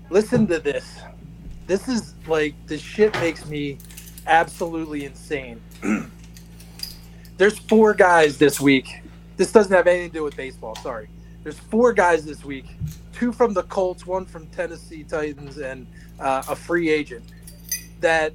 Listen 0.09 0.45
to 0.47 0.59
this. 0.59 0.99
this 1.66 1.88
is 1.88 2.14
like 2.28 2.55
this 2.68 2.82
shit 2.82 3.14
makes 3.16 3.45
me 3.45 3.78
absolutely 4.28 5.05
insane. 5.05 5.61
There's 7.38 7.57
four 7.57 7.93
guys 7.93 8.38
this 8.38 8.59
week. 8.59 9.03
This 9.38 9.52
doesn't 9.52 9.74
have 9.74 9.88
anything 9.88 10.10
to 10.12 10.18
do 10.20 10.24
with 10.24 10.36
baseball. 10.38 10.76
Sorry. 10.76 11.10
There's 11.44 11.60
four 11.60 11.92
guys 11.94 12.26
this 12.26 12.44
week, 12.46 12.66
two 13.14 13.32
from 13.34 13.54
the 13.54 13.64
Colts, 13.64 14.06
one 14.08 14.26
from 14.26 14.48
Tennessee 14.48 15.04
Titans, 15.04 15.58
and 15.58 15.88
uh, 16.20 16.44
a 16.50 16.56
free 16.56 16.90
agent 16.90 17.26
that 18.02 18.34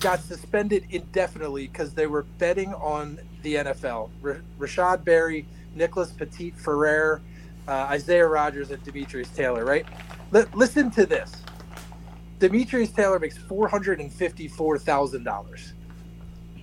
got 0.00 0.22
suspended 0.22 0.86
indefinitely 0.90 1.68
because 1.68 1.94
they 1.94 2.08
were 2.08 2.24
betting 2.38 2.74
on 2.74 3.20
the 3.42 3.56
NFL. 3.56 4.10
R- 4.24 4.42
Rashod 4.58 5.04
Berry, 5.04 5.48
Nicholas 5.74 6.12
Petit-Frere, 6.12 7.22
uh, 7.68 7.72
Isaiah 7.90 8.28
Rodgers, 8.28 8.70
and 8.70 8.82
Demetrius 8.84 9.30
Taylor, 9.30 9.64
right? 9.64 9.86
L- 10.34 10.46
listen 10.54 10.90
to 10.92 11.06
this 11.06 11.42
Demetrius 12.40 12.92
Taylor 12.92 13.20
makes 13.20 13.38
$454,000. 13.38 15.73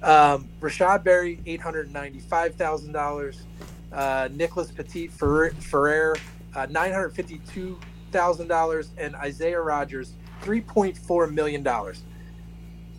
Um, 0.03 0.49
Rashod 0.59 1.03
Berry, 1.03 1.39
eight 1.45 1.61
hundred 1.61 1.91
ninety-five 1.93 2.55
thousand 2.55 2.91
dollars. 2.93 3.43
Uh, 3.91 4.29
Nicholas 4.31 4.71
Petit 4.71 5.07
Ferrer, 5.07 5.51
Frere 5.59 6.15
uh, 6.55 6.65
nine 6.69 6.91
hundred 6.91 7.09
fifty-two 7.09 7.77
thousand 8.11 8.47
dollars, 8.47 8.89
and 8.97 9.15
Isaiah 9.15 9.61
Rodgers, 9.61 10.13
three 10.41 10.61
point 10.61 10.97
four 10.97 11.27
million 11.27 11.61
dollars. 11.61 12.03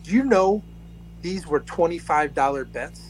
Do 0.05 0.13
you 0.13 0.25
know 0.25 0.63
these 1.23 1.47
were 1.47 1.61
twenty-five 1.61 2.35
dollar 2.35 2.65
bets? 2.65 3.01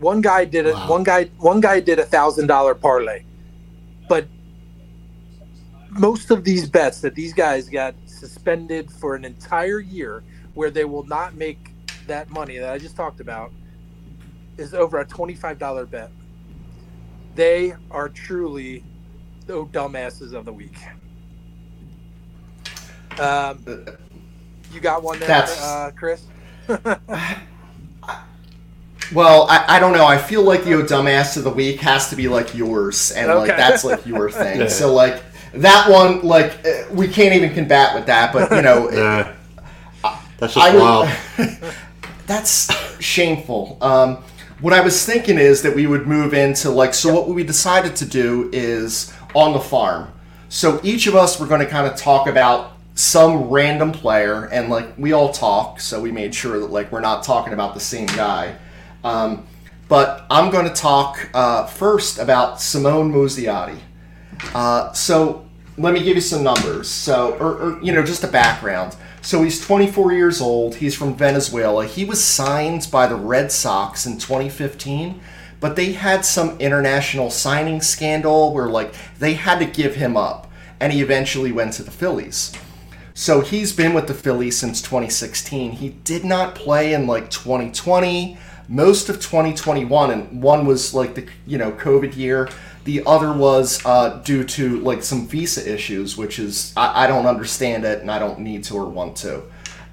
One 0.00 0.20
guy 0.20 0.44
did 0.44 0.66
it. 0.66 0.74
Wow. 0.74 0.90
One 0.90 1.04
guy. 1.04 1.30
One 1.38 1.60
guy 1.60 1.80
did 1.80 1.98
a 1.98 2.04
thousand 2.04 2.48
dollar 2.48 2.74
parlay, 2.74 3.24
but 4.08 4.26
most 5.90 6.30
of 6.30 6.42
these 6.42 6.68
bets 6.68 7.00
that 7.02 7.14
these 7.14 7.32
guys 7.32 7.68
got 7.68 7.94
suspended 8.06 8.90
for 8.90 9.14
an 9.14 9.24
entire 9.24 9.78
year, 9.78 10.22
where 10.54 10.70
they 10.70 10.84
will 10.84 11.04
not 11.04 11.34
make 11.34 11.71
that 12.12 12.30
money 12.30 12.58
that 12.58 12.70
I 12.72 12.78
just 12.78 12.94
talked 12.94 13.20
about, 13.20 13.50
is 14.58 14.74
over 14.74 15.00
a 15.00 15.04
twenty-five 15.04 15.58
dollar 15.58 15.86
bet. 15.86 16.10
They 17.34 17.74
are 17.90 18.08
truly 18.08 18.84
the 19.46 19.64
dumbasses 19.64 20.34
of 20.34 20.44
the 20.44 20.52
week. 20.52 20.76
Um, 23.18 23.64
you 24.72 24.80
got 24.80 25.02
one 25.02 25.18
there, 25.18 25.28
That's- 25.28 25.62
uh, 25.62 25.90
Chris? 25.96 26.24
Well, 29.12 29.46
I, 29.50 29.76
I 29.76 29.78
don't 29.78 29.92
know. 29.92 30.06
I 30.06 30.16
feel 30.16 30.42
like 30.42 30.64
the 30.64 30.72
oh 30.72 30.82
dumbass 30.84 31.36
of 31.36 31.44
the 31.44 31.50
week 31.50 31.80
has 31.80 32.08
to 32.08 32.16
be 32.16 32.28
like 32.28 32.54
yours, 32.54 33.10
and 33.10 33.28
like 33.28 33.48
that's 33.48 33.84
like 33.84 34.06
your 34.06 34.30
thing. 34.42 34.60
Yeah. 34.60 34.68
So 34.68 34.94
like 34.94 35.22
that 35.52 35.90
one, 35.90 36.22
like 36.22 36.64
uh, 36.66 36.84
we 36.90 37.08
can't 37.08 37.34
even 37.34 37.52
combat 37.54 37.94
with 37.94 38.06
that. 38.06 38.32
But 38.32 38.50
you 38.52 38.62
know, 38.62 38.90
Yeah. 38.92 39.34
That's 40.38 40.54
just 40.54 40.66
I 40.66 40.76
wild. 40.76 41.08
That's 42.32 42.72
shameful. 42.98 43.76
Um, 43.82 44.24
what 44.62 44.72
I 44.72 44.80
was 44.80 45.04
thinking 45.04 45.36
is 45.36 45.60
that 45.60 45.76
we 45.76 45.86
would 45.86 46.06
move 46.06 46.32
into 46.32 46.70
like 46.70 46.94
so. 46.94 47.12
What 47.12 47.28
we 47.28 47.44
decided 47.44 47.94
to 47.96 48.06
do 48.06 48.48
is 48.54 49.12
on 49.34 49.52
the 49.52 49.60
farm. 49.60 50.10
So 50.48 50.80
each 50.82 51.06
of 51.06 51.14
us 51.14 51.38
were 51.38 51.46
going 51.46 51.60
to 51.60 51.66
kind 51.66 51.86
of 51.86 51.94
talk 51.94 52.26
about 52.26 52.72
some 52.94 53.50
random 53.50 53.92
player, 53.92 54.46
and 54.46 54.70
like 54.70 54.96
we 54.96 55.12
all 55.12 55.30
talk, 55.30 55.78
so 55.78 56.00
we 56.00 56.10
made 56.10 56.34
sure 56.34 56.58
that 56.58 56.70
like 56.70 56.90
we're 56.90 57.00
not 57.00 57.22
talking 57.22 57.52
about 57.52 57.74
the 57.74 57.80
same 57.80 58.06
guy. 58.06 58.56
Um, 59.04 59.46
but 59.90 60.24
I'm 60.30 60.50
going 60.50 60.64
to 60.66 60.74
talk 60.74 61.28
uh, 61.34 61.66
first 61.66 62.18
about 62.18 62.62
Simon 62.62 63.12
Muzziotti. 63.12 63.78
Uh, 64.54 64.90
so 64.94 65.46
let 65.76 65.92
me 65.92 66.02
give 66.02 66.14
you 66.14 66.22
some 66.22 66.42
numbers. 66.42 66.88
So, 66.88 67.34
or, 67.34 67.58
or 67.58 67.82
you 67.82 67.92
know, 67.92 68.02
just 68.02 68.24
a 68.24 68.28
background. 68.28 68.96
So 69.24 69.44
he's 69.44 69.64
24 69.64 70.12
years 70.12 70.40
old. 70.40 70.74
He's 70.74 70.96
from 70.96 71.14
Venezuela. 71.14 71.86
He 71.86 72.04
was 72.04 72.22
signed 72.22 72.88
by 72.90 73.06
the 73.06 73.14
Red 73.14 73.52
Sox 73.52 74.04
in 74.04 74.18
2015, 74.18 75.20
but 75.60 75.76
they 75.76 75.92
had 75.92 76.24
some 76.24 76.58
international 76.58 77.30
signing 77.30 77.80
scandal 77.80 78.52
where 78.52 78.66
like 78.66 78.92
they 79.20 79.34
had 79.34 79.60
to 79.60 79.64
give 79.64 79.94
him 79.94 80.16
up, 80.16 80.50
and 80.80 80.92
he 80.92 81.00
eventually 81.00 81.52
went 81.52 81.74
to 81.74 81.84
the 81.84 81.92
Phillies. 81.92 82.52
So 83.14 83.42
he's 83.42 83.72
been 83.72 83.94
with 83.94 84.08
the 84.08 84.14
Phillies 84.14 84.58
since 84.58 84.82
2016. 84.82 85.70
He 85.72 85.90
did 85.90 86.24
not 86.24 86.56
play 86.56 86.92
in 86.92 87.06
like 87.06 87.30
2020, 87.30 88.36
most 88.68 89.08
of 89.08 89.20
2021, 89.20 90.10
and 90.10 90.42
one 90.42 90.66
was 90.66 90.94
like 90.94 91.14
the 91.14 91.28
you 91.46 91.58
know 91.58 91.70
COVID 91.70 92.16
year. 92.16 92.48
The 92.84 93.02
other 93.06 93.32
was 93.32 93.84
uh, 93.86 94.20
due 94.24 94.44
to 94.44 94.80
like 94.80 95.02
some 95.02 95.26
visa 95.26 95.72
issues, 95.72 96.16
which 96.16 96.38
is 96.38 96.72
I, 96.76 97.04
I 97.04 97.06
don't 97.06 97.26
understand 97.26 97.84
it 97.84 98.00
and 98.00 98.10
I 98.10 98.18
don't 98.18 98.40
need 98.40 98.64
to 98.64 98.76
or 98.76 98.86
want 98.86 99.16
to. 99.18 99.42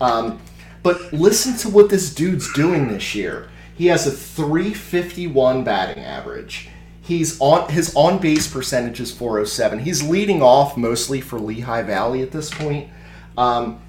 Um, 0.01 0.39
but 0.81 1.13
listen 1.13 1.57
to 1.57 1.69
what 1.69 1.89
this 1.89 2.13
dude's 2.13 2.51
doing 2.53 2.87
this 2.87 3.13
year. 3.13 3.49
He 3.75 3.87
has 3.87 4.07
a 4.07 4.11
351 4.11 5.63
batting 5.63 6.03
average. 6.03 6.69
He's 7.01 7.39
on 7.39 7.69
his 7.69 7.95
on 7.95 8.19
base 8.19 8.47
percentage 8.47 8.99
is 8.99 9.11
407. 9.11 9.79
He's 9.79 10.03
leading 10.03 10.41
off 10.41 10.77
mostly 10.77 11.21
for 11.21 11.39
Lehigh 11.39 11.83
Valley 11.83 12.21
at 12.21 12.31
this 12.31 12.53
point. 12.53 12.89
Um, 13.37 13.81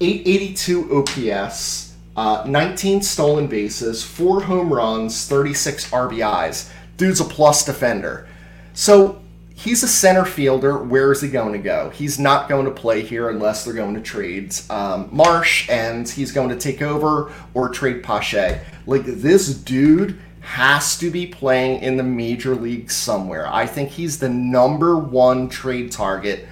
882 0.00 0.98
OPS, 0.98 1.94
uh, 2.16 2.44
19 2.46 3.02
stolen 3.02 3.46
bases, 3.46 4.04
four 4.04 4.42
home 4.42 4.72
runs, 4.72 5.26
36 5.26 5.90
RBIs. 5.90 6.70
Dude's 6.96 7.20
a 7.20 7.24
plus 7.24 7.64
defender. 7.64 8.26
So 8.72 9.20
he's 9.54 9.82
a 9.82 9.88
center 9.88 10.24
fielder. 10.24 10.78
Where 10.78 11.12
is 11.12 11.20
he 11.20 11.28
going 11.28 11.52
to 11.52 11.58
go? 11.58 11.90
He's 11.90 12.18
not 12.18 12.48
going 12.48 12.64
to 12.66 12.70
play 12.70 13.02
here 13.02 13.30
unless 13.30 13.64
they're 13.64 13.74
going 13.74 13.94
to 13.94 14.00
trade 14.00 14.54
um, 14.70 15.08
Marsh, 15.12 15.68
and 15.70 16.08
he's 16.08 16.32
going 16.32 16.50
to 16.50 16.56
take 16.56 16.82
over 16.82 17.32
or 17.54 17.68
trade 17.68 18.02
Pache. 18.02 18.60
Like 18.86 19.04
this 19.04 19.54
dude 19.54 20.20
has 20.40 20.98
to 20.98 21.10
be 21.10 21.26
playing 21.26 21.82
in 21.82 21.96
the 21.96 22.02
major 22.02 22.54
leagues 22.54 22.94
somewhere. 22.94 23.46
I 23.48 23.66
think 23.66 23.88
he's 23.88 24.18
the 24.18 24.28
number 24.28 24.96
one 24.96 25.48
trade 25.48 25.90
target 25.90 26.46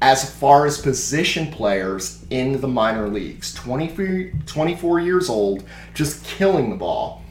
as 0.00 0.32
far 0.38 0.66
as 0.66 0.80
position 0.80 1.50
players 1.52 2.24
in 2.30 2.60
the 2.60 2.68
minor 2.68 3.08
leagues 3.08 3.54
24, 3.54 4.32
24 4.46 5.00
years 5.00 5.28
old 5.28 5.64
just 5.94 6.24
killing 6.24 6.70
the 6.70 6.76
ball 6.76 7.22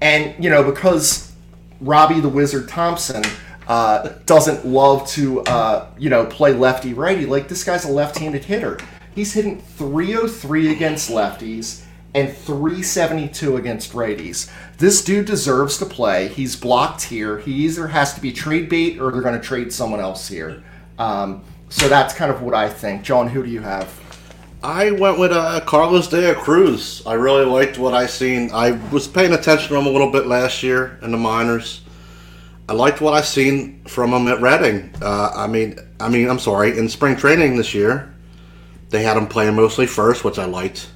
and 0.00 0.34
you 0.42 0.48
know 0.48 0.62
because 0.62 1.33
robbie 1.84 2.20
the 2.20 2.28
wizard 2.28 2.68
thomson 2.68 3.22
uh, 3.66 4.10
doesn't 4.26 4.66
love 4.66 5.06
to 5.08 5.40
uh, 5.42 5.86
you 5.98 6.10
know 6.10 6.26
play 6.26 6.52
lefty 6.52 6.92
righty 6.92 7.26
like 7.26 7.48
this 7.48 7.64
guy's 7.64 7.84
a 7.84 7.90
left-handed 7.90 8.44
hitter. 8.44 8.78
He's 9.14 9.32
hitting 9.32 9.60
303 9.60 10.72
against 10.72 11.10
lefties 11.10 11.84
and 12.14 12.32
372 12.32 13.56
against 13.56 13.92
righties. 13.92 14.50
This 14.78 15.04
dude 15.04 15.26
deserves 15.26 15.78
to 15.78 15.86
play. 15.86 16.28
He's 16.28 16.56
blocked 16.56 17.02
here. 17.02 17.38
He 17.38 17.52
either 17.64 17.88
has 17.88 18.14
to 18.14 18.20
be 18.20 18.32
trade 18.32 18.68
bait 18.68 19.00
or 19.00 19.10
they're 19.12 19.22
going 19.22 19.40
to 19.40 19.46
trade 19.46 19.72
someone 19.72 20.00
else 20.00 20.28
here. 20.28 20.62
Um, 20.98 21.42
so 21.68 21.88
that's 21.88 22.14
kind 22.14 22.30
of 22.30 22.42
what 22.42 22.54
I 22.54 22.68
think. 22.68 23.02
John, 23.02 23.28
who 23.28 23.42
do 23.42 23.50
you 23.50 23.60
have? 23.60 24.00
I 24.64 24.92
went 24.92 25.18
with 25.18 25.30
uh, 25.30 25.60
Carlos 25.66 26.08
De 26.08 26.34
Cruz. 26.36 27.02
I 27.04 27.12
really 27.14 27.44
liked 27.44 27.76
what 27.76 27.92
I 27.92 28.06
seen. 28.06 28.50
I 28.50 28.70
was 28.88 29.06
paying 29.06 29.34
attention 29.34 29.68
to 29.68 29.76
him 29.76 29.84
a 29.84 29.90
little 29.90 30.10
bit 30.10 30.26
last 30.26 30.62
year 30.62 30.98
in 31.02 31.10
the 31.10 31.18
minors. 31.18 31.82
I 32.66 32.72
liked 32.72 33.02
what 33.02 33.12
I 33.12 33.20
seen 33.20 33.84
from 33.84 34.14
him 34.14 34.26
at 34.26 34.40
Reading. 34.40 34.90
Uh, 35.02 35.32
I 35.34 35.48
mean, 35.48 35.78
I 36.00 36.08
mean, 36.08 36.30
I'm 36.30 36.38
sorry, 36.38 36.78
in 36.78 36.88
spring 36.88 37.14
training 37.14 37.58
this 37.58 37.74
year, 37.74 38.14
they 38.88 39.02
had 39.02 39.18
him 39.18 39.26
playing 39.26 39.54
mostly 39.54 39.86
first, 39.86 40.24
which 40.24 40.38
I 40.38 40.46
liked. 40.46 40.88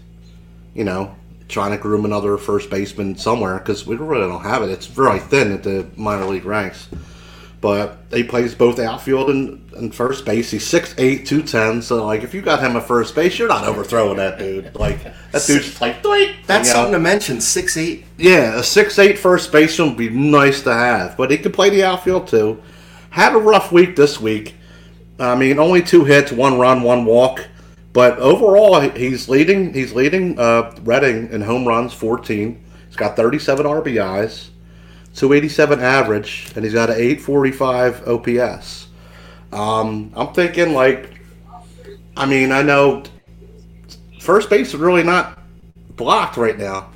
You 0.75 0.85
know, 0.85 1.15
trying 1.49 1.73
to 1.73 1.77
groom 1.77 2.07
another 2.07 2.39
first 2.39 2.71
baseman 2.71 3.19
somewhere 3.19 3.59
because 3.59 3.87
we 3.87 3.97
really 3.97 4.29
don't 4.29 4.45
have 4.45 4.63
it. 4.63 4.71
It's 4.71 4.87
very 4.87 5.19
thin 5.19 5.53
at 5.53 5.63
the 5.63 5.87
minor 5.95 6.25
league 6.25 6.47
ranks. 6.47 6.89
But 7.61 7.99
he 8.13 8.23
plays 8.23 8.55
both 8.55 8.79
outfield 8.79 9.31
and, 9.31 9.73
and 9.73 9.93
first 9.93 10.25
base. 10.25 10.53
He's 10.53 10.65
6'8", 10.71 11.27
210. 11.27 11.83
So, 11.83 12.07
like, 12.07 12.23
if 12.23 12.33
you 12.33 12.41
got 12.41 12.61
him 12.61 12.77
at 12.77 12.87
first 12.87 13.17
base, 13.17 13.37
you're 13.37 13.49
not 13.49 13.65
overthrowing 13.65 14.19
that 14.19 14.39
dude. 14.39 14.77
Like, 14.77 15.03
that 15.03 15.45
dude's 15.45 15.67
just 15.67 15.81
like, 15.81 16.01
doink. 16.03 16.37
That's 16.47 16.69
you 16.69 16.75
know? 16.75 16.81
something 16.81 16.93
to 16.93 16.99
mention. 17.01 17.41
Six 17.41 17.77
eight. 17.77 18.05
Yeah, 18.17 18.59
a 18.59 18.61
6'8 18.61 19.19
first 19.19 19.51
baseman 19.51 19.89
would 19.89 19.99
be 19.99 20.09
nice 20.09 20.63
to 20.63 20.73
have. 20.73 21.17
But 21.17 21.33
he 21.33 21.39
can 21.39 21.51
play 21.51 21.71
the 21.71 21.83
outfield, 21.83 22.29
too. 22.29 22.63
Had 23.11 23.35
a 23.35 23.39
rough 23.39 23.73
week 23.73 23.97
this 23.97 24.21
week. 24.21 24.55
I 25.19 25.35
mean, 25.35 25.59
only 25.59 25.83
two 25.83 26.05
hits, 26.05 26.31
one 26.31 26.61
run, 26.61 26.83
one 26.83 27.05
walk. 27.05 27.45
But 27.93 28.19
overall, 28.19 28.81
he's 28.81 29.29
leading. 29.29 29.75
He's 29.75 29.93
leading 29.93 30.39
uh, 30.39 30.77
Reading 30.85 31.31
in 31.33 31.41
home 31.41 31.67
runs, 31.67 31.93
14. 31.93 32.65
He's 32.87 32.97
got 32.97 33.17
37 33.17 33.67
RBIs. 33.67 34.51
287 35.19 35.81
average, 35.81 36.53
and 36.55 36.65
he's 36.65 36.75
got 36.75 36.91
an 36.91 36.97
845 36.97 38.07
OPS. 38.07 38.89
Um, 39.53 40.13
I'm 40.15 40.33
thinking 40.33 40.75
like, 40.75 41.21
I 42.17 42.25
mean, 42.25 42.53
I 42.53 42.63
know 42.63 43.03
first 44.21 44.49
base 44.49 44.69
is 44.69 44.77
really 44.77 45.03
not 45.03 45.39
blocked 45.97 46.37
right 46.37 46.57
now. 46.57 46.91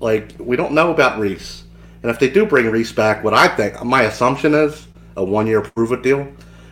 Like 0.00 0.32
we 0.38 0.56
don't 0.56 0.72
know 0.72 0.90
about 0.90 1.18
Rhys, 1.18 1.64
and 2.02 2.10
if 2.10 2.18
they 2.18 2.30
do 2.30 2.46
bring 2.46 2.66
Rhys 2.70 2.92
back, 2.92 3.22
what 3.22 3.34
I 3.34 3.46
think 3.48 3.84
my 3.84 4.02
assumption 4.02 4.54
is 4.54 4.86
a 5.16 5.22
one-year 5.22 5.60
prove 5.60 5.92
it 5.92 6.02
deal, 6.02 6.26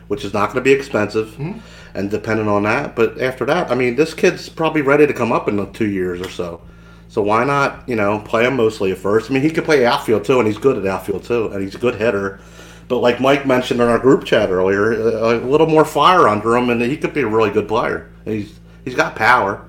which 0.07 0.25
is 0.25 0.33
not 0.33 0.47
going 0.47 0.57
to 0.57 0.63
be 0.63 0.73
expensive. 0.73 1.39
And 1.39 1.63
and 1.95 2.11
depending 2.11 2.49
on 2.49 2.63
that. 2.63 2.95
But 2.95 3.21
after 3.21 3.45
that, 3.47 3.71
I 3.71 3.75
mean, 3.75 3.97
this 3.97 4.15
kid's 4.15 4.49
probably 4.49 4.83
ready 4.83 5.07
to 5.07 5.13
come 5.13 5.33
up 5.33 5.49
in 5.49 5.73
two 5.73 5.89
years 5.89 6.21
or 6.21 6.31
so. 6.31 6.61
So 7.09 7.23
why 7.23 7.45
not, 7.45 7.89
you 7.89 7.97
know, 7.97 8.19
play 8.21 8.45
him 8.47 8.57
mostly 8.57 8.93
at 8.93 8.99
first? 8.99 9.31
I 9.31 9.35
mean, 9.35 9.43
he 9.43 9.51
could 9.51 9.65
play 9.65 9.87
outfield 9.87 10.25
too, 10.25 10.39
and 10.39 10.47
he's 10.47 10.59
good 10.59 10.77
at 10.79 10.87
outfield 10.87 11.25
too, 11.25 11.49
and 11.49 11.63
he's 11.63 11.75
a 11.75 11.79
good 11.79 11.95
hitter. 11.97 12.41
But 12.89 12.99
like 12.99 13.21
Mike 13.21 13.47
mentioned 13.47 13.81
in 13.81 13.89
our 13.89 13.99
group 13.99 14.25
chat 14.25 14.51
earlier, 14.51 14.93
uh, 14.93 15.39
a 15.39 15.47
little 15.47 15.67
more 15.67 15.85
fire 15.85 16.29
under 16.29 16.57
him, 16.57 16.71
and 16.71 16.81
he 16.83 16.97
could 16.97 17.15
be 17.15 17.23
a 17.23 17.27
really 17.29 17.51
good 17.51 17.69
player. 17.69 18.11
He's 18.25 18.59
he's 18.85 18.95
got 18.95 19.17
power. 19.17 19.69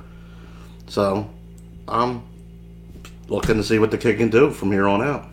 So 0.87 1.29
I'm 1.87 2.23
looking 3.27 3.55
to 3.57 3.63
see 3.63 3.79
what 3.79 3.91
the 3.91 3.97
kid 3.97 4.17
can 4.17 4.29
do 4.29 4.51
from 4.51 4.71
here 4.71 4.87
on 4.87 5.01
out. 5.01 5.27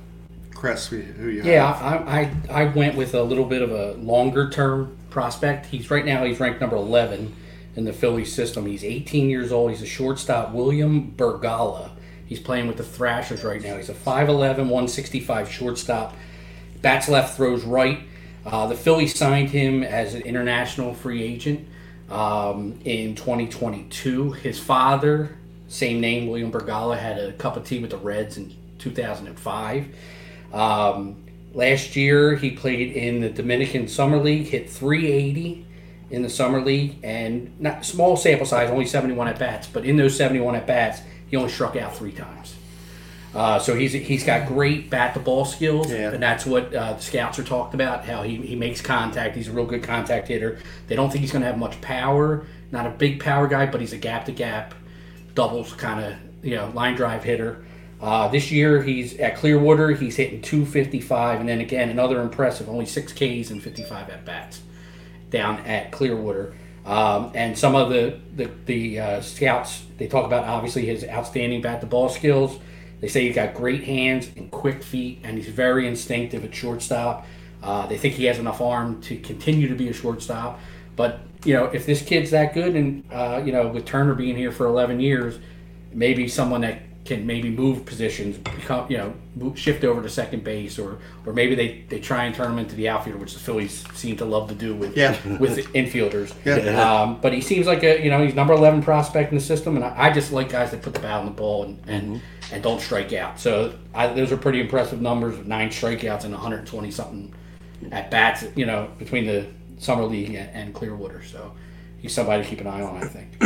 Chris, 0.54 0.86
who 0.88 1.00
who 1.02 1.28
you 1.28 1.42
Yeah, 1.42 1.66
have? 1.66 1.76
I, 1.80 2.32
I 2.50 2.62
I 2.62 2.64
went 2.74 2.96
with 2.96 3.14
a 3.14 3.22
little 3.22 3.44
bit 3.44 3.62
of 3.62 3.70
a 3.70 3.92
longer 3.94 4.50
term 4.50 4.96
prospect. 5.10 5.66
He's 5.66 5.90
right 5.90 6.04
now 6.04 6.24
he's 6.24 6.40
ranked 6.40 6.60
number 6.60 6.76
eleven 6.76 7.36
in 7.76 7.84
the 7.84 7.92
Phillies 7.92 8.32
system. 8.32 8.66
He's 8.66 8.82
18 8.84 9.28
years 9.28 9.52
old. 9.52 9.70
He's 9.70 9.82
a 9.82 9.86
shortstop, 9.86 10.52
William 10.52 11.12
Bergolla. 11.16 11.95
He's 12.26 12.40
playing 12.40 12.66
with 12.66 12.76
the 12.76 12.82
Threshers 12.82 13.44
right 13.44 13.62
now. 13.62 13.76
He's 13.76 13.88
a 13.88 13.94
5'11", 13.94 14.58
165 14.58 15.50
shortstop. 15.50 16.14
Bats 16.82 17.08
left, 17.08 17.36
throws 17.36 17.64
right. 17.64 18.00
Uh, 18.44 18.66
the 18.66 18.76
Phillies 18.76 19.16
signed 19.16 19.50
him 19.50 19.82
as 19.82 20.14
an 20.14 20.22
international 20.22 20.94
free 20.94 21.22
agent 21.22 21.68
um, 22.10 22.78
in 22.84 23.14
2022. 23.14 24.32
His 24.32 24.58
father, 24.58 25.36
same 25.68 26.00
name, 26.00 26.28
William 26.28 26.52
Bergolla, 26.52 26.98
had 26.98 27.18
a 27.18 27.32
cup 27.32 27.56
of 27.56 27.64
tea 27.64 27.80
with 27.80 27.90
the 27.90 27.96
Reds 27.96 28.36
in 28.36 28.54
2005. 28.78 29.86
Um, 30.52 31.24
last 31.54 31.96
year, 31.96 32.36
he 32.36 32.50
played 32.52 32.96
in 32.96 33.20
the 33.20 33.30
Dominican 33.30 33.88
Summer 33.88 34.18
League, 34.18 34.46
hit 34.46 34.70
380 34.70 35.66
in 36.10 36.22
the 36.22 36.30
Summer 36.30 36.60
League, 36.60 36.98
and 37.02 37.58
not 37.60 37.84
small 37.84 38.16
sample 38.16 38.46
size, 38.46 38.70
only 38.70 38.86
71 38.86 39.26
at 39.28 39.38
bats. 39.38 39.66
But 39.66 39.84
in 39.84 39.96
those 39.96 40.16
71 40.16 40.54
at 40.54 40.66
bats, 40.66 41.00
he 41.28 41.36
only 41.36 41.50
struck 41.50 41.76
out 41.76 41.96
three 41.96 42.12
times. 42.12 42.54
Uh, 43.34 43.58
so 43.58 43.74
he's 43.74 43.92
he's 43.92 44.24
got 44.24 44.46
great 44.48 44.88
bat 44.88 45.12
to 45.12 45.20
ball 45.20 45.44
skills, 45.44 45.90
Yeah. 45.92 46.12
and 46.12 46.22
that's 46.22 46.46
what 46.46 46.74
uh, 46.74 46.94
the 46.94 47.00
scouts 47.02 47.38
are 47.38 47.44
talked 47.44 47.74
about. 47.74 48.04
How 48.04 48.22
he, 48.22 48.36
he 48.36 48.56
makes 48.56 48.80
contact. 48.80 49.36
He's 49.36 49.48
a 49.48 49.52
real 49.52 49.66
good 49.66 49.82
contact 49.82 50.28
hitter. 50.28 50.58
They 50.86 50.96
don't 50.96 51.10
think 51.10 51.20
he's 51.20 51.32
going 51.32 51.42
to 51.42 51.46
have 51.48 51.58
much 51.58 51.78
power. 51.82 52.46
Not 52.72 52.86
a 52.86 52.90
big 52.90 53.20
power 53.22 53.46
guy, 53.46 53.66
but 53.66 53.80
he's 53.80 53.92
a 53.92 53.98
gap 53.98 54.24
to 54.26 54.32
gap, 54.32 54.74
doubles 55.34 55.72
kind 55.74 56.02
of 56.04 56.14
you 56.44 56.54
know 56.56 56.70
line 56.74 56.94
drive 56.96 57.24
hitter. 57.24 57.62
Uh, 58.00 58.28
this 58.28 58.50
year 58.50 58.82
he's 58.82 59.18
at 59.18 59.36
Clearwater. 59.36 59.90
He's 59.90 60.16
hitting 60.16 60.40
255, 60.40 61.40
and 61.40 61.48
then 61.48 61.60
again 61.60 61.90
another 61.90 62.22
impressive, 62.22 62.68
only 62.70 62.86
six 62.86 63.12
Ks 63.12 63.50
and 63.50 63.62
55 63.62 64.08
at 64.08 64.24
bats 64.24 64.62
down 65.30 65.58
at 65.60 65.90
Clearwater. 65.92 66.54
Um, 66.86 67.32
and 67.34 67.58
some 67.58 67.74
of 67.74 67.90
the 67.90 68.18
the, 68.36 68.50
the 68.64 69.00
uh, 69.00 69.20
scouts 69.20 69.84
they 69.98 70.06
talk 70.06 70.24
about 70.24 70.44
obviously 70.44 70.86
his 70.86 71.04
outstanding 71.04 71.60
bat 71.60 71.80
to 71.80 71.86
ball 71.86 72.08
skills. 72.08 72.58
They 73.00 73.08
say 73.08 73.26
he's 73.26 73.34
got 73.34 73.54
great 73.54 73.84
hands 73.84 74.30
and 74.36 74.50
quick 74.50 74.82
feet, 74.82 75.20
and 75.22 75.36
he's 75.36 75.48
very 75.48 75.86
instinctive 75.86 76.44
at 76.44 76.54
shortstop. 76.54 77.26
Uh, 77.62 77.86
they 77.86 77.98
think 77.98 78.14
he 78.14 78.24
has 78.24 78.38
enough 78.38 78.60
arm 78.60 79.02
to 79.02 79.18
continue 79.18 79.68
to 79.68 79.74
be 79.74 79.88
a 79.88 79.92
shortstop. 79.92 80.60
But 80.94 81.20
you 81.44 81.54
know, 81.54 81.64
if 81.66 81.84
this 81.84 82.02
kid's 82.02 82.30
that 82.30 82.54
good, 82.54 82.76
and 82.76 83.04
uh, 83.12 83.42
you 83.44 83.52
know, 83.52 83.68
with 83.68 83.84
Turner 83.84 84.14
being 84.14 84.36
here 84.36 84.52
for 84.52 84.66
11 84.66 85.00
years, 85.00 85.38
maybe 85.92 86.28
someone 86.28 86.60
that 86.62 86.80
can 87.06 87.26
maybe 87.26 87.50
move 87.50 87.86
positions, 87.86 88.36
become 88.38 88.90
you 88.90 88.98
know, 88.98 89.54
shift 89.54 89.84
over 89.84 90.02
to 90.02 90.08
second 90.08 90.44
base, 90.44 90.78
or 90.78 90.98
or 91.24 91.32
maybe 91.32 91.54
they, 91.54 91.84
they 91.88 92.00
try 92.00 92.24
and 92.24 92.34
turn 92.34 92.52
him 92.52 92.58
into 92.58 92.74
the 92.74 92.88
outfielder, 92.88 93.18
which 93.18 93.34
the 93.34 93.40
Phillies 93.40 93.84
seem 93.94 94.16
to 94.16 94.24
love 94.24 94.48
to 94.48 94.54
do 94.54 94.74
with 94.74 94.96
Yeah. 94.96 95.16
with 95.38 95.58
infielders. 95.72 96.34
Yeah. 96.44 96.80
Um, 96.80 97.20
but 97.20 97.32
he 97.32 97.40
seems 97.40 97.66
like 97.66 97.82
a 97.82 98.02
you 98.02 98.10
know 98.10 98.24
he's 98.24 98.34
number 98.34 98.52
11 98.52 98.82
prospect 98.82 99.32
in 99.32 99.38
the 99.38 99.44
system, 99.44 99.76
and 99.76 99.84
I, 99.84 100.08
I 100.08 100.12
just 100.12 100.32
like 100.32 100.50
guys 100.50 100.70
that 100.72 100.82
put 100.82 100.94
the 100.94 101.00
bat 101.00 101.20
on 101.20 101.24
the 101.24 101.30
ball 101.32 101.64
and 101.64 101.80
and, 101.86 102.20
and 102.52 102.62
don't 102.62 102.80
strike 102.80 103.12
out. 103.12 103.38
So 103.40 103.74
I, 103.94 104.08
those 104.08 104.32
are 104.32 104.36
pretty 104.36 104.60
impressive 104.60 105.00
numbers: 105.00 105.44
nine 105.46 105.70
strikeouts 105.70 106.24
and 106.24 106.32
120 106.32 106.90
something 106.90 107.32
at 107.92 108.10
bats. 108.10 108.44
You 108.54 108.66
know, 108.66 108.88
between 108.98 109.26
the 109.26 109.46
summer 109.78 110.04
league 110.04 110.34
and, 110.34 110.50
and 110.50 110.74
Clearwater. 110.74 111.22
So 111.24 111.52
he's 111.98 112.14
somebody 112.14 112.42
to 112.42 112.48
keep 112.48 112.60
an 112.60 112.66
eye 112.66 112.82
on. 112.82 112.96
I 113.02 113.06
think. 113.06 113.38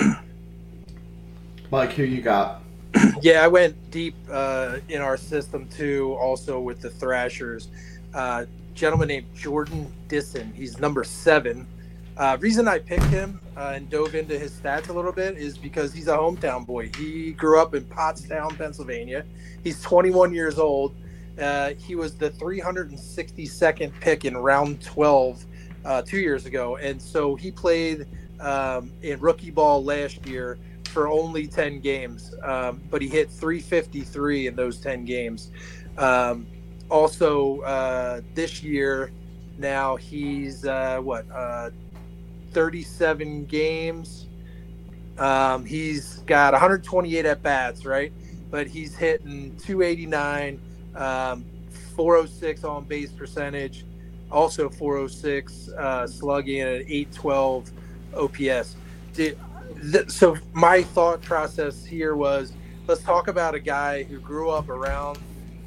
Mike, 1.70 1.92
who 1.92 2.02
you 2.02 2.20
got? 2.20 2.59
Yeah, 3.22 3.44
I 3.44 3.48
went 3.48 3.90
deep 3.90 4.14
uh, 4.30 4.78
in 4.88 5.00
our 5.02 5.16
system 5.16 5.68
too, 5.68 6.16
also 6.20 6.60
with 6.60 6.80
the 6.80 6.90
Threshers. 6.90 7.68
Uh, 8.14 8.46
gentleman 8.74 9.08
named 9.08 9.26
Jordan 9.34 9.92
Dissin. 10.08 10.54
He's 10.54 10.78
number 10.78 11.04
seven. 11.04 11.66
Uh, 12.16 12.36
reason 12.40 12.68
I 12.68 12.78
picked 12.78 13.04
him 13.04 13.40
uh, 13.56 13.72
and 13.76 13.88
dove 13.88 14.14
into 14.14 14.38
his 14.38 14.52
stats 14.52 14.88
a 14.88 14.92
little 14.92 15.12
bit 15.12 15.36
is 15.36 15.56
because 15.56 15.92
he's 15.92 16.08
a 16.08 16.16
hometown 16.16 16.66
boy. 16.66 16.90
He 16.96 17.32
grew 17.32 17.60
up 17.60 17.74
in 17.74 17.84
Pottstown, 17.84 18.56
Pennsylvania. 18.56 19.24
He's 19.64 19.80
21 19.82 20.34
years 20.34 20.58
old. 20.58 20.94
Uh, 21.38 21.70
he 21.78 21.94
was 21.94 22.14
the 22.14 22.30
362nd 22.30 23.92
pick 24.00 24.24
in 24.24 24.36
round 24.36 24.82
12 24.82 25.44
uh, 25.84 26.02
two 26.02 26.18
years 26.18 26.44
ago, 26.44 26.76
and 26.76 27.00
so 27.00 27.36
he 27.36 27.50
played 27.50 28.06
um, 28.40 28.92
in 29.02 29.18
rookie 29.20 29.50
ball 29.50 29.82
last 29.82 30.26
year 30.26 30.58
for 30.90 31.08
only 31.08 31.46
10 31.46 31.80
games, 31.80 32.34
um, 32.42 32.82
but 32.90 33.00
he 33.00 33.08
hit 33.08 33.30
353 33.30 34.48
in 34.48 34.56
those 34.56 34.78
10 34.78 35.04
games. 35.04 35.50
Um, 35.96 36.46
also, 36.90 37.60
uh, 37.60 38.20
this 38.34 38.62
year, 38.62 39.12
now 39.58 39.96
he's 39.96 40.64
uh, 40.64 40.98
what, 41.00 41.30
uh, 41.30 41.70
37 42.52 43.44
games. 43.46 44.26
Um, 45.18 45.64
he's 45.64 46.18
got 46.20 46.52
128 46.52 47.26
at 47.26 47.42
bats, 47.42 47.84
right? 47.84 48.12
But 48.50 48.66
he's 48.66 48.96
hitting 48.96 49.56
289, 49.58 50.60
um, 50.96 51.44
406 51.94 52.64
on 52.64 52.84
base 52.84 53.12
percentage, 53.12 53.84
also 54.30 54.68
406 54.68 55.68
uh, 55.68 56.06
slugging, 56.06 56.60
and 56.62 56.76
an 56.80 56.86
812 56.88 57.70
OPS. 58.16 58.76
Dude, 59.12 59.38
th- 59.92 60.10
so 60.10 60.36
my 60.52 60.82
thought 60.82 61.22
process 61.22 61.84
here 61.84 62.16
was 62.16 62.52
let's 62.86 63.02
talk 63.02 63.28
about 63.28 63.54
a 63.54 63.60
guy 63.60 64.04
who 64.04 64.20
grew 64.20 64.50
up 64.50 64.68
around 64.68 65.18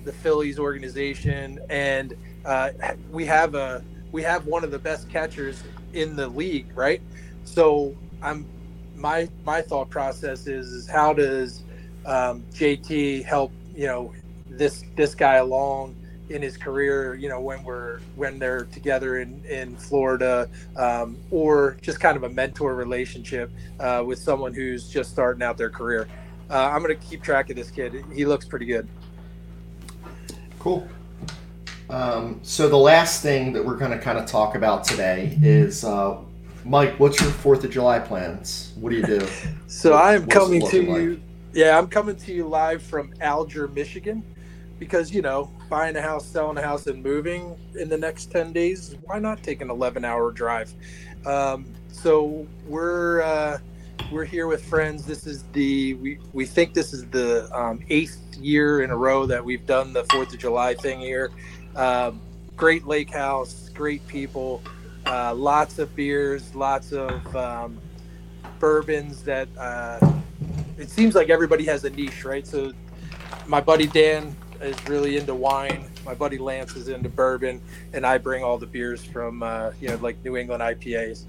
the 0.04 0.14
Phillies 0.14 0.60
organization, 0.60 1.60
and 1.70 2.16
uh, 2.46 2.72
we 3.12 3.26
have 3.26 3.56
a 3.56 3.84
we 4.12 4.24
have 4.24 4.46
one 4.46 4.64
of 4.64 4.72
the 4.72 4.80
best 4.80 5.10
catchers 5.10 5.64
in 5.94 6.16
the 6.16 6.28
league, 6.28 6.68
right? 6.76 7.02
So 7.46 7.96
I'm 8.22 8.48
my 8.96 9.30
my 9.46 9.62
thought 9.62 9.90
process 9.90 10.48
is 10.48 10.68
is 10.72 10.88
how 10.90 11.14
does 11.14 11.64
um, 12.06 12.44
JT 12.54 13.26
help 13.26 13.54
you 13.76 13.88
know 13.88 14.14
this 14.50 14.84
this 14.96 15.16
guy 15.16 15.36
along 15.36 15.96
in 16.30 16.42
his 16.42 16.56
career 16.58 17.16
you 17.16 17.28
know 17.28 17.40
when 17.42 17.64
we're 17.64 18.00
when 18.16 18.40
they're 18.40 18.66
together 18.66 19.20
in 19.20 19.44
in 19.46 19.76
Florida 19.76 20.50
um, 20.78 21.18
or 21.32 21.78
just 21.82 22.00
kind 22.00 22.16
of 22.16 22.24
a 22.24 22.30
mentor 22.30 22.76
relationship 22.76 23.52
uh, 23.80 24.02
with 24.06 24.20
someone 24.20 24.54
who's 24.54 24.88
just 24.90 25.12
starting 25.12 25.44
out 25.44 25.58
their 25.58 25.70
career. 25.70 26.08
Uh, 26.50 26.70
I'm 26.72 26.82
gonna 26.82 26.96
keep 26.96 27.22
track 27.24 27.50
of 27.50 27.56
this 27.56 27.70
kid. 27.72 28.04
He 28.14 28.26
looks 28.26 28.46
pretty 28.46 28.66
good. 28.66 28.88
Cool. 30.60 30.88
Um, 31.90 32.40
so 32.44 32.70
the 32.70 32.78
last 32.78 33.22
thing 33.22 33.52
that 33.54 33.64
we're 33.64 33.76
going 33.76 33.92
to 33.92 34.00
kind 34.00 34.18
of 34.18 34.26
talk 34.26 34.56
about 34.56 34.84
today 34.86 35.38
is 35.42 35.84
uh, 35.84 36.18
Mike. 36.64 36.98
What's 37.00 37.20
your 37.20 37.30
Fourth 37.32 37.64
of 37.66 37.72
July 37.72 38.00
plans? 38.00 38.72
What 38.80 38.92
do 38.92 38.96
you 38.96 39.04
do? 39.06 39.28
So 39.68 39.92
What- 39.92 40.04
I 40.04 40.14
am 40.16 40.28
coming 40.28 40.60
to 40.62 40.66
looking 40.66 40.90
like? 40.94 41.02
you. 41.02 41.22
Yeah, 41.54 41.78
I'm 41.78 41.88
coming 41.88 42.16
to 42.16 42.34
you 42.34 42.48
live 42.48 42.82
from 42.82 43.14
Alger, 43.20 43.68
Michigan, 43.68 44.24
because 44.84 45.14
you 45.14 45.22
know, 45.22 45.50
buying 45.70 45.96
a 45.96 46.02
house, 46.02 46.26
selling 46.26 46.58
a 46.58 46.62
house, 46.62 46.88
and 46.88 47.02
moving 47.02 47.56
in 47.80 47.90
the 47.90 47.98
next 47.98 48.32
ten 48.32 48.52
days. 48.52 48.96
Why 49.04 49.20
not 49.20 49.42
take 49.42 49.62
an 49.62 49.70
11-hour 49.70 50.32
drive? 50.32 50.74
Um, 51.26 51.66
so 51.90 52.46
we're 52.68 53.22
uh, 53.22 53.60
we're 54.12 54.26
here 54.26 54.48
with 54.48 54.64
friends. 54.64 55.06
This 55.06 55.26
is 55.26 55.44
the 55.54 55.94
we, 55.96 56.20
we 56.34 56.46
think 56.46 56.74
this 56.74 56.94
is 56.94 57.06
the 57.08 57.50
um, 57.58 57.80
eighth 57.90 58.20
year 58.38 58.82
in 58.82 58.90
a 58.92 58.98
row 58.98 59.26
that 59.26 59.44
we've 59.44 59.66
done 59.66 59.94
the 59.94 60.04
Fourth 60.06 60.34
of 60.34 60.40
July 60.40 60.76
thing 60.76 61.00
here. 61.00 61.32
Um, 61.76 62.20
great 62.56 62.86
lake 62.86 63.10
house, 63.10 63.70
great 63.70 64.06
people, 64.08 64.62
uh, 65.06 65.34
lots 65.34 65.80
of 65.80 65.96
beers, 65.96 66.54
lots 66.54 66.92
of 66.92 67.36
um, 67.36 67.80
bourbons 68.60 69.24
that 69.24 69.48
uh, 69.58 70.00
it 70.78 70.90
seems 70.90 71.16
like 71.16 71.30
everybody 71.30 71.66
has 71.66 71.86
a 71.86 71.90
niche, 71.90 72.26
right? 72.26 72.46
So 72.46 72.74
my 73.48 73.62
buddy 73.62 73.88
Dan 73.88 74.36
is 74.62 74.88
really 74.88 75.18
into 75.18 75.34
wine. 75.36 75.90
My 76.06 76.14
buddy 76.14 76.38
Lance 76.38 76.76
is 76.76 76.88
into 76.88 77.10
bourbon, 77.10 77.62
and 77.94 78.06
I 78.06 78.18
bring 78.18 78.44
all 78.44 78.58
the 78.58 78.66
beers 78.66 79.04
from 79.04 79.44
uh, 79.44 79.72
you 79.80 79.90
know 79.90 79.96
like 79.98 80.24
New 80.24 80.38
England 80.38 80.62
IPAs. 80.62 81.26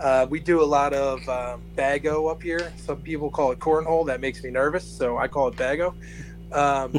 Uh, 0.00 0.26
we 0.28 0.40
do 0.40 0.62
a 0.62 0.64
lot 0.64 0.92
of 0.92 1.26
um, 1.28 1.62
bago 1.76 2.30
up 2.30 2.42
here. 2.42 2.72
Some 2.76 3.00
people 3.02 3.30
call 3.30 3.52
it 3.52 3.58
cornhole. 3.58 4.06
That 4.06 4.20
makes 4.20 4.42
me 4.42 4.50
nervous, 4.50 4.84
so 4.84 5.18
I 5.18 5.28
call 5.28 5.48
it 5.48 5.56
bago. 5.56 5.94
Um, 6.52 6.92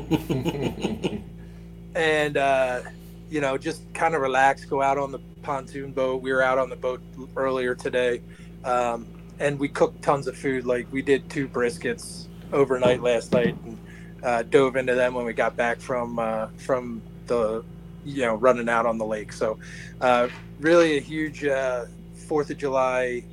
and 1.96 2.38
uh, 2.38 2.82
you 3.30 3.42
know 3.42 3.58
just 3.58 3.94
kind 3.94 4.16
of 4.16 4.22
relax 4.22 4.66
go 4.66 4.82
out 4.82 4.98
on 4.98 5.12
the 5.12 5.20
pontoon 5.44 5.92
boat 5.92 6.22
we 6.22 6.32
were 6.32 6.42
out 6.42 6.58
on 6.58 6.70
the 6.70 6.76
boat 6.76 7.02
earlier 7.36 7.76
today 7.76 8.22
um, 8.64 9.06
and 9.40 9.60
we 9.60 9.68
cooked 9.68 10.02
tons 10.02 10.28
of 10.28 10.38
food. 10.38 10.66
Like 10.66 10.88
we 10.92 11.02
did 11.02 11.30
two 11.30 11.48
briskets 11.48 12.28
overnight 12.52 13.02
last 13.02 13.32
night, 13.32 13.56
and 13.66 13.78
uh, 14.24 14.44
dove 14.44 14.76
into 14.76 14.96
them 14.96 15.14
when 15.14 15.26
we 15.26 15.34
got 15.34 15.56
back 15.56 15.80
from 15.80 16.18
uh, 16.20 16.48
from 16.58 17.02
the 17.28 17.64
you 18.06 18.22
know 18.22 18.36
running 18.36 18.70
out 18.70 18.86
on 18.86 18.98
the 18.98 19.06
lake. 19.06 19.34
So 19.34 19.60
uh, 20.02 20.30
really 20.60 20.98
a 20.98 21.02
huge 21.02 21.44
uh, 21.46 21.86
Fourth 22.28 22.50
of 22.50 22.58
July 22.58 23.24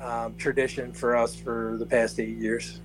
um, 0.00 0.34
tradition 0.36 0.92
for 0.92 1.16
us 1.16 1.34
for 1.34 1.76
the 1.78 1.86
past 1.86 2.18
eight 2.18 2.36
years. 2.36 2.80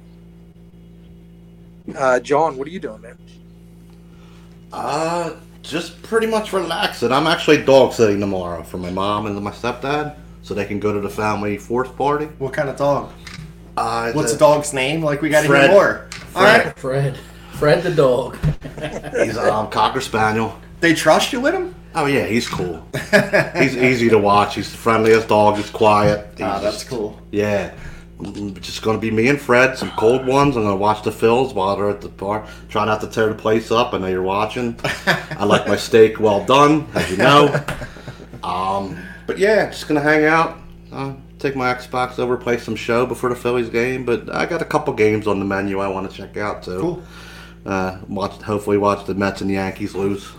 Uh, 1.95 2.19
John, 2.19 2.57
what 2.57 2.67
are 2.67 2.71
you 2.71 2.79
doing, 2.79 3.01
man? 3.01 3.17
Uh, 4.73 5.35
just 5.61 6.01
pretty 6.03 6.27
much 6.27 6.51
relaxing. 6.51 7.11
I'm 7.11 7.27
actually 7.27 7.63
dog 7.63 7.93
sitting 7.93 8.19
tomorrow 8.19 8.63
for 8.63 8.77
my 8.77 8.89
mom 8.89 9.27
and 9.27 9.41
my 9.41 9.51
stepdad, 9.51 10.17
so 10.41 10.53
they 10.53 10.65
can 10.65 10.79
go 10.79 10.91
to 10.91 10.99
the 10.99 11.09
family 11.09 11.57
fourth 11.57 11.95
party. 11.95 12.25
What 12.39 12.53
kind 12.53 12.69
of 12.69 12.75
dog? 12.75 13.11
Uh, 13.77 14.11
What's 14.13 14.33
the 14.33 14.39
dog's 14.39 14.73
name? 14.73 15.01
Like 15.01 15.21
we 15.21 15.29
got 15.29 15.41
to 15.41 15.47
hear 15.47 15.55
Fred. 15.55 15.71
more. 15.71 16.09
All 16.35 16.43
right. 16.43 16.77
Fred. 16.77 17.17
Fred 17.57 17.83
the 17.83 17.91
dog. 17.93 18.37
He's 19.23 19.37
a 19.37 19.53
um, 19.53 19.69
cocker 19.69 20.01
spaniel. 20.01 20.59
They 20.81 20.93
trust 20.93 21.31
you 21.33 21.39
with 21.41 21.53
him? 21.53 21.73
Oh 21.95 22.05
yeah, 22.05 22.25
he's 22.25 22.47
cool. 22.49 22.85
he's 23.57 23.77
easy 23.77 24.09
to 24.09 24.17
watch. 24.17 24.55
He's 24.55 24.69
the 24.71 24.77
friendliest 24.77 25.29
dog. 25.29 25.55
He's 25.55 25.69
quiet. 25.69 26.27
He's 26.37 26.41
Ah, 26.45 26.59
that's 26.59 26.77
just- 26.77 26.89
cool. 26.89 27.19
Yeah. 27.31 27.73
Mm, 28.19 28.59
Just 28.61 28.81
gonna 28.81 28.97
be 28.97 29.11
me 29.11 29.27
and 29.27 29.39
Fred, 29.39 29.77
some 29.77 29.91
cold 29.91 30.25
ones. 30.25 30.55
I'm 30.55 30.63
gonna 30.63 30.75
watch 30.77 31.03
the 31.03 31.11
Phils 31.11 31.53
while 31.53 31.75
they're 31.75 31.89
at 31.89 31.99
the 31.99 32.07
bar. 32.07 32.47
Try 32.69 32.85
not 32.85 33.01
to 33.01 33.07
tear 33.07 33.27
the 33.27 33.35
place 33.35 33.71
up. 33.71 33.93
I 33.93 33.97
know 33.97 34.07
you're 34.07 34.21
watching. 34.21 34.77
I 35.05 35.43
like 35.43 35.67
my 35.67 35.75
steak 35.75 36.17
well 36.19 36.43
done, 36.45 36.87
as 36.95 37.11
you 37.11 37.17
know. 37.17 37.53
Um, 38.43 38.97
but 39.27 39.37
yeah, 39.37 39.69
just 39.69 39.87
gonna 39.87 40.01
hang 40.01 40.23
out. 40.25 40.57
Uh, 40.93 41.13
take 41.39 41.55
my 41.57 41.73
Xbox 41.73 42.17
over, 42.19 42.37
play 42.37 42.57
some 42.57 42.75
show 42.77 43.05
before 43.05 43.29
the 43.29 43.35
Phillies 43.35 43.69
game. 43.69 44.05
But 44.05 44.33
I 44.33 44.45
got 44.45 44.61
a 44.61 44.65
couple 44.65 44.93
games 44.93 45.27
on 45.27 45.39
the 45.39 45.45
menu 45.45 45.79
I 45.79 45.87
want 45.89 46.09
to 46.09 46.15
check 46.15 46.37
out 46.37 46.63
too. 46.63 46.79
Cool. 46.79 47.03
Uh, 47.65 47.99
watch, 48.07 48.33
hopefully 48.41 48.77
watch 48.77 49.05
the 49.05 49.13
Mets 49.15 49.41
and 49.41 49.49
Yankees 49.49 49.95
lose. 49.95 50.29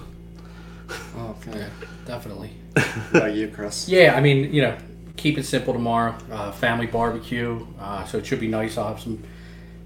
Oh, 1.17 1.35
yeah, 1.53 1.69
definitely. 2.07 2.51
What 2.75 3.11
about 3.15 3.35
you, 3.35 3.49
Chris? 3.49 3.89
Yeah, 3.89 4.15
I 4.15 4.21
mean, 4.21 4.53
you 4.53 4.63
know, 4.63 4.77
keep 5.17 5.39
it 5.39 5.45
simple 5.45 5.73
tomorrow. 5.73 6.15
Uh, 6.31 6.53
family 6.53 6.87
barbecue, 6.87 7.67
uh, 7.81 8.05
so 8.05 8.19
it 8.19 8.27
should 8.27 8.39
be 8.41 8.49
nice. 8.49 8.79
I'll 8.79 8.89
have 8.89 9.01
some 9.01 9.23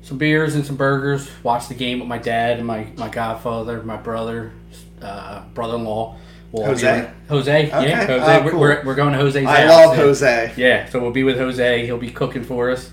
some 0.02 0.16
beers 0.18 0.54
and 0.54 0.64
some 0.66 0.76
burgers. 0.76 1.30
Watch 1.42 1.68
the 1.68 1.74
game 1.74 2.00
with 2.00 2.08
my 2.08 2.18
dad 2.18 2.58
and 2.58 2.66
my 2.66 2.88
my 2.96 3.08
godfather, 3.08 3.82
my 3.82 3.96
brother, 3.96 4.52
uh, 5.00 5.42
brother-in-law. 5.54 6.16
We'll 6.52 6.62
all 6.64 6.68
be 6.70 6.74
Jose? 6.74 7.00
with- 7.00 7.28
Jose, 7.28 7.66
yeah, 7.68 7.78
Okay. 7.78 7.90
Jose. 8.06 8.10
Oh, 8.36 8.38
we're- 8.40 8.50
cool. 8.50 8.60
we're, 8.60 8.82
we're 8.84 8.94
going 8.96 9.12
to 9.12 9.18
Jose's 9.18 9.46
I 9.46 9.60
house. 9.62 9.70
love 9.70 9.96
yeah. 9.96 10.02
Jose. 10.02 10.52
Yeah, 10.56 10.88
so 10.88 11.00
we'll 11.00 11.12
be 11.12 11.22
with 11.22 11.38
Jose. 11.38 11.86
He'll 11.86 11.96
be 11.96 12.10
cooking 12.10 12.42
for 12.42 12.70
us 12.70 12.90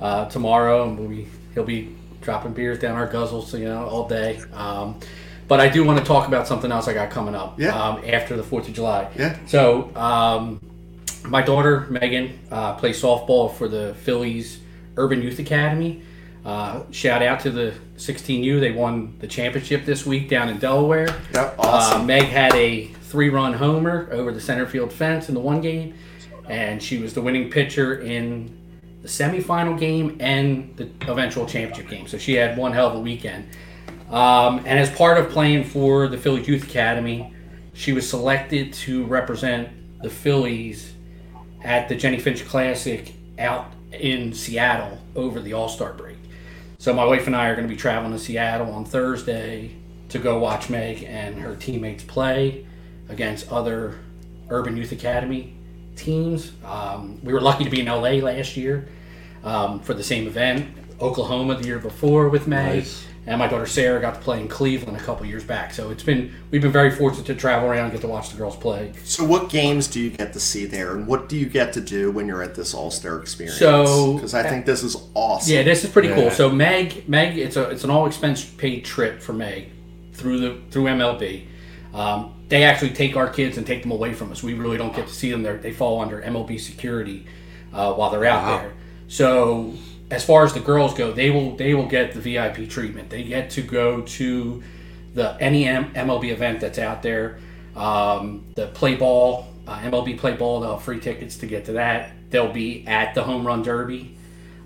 uh, 0.00 0.26
tomorrow, 0.26 0.84
and 0.86 0.98
we'll 0.98 1.08
be 1.08 1.26
he'll 1.54 1.64
be 1.64 1.96
dropping 2.28 2.52
beers 2.52 2.78
down 2.78 2.94
our 2.94 3.08
guzzles, 3.08 3.58
you 3.58 3.64
know, 3.64 3.86
all 3.86 4.06
day. 4.06 4.38
Um, 4.52 5.00
but 5.48 5.60
I 5.60 5.68
do 5.70 5.82
want 5.82 5.98
to 5.98 6.04
talk 6.04 6.28
about 6.28 6.46
something 6.46 6.70
else 6.70 6.86
I 6.86 6.92
got 6.92 7.08
coming 7.08 7.34
up 7.34 7.58
Yeah. 7.58 7.70
um, 7.70 8.02
after 8.06 8.36
the 8.36 8.42
Fourth 8.42 8.68
of 8.68 8.74
July. 8.74 9.08
Yeah. 9.16 9.38
So 9.46 9.90
um, 9.96 10.60
my 11.24 11.40
daughter 11.40 11.86
Megan 11.88 12.38
uh, 12.50 12.74
plays 12.74 13.00
softball 13.00 13.54
for 13.54 13.66
the 13.66 13.94
Phillies 14.02 14.60
Urban 14.98 15.22
Youth 15.22 15.38
Academy. 15.38 16.02
Uh, 16.44 16.82
shout 16.90 17.22
out 17.22 17.40
to 17.40 17.50
the 17.50 17.72
16U. 17.96 18.60
They 18.60 18.72
won 18.72 19.16
the 19.20 19.26
championship 19.26 19.86
this 19.86 20.04
week 20.04 20.28
down 20.28 20.50
in 20.50 20.58
Delaware. 20.58 21.08
Yep, 21.32 21.58
Uh, 21.58 21.62
awesome. 21.62 22.06
Meg 22.06 22.24
had 22.24 22.54
a 22.54 22.88
three-run 23.04 23.54
homer 23.54 24.06
over 24.12 24.32
the 24.32 24.40
center 24.40 24.66
field 24.66 24.92
fence 24.92 25.28
in 25.30 25.34
the 25.34 25.40
one 25.40 25.62
game, 25.62 25.94
and 26.46 26.82
she 26.82 26.98
was 26.98 27.14
the 27.14 27.22
winning 27.22 27.50
pitcher 27.50 28.00
in 28.02 28.54
the 29.02 29.08
semifinal 29.08 29.78
game 29.78 30.16
and 30.20 30.76
the 30.76 30.90
eventual 31.10 31.46
championship 31.46 31.88
game. 31.88 32.06
So 32.06 32.18
she 32.18 32.34
had 32.34 32.56
one 32.56 32.72
hell 32.72 32.88
of 32.88 32.94
a 32.94 33.00
weekend. 33.00 33.48
Um, 34.10 34.58
and 34.58 34.78
as 34.78 34.90
part 34.90 35.18
of 35.18 35.30
playing 35.30 35.64
for 35.64 36.08
the 36.08 36.16
Phillies 36.16 36.48
Youth 36.48 36.64
Academy, 36.64 37.32
she 37.74 37.92
was 37.92 38.08
selected 38.08 38.72
to 38.72 39.04
represent 39.04 39.68
the 40.02 40.10
Phillies 40.10 40.94
at 41.62 41.88
the 41.88 41.94
Jennie 41.94 42.18
Finch 42.18 42.46
Classic 42.46 43.14
out 43.38 43.72
in 43.92 44.32
Seattle 44.32 44.98
over 45.14 45.40
the 45.40 45.52
All 45.52 45.68
Star 45.68 45.92
break. 45.92 46.16
So 46.78 46.94
my 46.94 47.04
wife 47.04 47.26
and 47.26 47.36
I 47.36 47.48
are 47.48 47.54
going 47.54 47.68
to 47.68 47.72
be 47.72 47.78
traveling 47.78 48.12
to 48.12 48.18
Seattle 48.18 48.72
on 48.72 48.84
Thursday 48.84 49.76
to 50.10 50.18
go 50.18 50.38
watch 50.38 50.70
Meg 50.70 51.02
and 51.04 51.38
her 51.40 51.54
teammates 51.56 52.04
play 52.04 52.66
against 53.08 53.50
other 53.52 53.98
Urban 54.48 54.76
Youth 54.76 54.92
Academy 54.92 55.57
teams. 55.98 56.52
Um, 56.64 57.20
we 57.22 57.32
were 57.32 57.40
lucky 57.40 57.64
to 57.64 57.70
be 57.70 57.80
in 57.80 57.86
LA 57.86 58.12
last 58.24 58.56
year 58.56 58.88
um, 59.44 59.80
for 59.80 59.94
the 59.94 60.04
same 60.04 60.26
event. 60.26 60.66
Oklahoma 61.00 61.54
the 61.56 61.66
year 61.66 61.78
before 61.78 62.28
with 62.28 62.48
Meg, 62.48 62.78
Nice. 62.78 63.04
and 63.26 63.38
my 63.38 63.46
daughter 63.46 63.66
Sarah 63.66 64.00
got 64.00 64.14
to 64.14 64.20
play 64.20 64.40
in 64.40 64.48
Cleveland 64.48 64.96
a 64.96 65.00
couple 65.00 65.24
years 65.26 65.44
back. 65.44 65.72
So 65.72 65.90
it's 65.90 66.02
been 66.02 66.34
we've 66.50 66.60
been 66.60 66.72
very 66.72 66.90
fortunate 66.90 67.24
to 67.26 67.36
travel 67.36 67.68
around 67.70 67.84
and 67.84 67.92
get 67.92 68.00
to 68.00 68.08
watch 68.08 68.30
the 68.30 68.36
girls 68.36 68.56
play. 68.56 68.92
So, 69.04 69.22
what 69.24 69.48
games 69.48 69.86
do 69.86 70.00
you 70.00 70.10
get 70.10 70.32
to 70.32 70.40
see 70.40 70.66
there, 70.66 70.96
and 70.96 71.06
what 71.06 71.28
do 71.28 71.36
you 71.36 71.46
get 71.46 71.72
to 71.74 71.80
do 71.80 72.10
when 72.10 72.26
you're 72.26 72.42
at 72.42 72.56
this 72.56 72.74
All 72.74 72.90
Star 72.90 73.20
experience? 73.20 73.58
So- 73.60 74.14
because 74.14 74.34
I 74.34 74.42
think 74.42 74.66
this 74.66 74.82
is 74.82 74.96
awesome. 75.14 75.54
Yeah, 75.54 75.62
this 75.62 75.84
is 75.84 75.90
pretty 75.90 76.08
cool. 76.08 76.30
So 76.32 76.50
Meg, 76.50 77.08
Meg, 77.08 77.38
it's 77.38 77.56
a 77.56 77.70
it's 77.70 77.84
an 77.84 77.90
all 77.90 78.06
expense 78.06 78.44
paid 78.44 78.84
trip 78.84 79.22
for 79.22 79.32
Meg 79.34 79.68
through 80.14 80.40
the 80.40 80.58
through 80.72 80.84
MLB. 80.86 81.44
Um, 81.94 82.34
they 82.48 82.64
actually 82.64 82.90
take 82.90 83.16
our 83.16 83.28
kids 83.28 83.56
and 83.58 83.66
take 83.66 83.82
them 83.82 83.90
away 83.92 84.14
from 84.14 84.32
us. 84.32 84.42
We 84.42 84.54
really 84.54 84.78
don't 84.78 84.94
get 84.94 85.06
to 85.08 85.14
see 85.14 85.30
them. 85.30 85.42
They're, 85.42 85.56
they 85.58 85.72
fall 85.72 86.00
under 86.00 86.20
MLB 86.22 86.58
security 86.60 87.26
uh, 87.72 87.92
while 87.94 88.10
they're 88.10 88.24
out 88.24 88.42
Wow. 88.44 88.58
there. 88.58 88.72
So 89.08 89.74
as 90.10 90.24
far 90.24 90.44
as 90.44 90.52
the 90.54 90.60
girls 90.60 90.94
go, 90.94 91.12
they 91.12 91.30
will 91.30 91.56
they 91.56 91.74
will 91.74 91.86
get 91.86 92.12
the 92.14 92.20
VIP 92.20 92.68
treatment. 92.68 93.10
They 93.10 93.22
get 93.22 93.50
to 93.50 93.62
go 93.62 94.00
to 94.02 94.62
the 95.14 95.36
any 95.40 95.64
MLB 95.64 96.30
event 96.30 96.60
that's 96.60 96.78
out 96.78 97.02
there. 97.02 97.38
Um, 97.76 98.44
the 98.54 98.66
play 98.68 98.96
ball, 98.96 99.46
uh, 99.66 99.78
MLB 99.80 100.18
play 100.18 100.34
ball, 100.34 100.60
they'll 100.60 100.72
have 100.74 100.82
free 100.82 101.00
tickets 101.00 101.36
to 101.38 101.46
get 101.46 101.66
to 101.66 101.72
that. 101.72 102.10
They'll 102.30 102.52
be 102.52 102.86
at 102.86 103.14
the 103.14 103.22
home 103.22 103.46
run 103.46 103.62
derby 103.62 104.16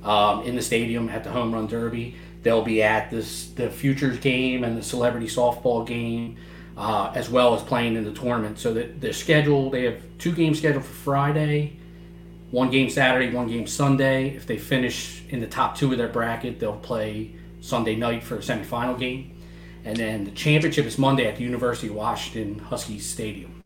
um, 0.04 0.42
in 0.44 0.56
the 0.56 0.62
stadium 0.62 1.08
at 1.08 1.24
the 1.24 1.30
home 1.30 1.52
run 1.52 1.66
derby. 1.66 2.16
They'll 2.42 2.64
be 2.64 2.82
at 2.82 3.10
this 3.10 3.46
the 3.50 3.70
futures 3.70 4.18
game 4.18 4.64
and 4.64 4.76
the 4.76 4.82
celebrity 4.82 5.26
softball 5.28 5.86
game, 5.86 6.36
uh, 6.76 7.12
as 7.14 7.28
well 7.30 7.54
as 7.54 7.62
playing 7.62 7.96
in 7.96 8.04
the 8.04 8.12
tournament. 8.12 8.58
So 8.58 8.74
that 8.74 9.00
the 9.00 9.12
schedule 9.12 9.70
they 9.70 9.84
have 9.84 10.00
two 10.18 10.32
games 10.32 10.58
scheduled 10.58 10.84
for 10.84 10.92
Friday, 10.92 11.78
one 12.50 12.70
game 12.70 12.90
Saturday, 12.90 13.32
one 13.32 13.48
game 13.48 13.66
Sunday. 13.66 14.28
If 14.30 14.46
they 14.46 14.58
finish 14.58 15.22
in 15.28 15.40
the 15.40 15.46
top 15.46 15.76
two 15.76 15.92
of 15.92 15.98
their 15.98 16.08
bracket, 16.08 16.60
they'll 16.60 16.76
play 16.76 17.34
Sunday 17.60 17.96
night 17.96 18.22
for 18.22 18.36
a 18.36 18.40
semifinal 18.40 18.98
game, 18.98 19.36
and 19.84 19.96
then 19.96 20.24
the 20.24 20.32
championship 20.32 20.84
is 20.84 20.98
Monday 20.98 21.26
at 21.26 21.36
the 21.36 21.44
University 21.44 21.88
of 21.88 21.94
Washington 21.94 22.58
Huskies 22.58 23.08
Stadium. 23.08 23.62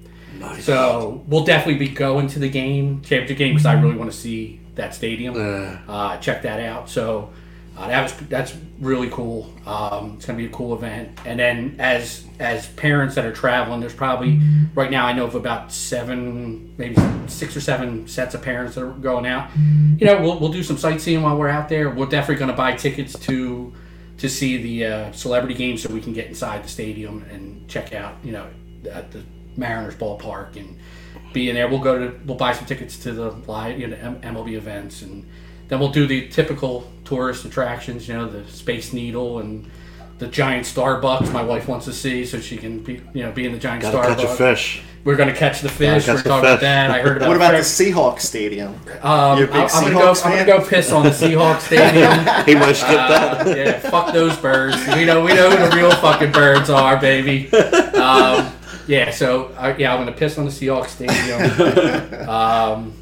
So 0.61 1.25
we'll 1.29 1.45
definitely 1.45 1.79
be 1.79 1.89
going 1.89 2.29
to 2.29 2.39
the 2.39 2.51
game, 2.51 3.01
championship 3.01 3.39
game, 3.39 3.55
because 3.55 3.65
I 3.65 3.81
really 3.81 3.97
want 3.97 4.11
to 4.11 4.17
see 4.17 4.61
that 4.75 4.95
stadium. 4.95 5.35
Yeah. 5.35 5.79
Uh, 5.89 6.19
check 6.19 6.43
that 6.43 6.61
out. 6.61 6.91
So 6.91 7.31
uh, 7.77 7.89
that 7.89 8.03
was 8.03 8.29
that's 8.29 8.55
really 8.81 9.11
cool. 9.11 9.53
Um, 9.66 10.14
it's 10.16 10.24
gonna 10.24 10.39
be 10.39 10.47
a 10.47 10.51
cool 10.51 10.74
event. 10.74 11.18
And 11.27 11.39
then 11.39 11.77
as 11.79 12.24
as 12.39 12.68
parents 12.68 13.14
that 13.16 13.24
are 13.27 13.33
traveling, 13.33 13.81
there's 13.81 13.95
probably 13.95 14.41
right 14.74 14.91
now 14.91 15.07
I 15.07 15.12
know 15.12 15.24
of 15.24 15.35
about 15.35 15.72
seven, 15.72 16.74
maybe 16.79 16.97
six 17.27 17.57
or 17.57 17.61
seven 17.61 18.09
sets 18.09 18.35
of 18.35 18.43
parents 18.43 18.77
that 18.77 18.85
are 18.85 18.93
going 18.93 19.27
out. 19.27 19.51
You 19.99 20.07
know, 20.07 20.22
we'll 20.22 20.39
we'll 20.39 20.53
do 20.53 20.62
some 20.62 20.79
sightseeing 20.79 21.22
while 21.22 21.37
we're 21.37 21.49
out 21.49 21.68
there. 21.68 21.91
We're 21.91 22.07
definitely 22.07 22.37
gonna 22.37 22.57
buy 22.57 22.74
tickets 22.77 23.18
to 23.20 23.72
to 24.18 24.29
see 24.29 24.57
the 24.57 24.87
uh, 24.87 25.12
celebrity 25.12 25.55
game 25.55 25.77
so 25.77 25.93
we 25.93 26.01
can 26.01 26.14
get 26.14 26.27
inside 26.29 26.64
the 26.64 26.68
stadium 26.68 27.24
and 27.31 27.68
check 27.68 27.93
out. 27.93 28.16
You 28.24 28.33
know, 28.33 28.47
at 28.91 29.12
the 29.12 29.22
Mariners 29.57 29.97
ballpark 29.97 30.57
and 30.57 30.79
be 31.35 31.51
in 31.51 31.55
there. 31.55 31.68
We'll 31.68 31.81
go 31.81 31.99
to 31.99 32.18
we'll 32.24 32.39
buy 32.39 32.53
some 32.55 32.64
tickets 32.64 32.99
to 33.01 33.12
the 33.12 33.31
live 33.47 33.79
you 33.79 33.87
know 33.89 33.97
MLB 33.97 34.55
events 34.55 35.03
and 35.03 35.29
then 35.69 35.79
we'll 35.81 35.91
do 35.93 36.07
the 36.07 36.29
typical 36.29 36.91
tourist 37.05 37.45
attractions. 37.45 38.09
You 38.09 38.14
know, 38.14 38.29
the 38.29 38.47
Space 38.51 38.93
Needle 38.93 39.39
and 39.41 39.69
the 40.19 40.27
giant 40.29 40.67
Starbucks. 40.67 41.33
My 41.33 41.43
wife 41.43 41.69
wants 41.69 41.85
to 41.87 41.93
see 41.93 42.25
so 42.25 42.41
she 42.41 42.57
can 42.57 42.81
be 42.81 43.01
you 43.14 43.23
know 43.23 43.33
be 43.33 43.45
in 43.47 43.53
the 43.53 43.59
giant 43.59 43.83
Gotta 43.83 43.99
Starbucks. 43.99 44.17
catch 44.17 44.25
a 44.25 44.29
fish. 44.37 44.83
We're 45.05 45.14
gonna 45.14 45.35
catch 45.37 45.61
the 45.61 45.69
fish. 45.69 46.07
catch 46.07 46.17
We're 46.17 46.23
the 46.23 46.29
talking 46.29 46.45
about 46.49 46.61
that. 46.62 46.91
I 46.91 47.01
heard 47.01 47.17
about. 47.19 47.29
What 47.29 47.37
about 47.37 47.53
the 47.53 47.59
Seahawks 47.59 48.21
Stadium? 48.23 48.75
um, 49.03 49.39
You 49.39 49.45
a 49.45 49.47
big 49.47 49.55
I- 49.57 49.67
I'm 49.69 49.83
gonna 49.85 49.95
go. 49.95 50.01
Seahawks 50.12 50.25
I'm 50.27 50.33
gonna 50.33 50.45
fan? 50.45 50.47
go 50.61 50.67
piss 50.67 50.91
on 50.93 51.03
the 51.05 51.11
Seahawks 51.11 51.61
stadium. 51.61 52.45
He 52.47 52.55
might 52.57 52.73
skip 52.73 52.89
Uh, 52.91 53.45
that. 53.45 53.57
yeah, 53.57 53.79
fuck 53.79 54.12
those 54.12 54.37
birds. 54.39 54.77
We 54.97 55.05
know 55.05 55.23
we 55.25 55.33
know 55.35 55.49
who 55.51 55.69
the 55.71 55.77
real 55.77 55.93
fucking 55.93 56.33
birds 56.33 56.71
are, 56.71 56.97
baby. 57.01 57.49
Um, 57.53 58.53
yeah, 58.89 59.11
so 59.12 59.47
uh, 59.59 59.75
yeah, 59.79 59.93
I'm 59.95 60.01
gonna 60.01 60.11
piss 60.17 60.39
on 60.39 60.45
the 60.45 60.51
Seahawks 60.51 60.89
stadium. 60.89 62.29
Um, 62.29 62.93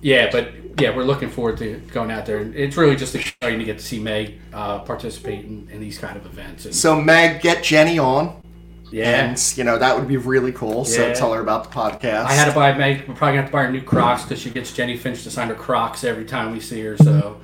yeah, 0.00 0.30
but 0.30 0.52
yeah, 0.80 0.94
we're 0.94 1.04
looking 1.04 1.30
forward 1.30 1.58
to 1.58 1.76
going 1.92 2.10
out 2.10 2.26
there. 2.26 2.40
It's 2.40 2.76
really 2.76 2.96
just 2.96 3.14
exciting 3.14 3.58
to 3.58 3.64
get 3.64 3.78
to 3.78 3.84
see 3.84 4.00
Meg 4.00 4.38
uh, 4.52 4.80
participate 4.80 5.44
in, 5.44 5.68
in 5.70 5.80
these 5.80 5.98
kind 5.98 6.16
of 6.16 6.26
events. 6.26 6.64
And, 6.64 6.74
So, 6.74 7.00
Meg, 7.00 7.40
get 7.40 7.62
Jennie 7.62 7.98
on. 7.98 8.42
Yeah. 8.90 9.26
And, 9.26 9.52
you 9.56 9.64
know, 9.64 9.78
that 9.78 9.98
would 9.98 10.08
be 10.08 10.16
really 10.16 10.52
cool. 10.52 10.84
So 10.84 11.12
tell 11.12 11.32
her 11.34 11.42
about 11.42 11.64
the 11.64 11.70
podcast. 11.70 12.24
I 12.24 12.32
had 12.32 12.46
to 12.46 12.54
buy. 12.54 12.72
Meg, 12.72 13.06
we're 13.06 13.14
probably 13.14 13.36
gonna 13.36 13.42
have 13.42 13.46
to 13.46 13.52
buy 13.52 13.64
her 13.64 13.70
new 13.70 13.82
Crocs 13.82 14.22
because 14.22 14.40
she 14.40 14.50
gets 14.50 14.72
Jennie 14.72 14.96
Finch 14.96 15.24
to 15.24 15.30
sign 15.30 15.48
her 15.48 15.54
Crocs 15.54 16.04
every 16.04 16.24
time 16.24 16.52
we 16.52 16.60
see 16.60 16.80
her. 16.82 16.96
So 16.96 17.38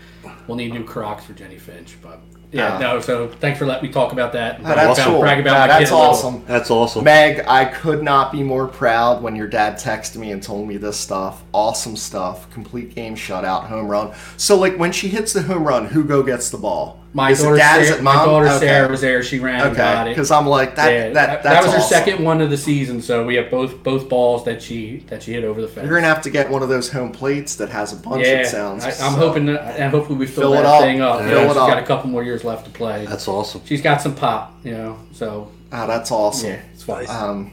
we'll 0.46 0.56
need 0.56 0.72
new 0.72 0.84
Crocs 0.84 1.24
for 1.24 1.34
Jennie 1.34 1.58
Finch. 1.58 1.96
But 2.00 2.20
yeah, 2.54 2.76
Ah. 2.76 2.78
no. 2.78 3.00
So 3.00 3.28
thanks 3.40 3.58
for 3.58 3.66
letting 3.66 3.86
me 3.88 3.92
talk 3.92 4.12
about 4.12 4.32
that. 4.32 4.62
That's 4.62 5.02
cool. 5.02 5.20
Brag 5.20 5.40
about 5.40 5.52
Yeah, 5.52 5.66
that's 5.66 5.90
kid 5.90 5.94
a 5.94 5.96
little. 5.98 6.10
awesome. 6.12 6.44
That's 6.46 6.70
awesome. 6.70 7.04
Meg, 7.04 7.44
I 7.46 7.64
could 7.66 8.02
not 8.02 8.32
be 8.32 8.42
more 8.42 8.66
proud 8.66 9.22
when 9.22 9.36
your 9.36 9.46
dad 9.48 9.74
texted 9.76 10.16
me 10.16 10.30
and 10.32 10.42
told 10.42 10.66
me 10.68 10.76
this 10.76 10.96
stuff. 10.96 11.42
Awesome 11.52 11.96
stuff. 11.96 12.48
Complete 12.50 12.94
game 12.94 13.16
shutout, 13.16 13.64
home 13.66 13.88
run. 13.88 14.12
So, 14.36 14.56
like, 14.56 14.76
when 14.78 14.92
she 14.92 15.08
hits 15.08 15.32
the 15.32 15.42
home 15.42 15.64
run, 15.66 15.88
Hugo 15.90 16.22
gets 16.22 16.48
the 16.50 16.58
ball? 16.58 17.00
My 17.16 17.30
Is 17.30 17.40
daughter, 17.40 17.56
dad? 17.56 17.80
Is 17.80 17.86
Sarah, 17.88 18.00
it 18.00 18.02
my 18.02 18.14
daughter 18.24 18.46
Okay. 18.48 18.58
Sarah 18.58 18.88
was 18.90 19.00
there. 19.00 19.22
She 19.22 19.38
ran 19.38 19.64
and 19.68 19.76
got 19.76 20.08
it. 20.08 20.10
because 20.10 20.32
I'm 20.32 20.48
like 20.48 20.74
that. 20.74 20.90
Yeah, 20.92 21.10
that, 21.10 21.12
that, 21.12 21.42
that's 21.44 21.66
was 21.66 21.76
her 21.76 21.80
second 21.80 22.24
one 22.24 22.40
of 22.40 22.50
the 22.50 22.56
season. 22.56 23.00
So 23.00 23.24
we 23.24 23.36
have 23.36 23.52
both 23.52 23.84
both 23.84 24.08
balls 24.08 24.44
that 24.46 24.60
she 24.60 24.96
that 25.06 25.22
she 25.22 25.32
hit 25.32 25.44
over 25.44 25.60
the 25.60 25.68
fence. 25.68 25.86
You're 25.86 25.94
gonna 25.94 26.08
have 26.12 26.22
to 26.22 26.30
get 26.30 26.50
one 26.50 26.64
of 26.64 26.68
those 26.68 26.90
home 26.90 27.12
plates 27.12 27.54
that 27.56 27.68
has 27.68 27.92
a 27.92 27.96
bunch 27.96 28.26
yeah, 28.26 28.40
of 28.40 28.46
sounds. 28.48 28.84
I, 28.84 28.88
I'm 28.88 28.94
So- 28.94 29.06
hoping 29.10 29.46
that, 29.46 29.78
and 29.78 29.92
hopefully 29.92 30.18
we 30.18 30.26
fill, 30.26 30.50
Fill 30.50 30.54
it 30.54 30.56
that 30.62 30.66
up. 30.66 30.80
thing 30.82 31.00
up. 31.00 31.20
Fill 31.20 31.28
Yeah, 31.28 31.44
it 31.44 31.48
she's 31.48 31.56
up. 31.56 31.68
got 31.68 31.78
a 31.78 31.86
couple 31.86 32.10
more 32.10 32.24
years 32.24 32.42
left 32.42 32.64
to 32.64 32.70
play. 32.72 33.06
That's 33.06 33.28
awesome. 33.28 33.62
she's 33.64 33.80
got 33.80 34.02
some 34.02 34.16
pop, 34.16 34.52
you 34.64 34.72
know. 34.72 34.98
So 35.12 35.52
Oh, 35.72 35.86
that's 35.86 36.10
awesome. 36.10 36.50
yeah, 36.50 36.60
it's 36.72 36.82
fine. 36.82 37.06
Um, 37.08 37.52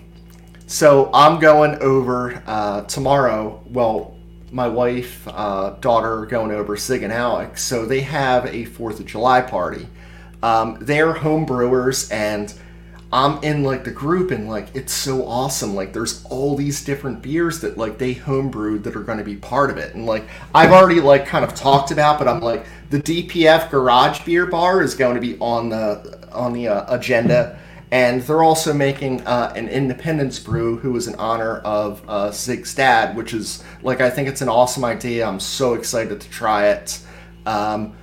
so 0.66 1.12
I'm 1.14 1.40
going 1.40 1.76
over 1.84 2.42
uh, 2.48 2.82
tomorrow. 2.86 3.62
Well, 3.70 4.11
my 4.52 4.68
wife, 4.68 5.28
uh, 5.28 5.72
daughter 5.80 6.26
going 6.26 6.52
over 6.52 6.76
Zig 6.76 7.04
and 7.04 7.14
Alex. 7.14 7.64
So 7.64 7.86
they 7.86 8.02
have 8.02 8.46
a 8.46 8.66
Fourth 8.66 9.00
of 9.00 9.06
July 9.06 9.42
party. 9.42 9.88
Um, 10.44 10.78
they're 10.82 11.14
home 11.14 11.46
brewers, 11.46 12.10
and 12.12 12.54
I'm 13.14 13.44
in 13.44 13.64
like 13.64 13.84
the 13.84 13.92
group, 13.92 14.32
and 14.32 14.50
like 14.50 14.68
it's 14.74 14.94
so 14.94 15.26
awesome. 15.26 15.76
Like 15.76 15.94
there's 15.94 16.26
all 16.26 16.56
these 16.56 16.84
different 16.84 17.22
beers 17.22 17.62
that 17.62 17.78
like 17.78 17.98
they 17.98 18.16
homebrewed 18.16 18.84
that 18.84 18.96
are 18.96 19.04
going 19.04 19.20
to 19.20 19.24
be 19.24 19.36
part 19.36 19.70
of 19.70 19.78
it, 19.78 19.96
and 19.96 20.06
like 20.06 20.28
I've 20.54 20.72
already 20.72 21.00
like 21.00 21.26
kind 21.26 21.46
of 21.46 21.54
talked 21.54 21.92
about, 21.92 22.20
but 22.20 22.28
I'm 22.28 22.42
like 22.42 22.66
the 22.90 23.00
DPF 23.00 23.70
Garage 23.70 24.26
Beer 24.26 24.46
Bar 24.46 24.82
is 24.82 24.96
going 24.96 25.16
to 25.16 25.22
be 25.22 25.38
on 25.40 25.70
the 25.70 26.28
on 26.32 26.54
the 26.54 26.68
uh, 26.68 26.96
agenda 26.96 27.60
and 27.92 28.22
they're 28.22 28.44
also 28.44 28.74
making 28.74 29.22
uh, 29.28 29.52
an 29.56 29.68
Independence 29.68 30.40
Brew, 30.40 30.78
who 30.78 30.96
is 30.96 31.08
in 31.08 31.16
honor 31.16 31.58
of 31.58 32.02
uh, 32.08 32.32
Zig's 32.32 32.74
dad, 32.74 33.18
which 33.18 33.34
is 33.34 33.64
like 33.82 34.00
I 34.00 34.10
think 34.10 34.30
it's 34.30 34.42
an 34.42 34.50
awesome 34.50 34.86
idea. 34.86 35.28
I'm 35.28 35.42
so 35.42 35.74
excited 35.74 36.22
to 36.22 36.30
try 36.30 36.70
it. 36.70 37.00
Um, 37.46 37.96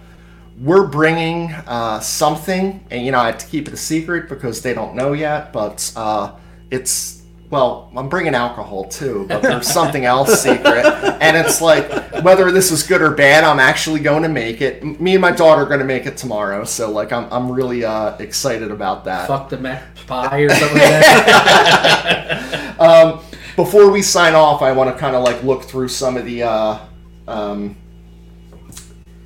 we're 0.61 0.87
bringing 0.87 1.53
uh, 1.53 2.01
something, 2.01 2.85
and 2.91 3.05
you 3.05 3.13
know 3.13 3.19
I 3.19 3.27
have 3.27 3.39
to 3.39 3.47
keep 3.47 3.67
it 3.67 3.75
a 3.75 3.79
secret 3.79 4.29
because 4.29 4.61
they 4.61 4.75
don't 4.75 4.95
know 4.95 5.15
yet. 5.15 5.53
But 5.55 5.91
uh, 5.97 6.35
it's 6.71 7.18
well, 7.51 7.91
I'm 7.97 8.11
bringing 8.11 8.35
alcohol 8.35 8.85
too, 8.85 9.25
but 9.27 9.41
there's 9.41 9.67
something 9.67 10.05
else 10.05 10.43
secret, 10.43 10.85
and 11.21 11.37
it's 11.37 11.63
like 11.63 11.91
whether 12.23 12.53
this 12.53 12.71
is 12.71 12.83
good 12.83 13.01
or 13.01 13.13
bad, 13.13 13.43
I'm 13.43 13.59
actually 13.59 14.01
going 14.01 14.23
to 14.23 14.29
make 14.29 14.61
it. 14.61 15.01
Me 15.01 15.15
and 15.15 15.23
my 15.23 15.31
daughter 15.31 15.63
are 15.63 15.67
going 15.67 15.81
to 15.81 15.87
make 15.87 16.05
it 16.05 16.19
tomorrow, 16.19 16.65
so 16.65 16.91
like 16.91 17.11
I'm 17.11 17.27
I'm 17.33 17.51
really 17.51 17.85
uh, 17.85 18.17
excited 18.19 18.71
about 18.71 19.05
that. 19.07 19.27
Fuck 19.29 19.49
the 19.49 19.57
Mac 19.57 19.83
pie 20.07 20.41
or 20.41 20.51
something 20.51 20.79
like 20.79 20.91
that. 20.91 22.55
Um, 22.79 23.23
before 23.57 23.91
we 23.91 24.03
sign 24.03 24.37
off, 24.37 24.63
I 24.63 24.71
want 24.71 24.95
to 24.95 24.97
kind 24.97 25.17
of 25.17 25.25
like 25.25 25.43
look 25.43 25.65
through 25.65 25.89
some 25.89 26.17
of 26.17 26.25
the 26.25 26.45
uh, 26.45 26.79
um, 27.27 27.77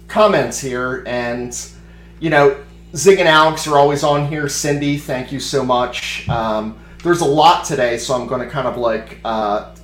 comments 0.09 0.59
here, 0.59 1.05
and 1.07 1.55
you 2.19 2.31
know, 2.31 2.65
Zig 2.97 3.19
and 3.19 3.29
Alex 3.29 3.67
are 3.67 3.77
always 3.77 4.03
on 4.03 4.29
here. 4.29 4.49
Cindy, 4.49 4.97
thank 4.97 5.33
you 5.33 5.39
so 5.39 5.63
much. 5.63 6.27
Um, 6.31 6.82
there's 7.03 7.21
a 7.21 7.27
lot 7.27 7.65
today, 7.65 7.99
so 7.99 8.15
I'm 8.15 8.27
going 8.27 8.41
to 8.41 8.49
kind 8.49 8.67
of 8.67 8.77
like 8.77 9.19
uh, 9.25 9.75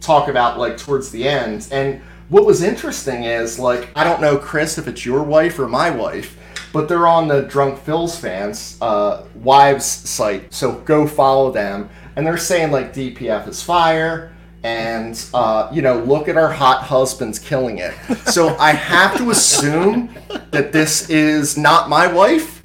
talk 0.00 0.28
about 0.28 0.58
like 0.58 0.76
towards 0.76 1.10
the 1.10 1.26
end. 1.26 1.68
And 1.70 2.02
what 2.28 2.44
was 2.44 2.62
interesting 2.62 3.24
is 3.24 3.58
like 3.58 3.90
I 3.96 4.04
don't 4.04 4.20
know, 4.20 4.36
Chris, 4.38 4.78
if 4.78 4.86
it's 4.86 5.04
your 5.04 5.22
wife 5.22 5.58
or 5.58 5.68
my 5.68 5.90
wife, 5.90 6.36
but 6.72 6.88
they're 6.88 7.06
on 7.06 7.28
the 7.28 7.42
Drunk 7.42 7.78
Phil's 7.78 8.18
fans 8.18 8.78
uh, 8.80 9.24
wives 9.36 9.86
site, 9.86 10.52
so 10.52 10.72
go 10.80 11.06
follow 11.06 11.50
them. 11.50 11.88
And 12.16 12.26
they're 12.26 12.38
saying 12.38 12.72
like 12.72 12.92
DPF 12.92 13.48
is 13.48 13.62
fire, 13.62 14.34
and 14.62 15.22
uh, 15.32 15.70
you 15.72 15.82
know, 15.82 16.00
look 16.00 16.28
at 16.28 16.36
our 16.36 16.52
hot 16.52 16.82
husbands 16.82 17.38
killing 17.38 17.78
it. 17.78 17.94
So 18.26 18.56
I 18.58 18.72
have 18.72 19.16
to 19.18 19.30
assume 19.30 20.14
that 20.50 20.72
this 20.72 21.08
is 21.08 21.56
not 21.56 21.88
my 21.88 22.06
wife 22.06 22.55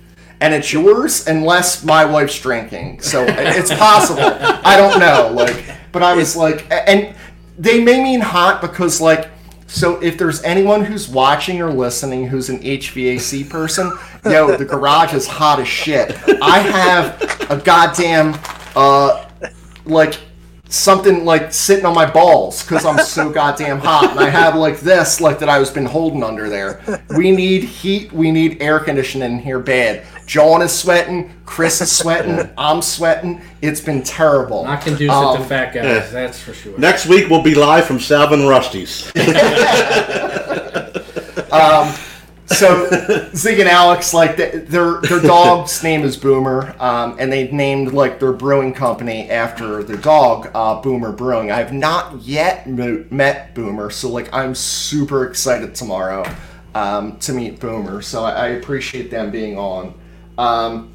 and 0.42 0.54
it's 0.54 0.74
yours 0.74 1.28
unless 1.28 1.84
my 1.84 2.04
wife's 2.04 2.40
drinking. 2.40 3.02
So 3.02 3.24
it's 3.28 3.74
possible. 3.74 4.24
I 4.24 4.76
don't 4.76 5.00
know. 5.00 5.32
Like, 5.34 5.64
but 5.92 6.04
I 6.04 6.14
was 6.14 6.36
like, 6.36 6.66
and 6.70 7.16
they 7.58 7.82
may 7.82 8.04
mean 8.04 8.20
hot 8.20 8.62
because 8.62 9.00
like. 9.00 9.30
So 9.68 10.04
if 10.04 10.18
there's 10.18 10.44
anyone 10.44 10.84
who's 10.84 11.08
watching 11.08 11.62
or 11.62 11.72
listening 11.72 12.28
who's 12.28 12.50
an 12.50 12.60
HVAC 12.60 13.50
person, 13.50 13.90
yo, 14.26 14.58
the 14.58 14.66
garage 14.66 15.14
is 15.14 15.26
hot 15.26 15.62
as 15.62 15.68
shit. 15.70 16.14
I 16.42 16.60
have 16.60 17.50
a 17.50 17.56
goddamn 17.56 18.38
uh 18.76 19.30
like 19.86 20.20
something 20.68 21.24
like 21.24 21.54
sitting 21.54 21.86
on 21.86 21.96
my 21.96 22.10
balls 22.10 22.64
because 22.64 22.86
I'm 22.86 23.00
so 23.00 23.30
goddamn 23.30 23.80
hot, 23.80 24.12
and 24.12 24.20
I 24.20 24.30
have 24.30 24.56
like 24.56 24.82
this 24.82 25.22
like 25.22 25.40
that 25.40 25.48
I 25.48 25.58
was 25.58 25.72
been 25.72 25.86
holding 25.86 26.24
under 26.24 26.50
there. 26.50 26.82
We 27.16 27.32
need 27.32 27.64
heat. 27.64 28.12
We 28.12 28.32
need 28.32 28.62
air 28.62 28.80
conditioning 28.80 29.32
in 29.32 29.40
here 29.40 29.60
bad. 29.60 30.04
John 30.32 30.62
is 30.62 30.72
sweating. 30.72 31.30
Chris 31.46 31.82
is 31.82 31.92
sweating. 31.92 32.50
I'm 32.58 32.82
sweating. 32.82 33.42
It's 33.62 33.82
been 33.82 34.02
terrible. 34.02 34.64
Not 34.64 34.82
conducive 34.82 35.10
Um, 35.10 35.38
to 35.38 35.44
fat 35.44 35.74
guys, 35.74 35.84
yeah. 35.84 36.08
that's 36.10 36.40
for 36.40 36.54
sure. 36.54 36.80
Next 36.80 37.06
week 37.06 37.30
we'll 37.30 37.44
be 37.44 37.54
live 37.54 37.86
from 37.86 38.00
Salvin 38.00 38.48
Rusty's. 38.48 39.12
so 42.48 43.28
Zig 43.36 43.60
and 43.60 43.68
Alex, 43.68 44.14
like 44.14 44.38
th- 44.38 44.68
their 44.70 45.02
their 45.02 45.20
dog's 45.20 45.84
name 45.84 46.04
is 46.04 46.16
Boomer, 46.16 46.78
um, 46.80 47.18
and 47.20 47.30
they 47.30 47.52
named 47.52 47.92
like 47.92 48.22
their 48.22 48.32
brewing 48.32 48.74
company 48.74 49.30
after 49.30 49.84
their 49.84 49.98
dog, 49.98 50.50
uh, 50.54 50.82
Boomer 50.82 51.12
Brewing. 51.12 51.52
I 51.52 51.58
have 51.58 51.74
not 51.74 52.22
yet 52.22 52.70
mo- 52.70 53.04
met 53.10 53.54
Boomer, 53.54 53.90
so 53.90 54.08
like 54.08 54.34
I'm 54.34 54.56
super 54.56 55.28
excited 55.28 55.76
tomorrow 55.76 56.24
um, 56.74 57.18
to 57.18 57.34
meet 57.34 57.60
Boomer. 57.60 58.02
So 58.02 58.24
I, 58.24 58.32
I 58.32 58.48
appreciate 58.52 59.12
them 59.12 59.30
being 59.30 59.58
on. 59.58 59.96
Um, 60.38 60.94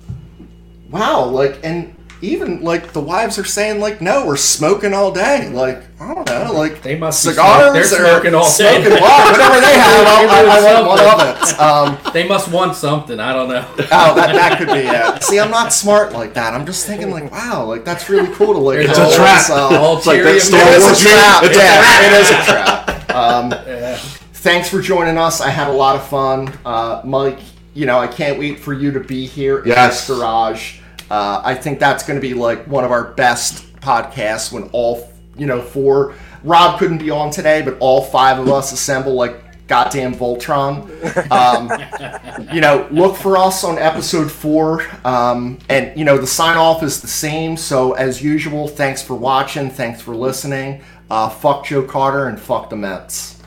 wow, 0.91 1.25
like 1.27 1.61
and 1.65 1.93
even 2.23 2.63
like 2.63 2.93
the 2.95 3.01
wives 3.01 3.39
are 3.39 3.45
saying 3.45 3.79
like 3.81 4.01
no, 4.01 4.27
we're 4.27 4.37
smoking 4.37 4.95
all 4.95 5.13
day. 5.13 5.49
Like 5.51 5.83
I 6.01 6.15
don't 6.15 6.27
know, 6.29 6.53
like 6.53 6.83
They 6.83 6.97
must 6.99 7.25
be 7.25 7.31
cigars. 7.33 7.61
smoke- 7.63 7.75
they're 7.75 7.85
smoking 7.85 8.35
all 8.35 8.45
day. 8.45 8.49
smoking 8.51 8.91
what- 8.93 9.33
whatever 9.33 9.61
they 9.61 9.79
have. 9.79 10.07
I, 10.07 10.27
I, 10.27 10.59
I 10.59 10.83
want 10.83 10.87
one 10.87 11.21
of 11.21 11.21
it. 11.51 11.61
Um, 11.61 11.99
They 12.13 12.27
must 12.27 12.51
want 12.51 12.75
something. 12.75 13.21
I 13.21 13.33
don't 13.35 13.49
know. 13.51 13.65
Oh, 13.79 14.15
that, 14.15 14.33
that 14.33 14.59
could 14.59 14.69
be 14.69 14.81
it. 14.89 15.23
See, 15.23 15.39
I'm 15.39 15.51
not 15.51 15.73
smart 15.73 16.13
like 16.13 16.33
that. 16.35 16.55
I'm 16.55 16.65
just 16.65 16.87
thinking 16.87 17.11
like, 17.11 17.31
wow, 17.31 17.65
like 17.67 17.85
that's 17.85 18.09
really 18.09 18.33
cool 18.35 18.55
to 18.55 18.59
like. 18.59 18.79
It's 18.79 18.99
a 18.99 19.15
trap. 19.15 19.51
uh, 19.51 19.95
It's 19.99 20.07
like 20.07 20.23
that 20.23 20.41
Star 20.41 20.61
it 20.61 20.77
is 20.79 20.83
Wars 20.85 21.01
a 21.03 21.09
trap. 21.09 21.43
It's 21.45 21.57
yeah, 21.59 22.07
it 22.07 22.21
is 22.21 22.31
a 22.31 22.45
trap. 22.53 22.93
Um, 23.17 23.51
Yeah. 23.51 23.97
thanks 24.45 24.69
for 24.69 24.81
joining 24.81 25.17
us. 25.17 25.41
I 25.41 25.49
had 25.49 25.69
a 25.69 25.73
lot 25.73 25.97
of 25.97 26.07
fun, 26.07 26.53
uh, 26.67 27.01
Mike. 27.05 27.39
You 27.77 27.87
know, 27.87 27.99
I 27.99 28.07
can't 28.07 28.39
wait 28.39 28.59
for 28.59 28.73
you 28.73 28.91
to 28.93 29.01
be 29.01 29.27
here 29.27 29.59
in 29.61 29.69
Yes. 29.69 30.07
this 30.07 30.17
garage. 30.17 30.79
Uh, 31.11 31.43
I 31.45 31.55
think 31.55 31.79
that's 31.79 32.05
going 32.05 32.19
to 32.19 32.27
be 32.27 32.35
like 32.35 32.67
one 32.67 32.85
of 32.85 32.91
our 32.91 33.13
best 33.13 33.65
podcasts 33.81 34.51
when 34.51 34.65
all 34.73 35.13
you 35.37 35.47
know 35.47 35.61
four. 35.63 36.15
Rob 36.43 36.79
couldn't 36.79 36.99
be 36.99 37.11
on 37.11 37.31
today, 37.31 37.63
but 37.63 37.77
all 37.79 38.03
five 38.03 38.39
of 38.39 38.49
us 38.49 38.73
assemble 38.73 39.13
like 39.15 39.43
goddamn 39.69 40.15
Voltron. 40.15 40.87
Um, 41.31 42.49
you 42.55 42.61
know, 42.61 42.87
look 42.91 43.17
for 43.17 43.37
us 43.37 43.65
on 43.65 43.79
episode 43.79 44.31
four. 44.31 44.87
Um, 45.05 45.59
and, 45.69 45.97
you 45.99 46.05
know, 46.05 46.19
the 46.19 46.27
sign 46.27 46.57
off 46.57 46.83
is 46.83 47.01
the 47.01 47.09
same. 47.09 47.57
So, 47.57 47.93
as 47.95 48.23
usual, 48.23 48.69
thanks 48.69 49.03
for 49.03 49.15
watching. 49.15 49.69
Thanks 49.71 50.01
for 50.01 50.15
listening. 50.15 50.83
Uh, 51.11 51.29
fuck 51.29 51.65
Joe 51.67 51.83
Carter 51.83 52.29
and 52.29 52.39
fuck 52.39 52.71
the 52.71 52.77
Mets. 52.77 53.43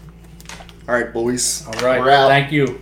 All 0.88 0.96
right, 0.96 1.14
boys. 1.14 1.66
All 1.66 1.74
right. 1.82 2.00
We're 2.02 2.10
out. 2.10 2.28
Thank 2.30 2.52
you. 2.52 2.82